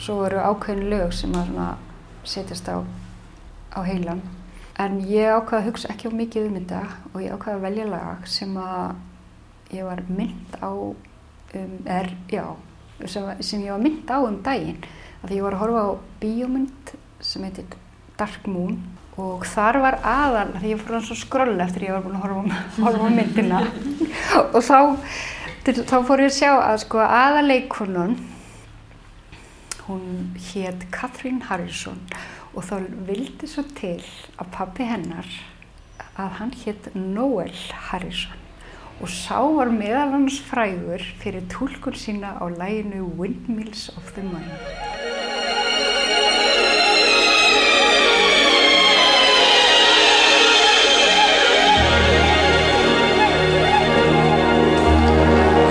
svo 0.00 0.22
eru 0.24 0.40
ákveðin 0.40 0.88
lög 0.88 1.12
sem 1.16 1.36
að 1.36 1.76
setjast 2.24 2.70
á, 2.72 2.80
á 3.76 3.80
heilan. 3.84 4.22
En 4.80 5.02
ég 5.04 5.28
ákvaði 5.36 5.60
að 5.60 5.68
hugsa 5.68 5.92
ekki 5.92 6.08
á 6.08 6.18
mikið 6.18 6.48
um 6.48 6.56
þetta 6.62 6.80
og 7.12 7.20
ég 7.20 7.36
ákvaði 7.36 7.58
að 7.58 7.66
velja 7.68 7.86
lag 7.92 8.26
sem 8.28 8.56
að 8.60 8.96
ég 9.74 9.86
var 9.86 10.02
mynd 10.08 10.58
á 10.62 10.70
um, 10.70 11.78
er, 11.84 12.10
já, 12.30 12.44
sem, 13.04 13.30
sem 13.40 13.64
ég 13.64 13.74
var 13.74 13.82
mynd 13.82 14.12
á 14.12 14.18
um 14.20 14.38
daginn. 14.44 14.78
Að 15.22 15.30
því 15.30 15.40
ég 15.40 15.46
var 15.46 15.56
að 15.56 15.64
horfa 15.64 15.82
á 15.82 15.90
bíómynd 16.20 16.92
sem 17.24 17.46
heitir 17.46 17.78
Dark 18.16 18.46
Moon 18.50 18.78
og 19.16 19.46
þar 19.48 19.80
var 19.80 19.96
aðal, 20.04 20.50
því 20.60 20.70
ég 20.74 20.80
fór 20.84 20.98
að 20.98 21.10
skrolla 21.16 21.64
eftir 21.64 21.86
ég 21.86 21.96
var 21.96 22.04
búin 22.04 22.18
að 22.18 22.26
horfa, 22.26 22.62
horfa 22.84 23.08
á 23.08 23.16
myndina. 23.16 23.62
Og 24.56 24.60
þá, 24.60 24.78
þá 25.64 25.96
fór 26.04 26.22
ég 26.26 26.28
að 26.28 26.36
sjá 26.36 26.50
að 26.52 26.80
sko 26.84 27.00
aðaleikunum 27.00 28.16
hún 29.86 30.34
hétt 30.50 30.88
Katrín 30.92 31.40
Harrison 31.48 32.00
og 32.56 32.64
þá 32.66 32.80
vildi 33.06 33.48
svo 33.48 33.64
til 33.76 34.00
að 34.36 34.50
pabbi 34.54 34.88
hennar 34.88 35.28
að 36.16 36.34
hann 36.40 36.52
hétt 36.64 36.90
Noel 36.96 37.54
Harrison 37.90 38.45
og 39.00 39.08
sá 39.12 39.40
var 39.52 39.68
meðal 39.68 40.14
hans 40.14 40.38
frægur 40.40 41.02
fyrir 41.20 41.44
tólkun 41.52 41.96
sína 42.00 42.30
á 42.40 42.44
læginu 42.48 43.04
Windmills 43.18 43.90
of 43.96 44.12
the 44.14 44.22
Mind. 44.22 44.56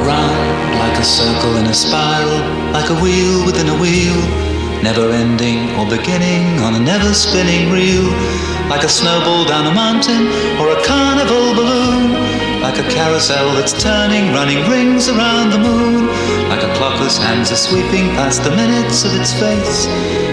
Round 0.05 0.39
like 0.81 0.97
a 0.99 1.03
circle 1.03 1.57
in 1.57 1.65
a 1.65 1.73
spiral, 1.73 2.41
like 2.77 2.89
a 2.93 2.97
wheel 3.01 3.43
within 3.47 3.69
a 3.69 3.77
wheel, 3.81 4.19
never 4.83 5.09
ending 5.09 5.73
or 5.79 5.89
beginning 5.89 6.61
on 6.61 6.75
a 6.75 6.79
never 6.79 7.11
spinning 7.13 7.71
reel, 7.71 8.05
like 8.69 8.83
a 8.83 8.89
snowball 8.89 9.45
down 9.45 9.65
a 9.65 9.73
mountain 9.73 10.27
or 10.61 10.69
a 10.77 10.79
carnival 10.85 11.55
balloon. 11.57 12.54
Like 12.65 12.79
a 12.79 12.89
carousel 12.89 13.53
that's 13.53 13.73
turning, 13.73 14.33
running 14.33 14.67
rings 14.67 15.07
around 15.07 15.51
the 15.51 15.61
moon, 15.69 16.07
like 16.49 16.63
a 16.63 16.71
clock 16.77 16.97
whose 16.97 17.15
hands 17.15 17.51
are 17.51 17.61
sweeping 17.69 18.07
past 18.17 18.43
the 18.43 18.49
minutes 18.49 19.05
of 19.05 19.11
its 19.21 19.31
face, 19.33 19.85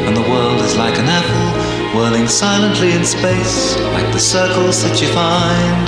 and 0.06 0.16
the 0.16 0.26
world 0.32 0.58
is 0.62 0.74
like 0.74 0.96
an 0.98 1.08
apple 1.20 1.48
whirling 1.94 2.26
silently 2.26 2.92
in 2.92 3.04
space, 3.04 3.76
like 3.96 4.08
the 4.16 4.18
circles 4.18 4.82
that 4.82 4.96
you 5.02 5.08
find 5.12 5.84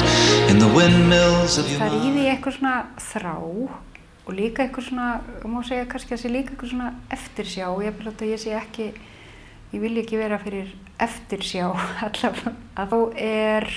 in 0.51 0.59
the 0.59 0.69
windmills 0.77 1.57
of 1.57 1.65
your 1.71 1.81
mind. 1.81 1.95
Það 1.95 1.97
er 1.97 2.11
í 2.11 2.13
því 2.19 2.29
eitthvað 2.35 2.59
svona 2.59 2.77
þrá 3.09 3.35
og 4.27 4.31
líka 4.37 4.67
eitthvað 4.67 4.89
svona, 4.91 5.09
má 5.49 5.59
segja 5.65 5.89
kannski 5.89 6.13
að 6.13 6.19
það 6.19 6.25
sé 6.27 6.35
líka 6.37 6.53
eitthvað 6.53 6.75
svona 6.75 6.93
eftirsjá, 7.17 7.67
ég 7.89 8.01
vil 8.03 8.13
að 8.13 8.29
ég 8.35 8.45
sé 8.45 8.57
ekki, 8.61 8.93
ég 9.73 9.87
vil 9.89 9.97
ekki 10.05 10.21
vera 10.21 10.45
fyrir 10.45 10.77
eftirsjá 11.09 11.73
allavega, 12.11 12.59
að 12.77 12.93
þá 12.93 12.99
er 13.33 13.71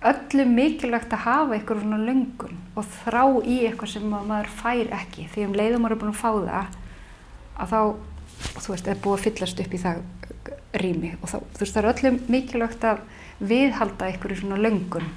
öllum 0.00 0.54
mikilvægt 0.56 1.12
að 1.12 1.24
hafa 1.26 1.56
eitthvað 1.56 1.82
svona 1.82 1.98
löngun 2.00 2.60
og 2.78 2.86
þrá 3.02 3.24
í 3.44 3.56
eitthvað 3.68 3.92
sem 3.92 4.06
maður 4.08 4.52
fær 4.60 4.94
ekki 4.96 5.26
því 5.34 5.46
um 5.46 5.56
leiðum 5.58 5.84
maður 5.84 5.96
er 5.96 6.00
búin 6.00 6.14
að 6.14 6.20
fá 6.22 6.30
það 6.30 6.78
að 7.60 7.74
þá, 7.74 7.80
þú 8.64 8.72
veist, 8.72 8.88
er 8.88 9.02
búið 9.04 9.18
að 9.18 9.24
fyllast 9.26 9.60
upp 9.64 9.74
í 9.76 9.80
það 9.82 10.00
rými 10.80 11.10
og 11.18 11.26
þá, 11.28 11.36
þú 11.42 11.64
veist 11.64 11.76
það 11.76 11.82
er 11.82 11.90
öllum 11.92 12.20
mikilvægt 12.32 12.86
að 12.88 13.02
viðhalda 13.50 14.08
einhverju 14.08 14.40
svona 14.40 14.60
löngun. 14.60 15.10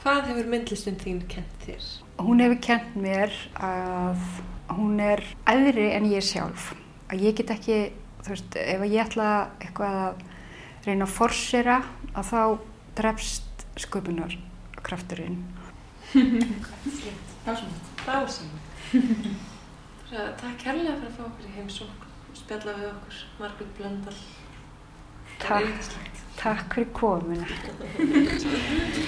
Hvað 0.00 0.30
hefur 0.30 0.48
myndlistin 0.48 0.96
þín 1.00 1.20
kent 1.28 1.66
þér? 1.66 1.90
Hún 2.24 2.40
hefur 2.40 2.60
kent 2.64 2.96
mér 2.96 3.36
að 3.60 4.24
hún 4.72 5.00
er 5.04 5.20
æðri 5.48 5.90
en 5.92 6.08
ég 6.08 6.24
sjálf. 6.24 6.70
Að 7.12 7.26
ég 7.26 7.36
get 7.36 7.52
ekki, 7.52 7.78
þú 8.24 8.32
veist, 8.32 8.56
ef 8.56 8.84
ég 8.86 9.04
ætla 9.04 9.30
eitthvað 9.60 10.00
að 10.06 10.26
reyna 10.86 11.04
að 11.04 11.14
forsera 11.18 11.78
að 12.14 12.30
þá 12.30 12.42
drefst 13.00 13.49
sköpunarkrafturinn. 13.78 15.44
Dásamlegt. 17.44 17.86
Takk 20.10 20.56
kærlega 20.58 20.96
fyrir 20.98 21.10
að 21.10 21.16
fá 21.18 21.22
okkur 21.28 21.46
í 21.46 21.54
heimsókn 21.54 22.08
og 22.30 22.38
spjalla 22.40 22.74
við 22.80 22.88
okkur, 22.90 23.20
Margrét 23.38 23.76
Blöndal. 23.78 24.18
Takk. 25.38 26.19
Takk 26.40 26.72
fyrir 26.72 26.88
komuna. 26.96 27.44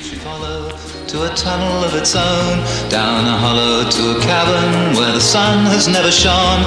She 0.04 0.16
followed 0.20 0.76
to 1.08 1.16
a 1.24 1.30
tunnel 1.32 1.80
of 1.88 1.96
its 1.96 2.12
own, 2.12 2.60
down 2.92 3.24
a 3.24 3.36
hollow 3.44 3.88
to 3.88 4.02
a 4.12 4.18
cavern 4.20 4.92
where 4.98 5.12
the 5.16 5.24
sun 5.34 5.64
has 5.72 5.88
never 5.88 6.12
shone, 6.12 6.60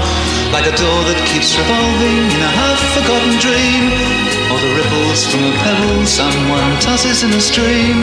like 0.50 0.66
a 0.66 0.74
door 0.74 1.02
that 1.10 1.22
keeps 1.30 1.54
revolving 1.54 2.18
in 2.34 2.42
a 2.42 2.54
half-forgotten 2.58 3.38
dream, 3.46 3.84
or 4.50 4.58
the 4.58 4.72
ripples 4.74 5.22
from 5.30 5.46
a 5.46 5.54
pebble 5.62 6.02
someone 6.10 6.72
tosses 6.82 7.22
in 7.22 7.30
a 7.38 7.44
stream, 7.52 8.02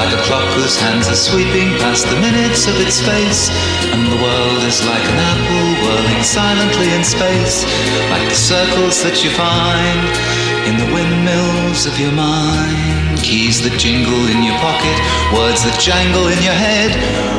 like 0.00 0.12
a 0.16 0.20
clock 0.24 0.48
whose 0.56 0.80
hands 0.80 1.12
are 1.12 1.20
sweeping 1.28 1.76
past 1.76 2.08
the 2.08 2.16
minutes 2.24 2.64
of 2.64 2.76
its 2.80 3.04
face, 3.04 3.52
and 3.92 4.00
the 4.08 4.16
world 4.24 4.62
is 4.64 4.80
like 4.88 5.04
an 5.12 5.20
apple 5.28 5.68
whirling 5.84 6.24
silently 6.24 6.88
in 6.96 7.04
space, 7.04 7.68
like 8.08 8.24
the 8.32 8.40
circles 8.48 9.04
that 9.04 9.20
you 9.20 9.28
find 9.36 10.47
in 10.68 10.76
the 10.76 10.92
windmills 10.92 11.88
of 11.88 11.96
your 11.96 12.12
mind. 12.12 13.16
Keys 13.24 13.64
that 13.64 13.72
jingle 13.80 14.20
in 14.28 14.44
your 14.44 14.56
pocket, 14.60 14.96
words 15.32 15.64
that 15.64 15.80
jangle 15.80 16.28
in 16.28 16.36
your 16.44 16.52
head. 16.52 16.92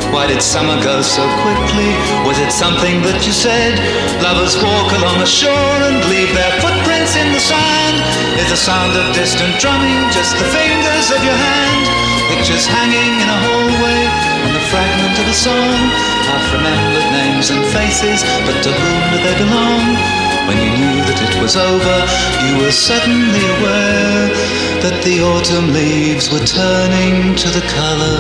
Why 0.10 0.26
did 0.26 0.42
summer 0.42 0.74
go 0.82 1.06
so 1.06 1.22
quickly? 1.46 1.94
Was 2.26 2.42
it 2.42 2.50
something 2.50 3.06
that 3.06 3.22
you 3.22 3.34
said? 3.34 3.78
Lovers 4.26 4.58
walk 4.58 4.90
along 4.98 5.22
the 5.22 5.30
shore 5.30 5.78
and 5.86 6.02
leave 6.10 6.34
their 6.34 6.54
footprints 6.58 7.14
in 7.22 7.30
the 7.30 7.44
sand. 7.44 8.02
Is 8.42 8.50
the 8.50 8.58
sound 8.58 8.98
of 8.98 9.06
distant 9.14 9.62
drumming 9.62 10.10
just 10.10 10.34
the 10.42 10.50
fingers 10.50 11.14
of 11.14 11.22
your 11.22 11.38
hand? 11.38 11.86
Pictures 12.34 12.66
hanging 12.66 13.14
in 13.14 13.30
a 13.30 13.40
hallway 13.46 14.02
and 14.42 14.54
the 14.58 14.66
fragment 14.74 15.16
of 15.22 15.26
a 15.30 15.38
song. 15.38 15.78
Half 16.26 16.50
remembered 16.50 17.08
names 17.14 17.54
and 17.54 17.62
faces, 17.70 18.26
but 18.50 18.58
to 18.66 18.74
whom 18.74 19.02
do 19.14 19.18
they 19.22 19.36
belong? 19.38 20.19
When 20.50 20.58
you 20.58 20.74
knew 20.82 20.98
that 21.06 21.22
it 21.30 21.36
was 21.38 21.54
over, 21.54 21.98
you 22.42 22.58
were 22.58 22.74
suddenly 22.74 23.46
aware 23.62 24.34
that 24.82 24.98
the 25.06 25.22
autumn 25.22 25.70
leaves 25.78 26.34
were 26.34 26.42
turning 26.42 27.38
to 27.38 27.54
the 27.54 27.62
color 27.70 28.20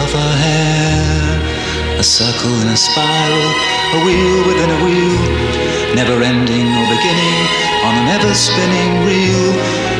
of 0.00 0.08
her 0.08 0.34
hair. 0.48 1.28
A 2.00 2.02
circle 2.02 2.56
in 2.64 2.72
a 2.72 2.78
spiral, 2.88 3.52
a 3.92 3.98
wheel 4.00 4.48
within 4.48 4.70
a 4.72 4.80
wheel, 4.80 5.20
never 5.92 6.16
ending 6.24 6.72
or 6.72 6.86
beginning 6.88 7.40
on 7.84 7.92
an 8.00 8.16
ever 8.16 8.32
spinning 8.32 9.04
reel. 9.04 9.52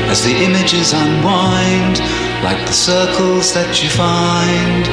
As 0.08 0.24
the 0.24 0.40
images 0.40 0.96
unwind, 0.96 2.00
like 2.40 2.64
the 2.64 2.72
circles 2.72 3.52
that 3.52 3.84
you 3.84 3.92
find 3.92 4.88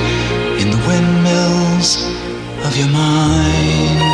in 0.60 0.76
the 0.76 0.82
windmills 0.84 2.04
of 2.68 2.76
your 2.76 2.92
mind. 2.92 4.05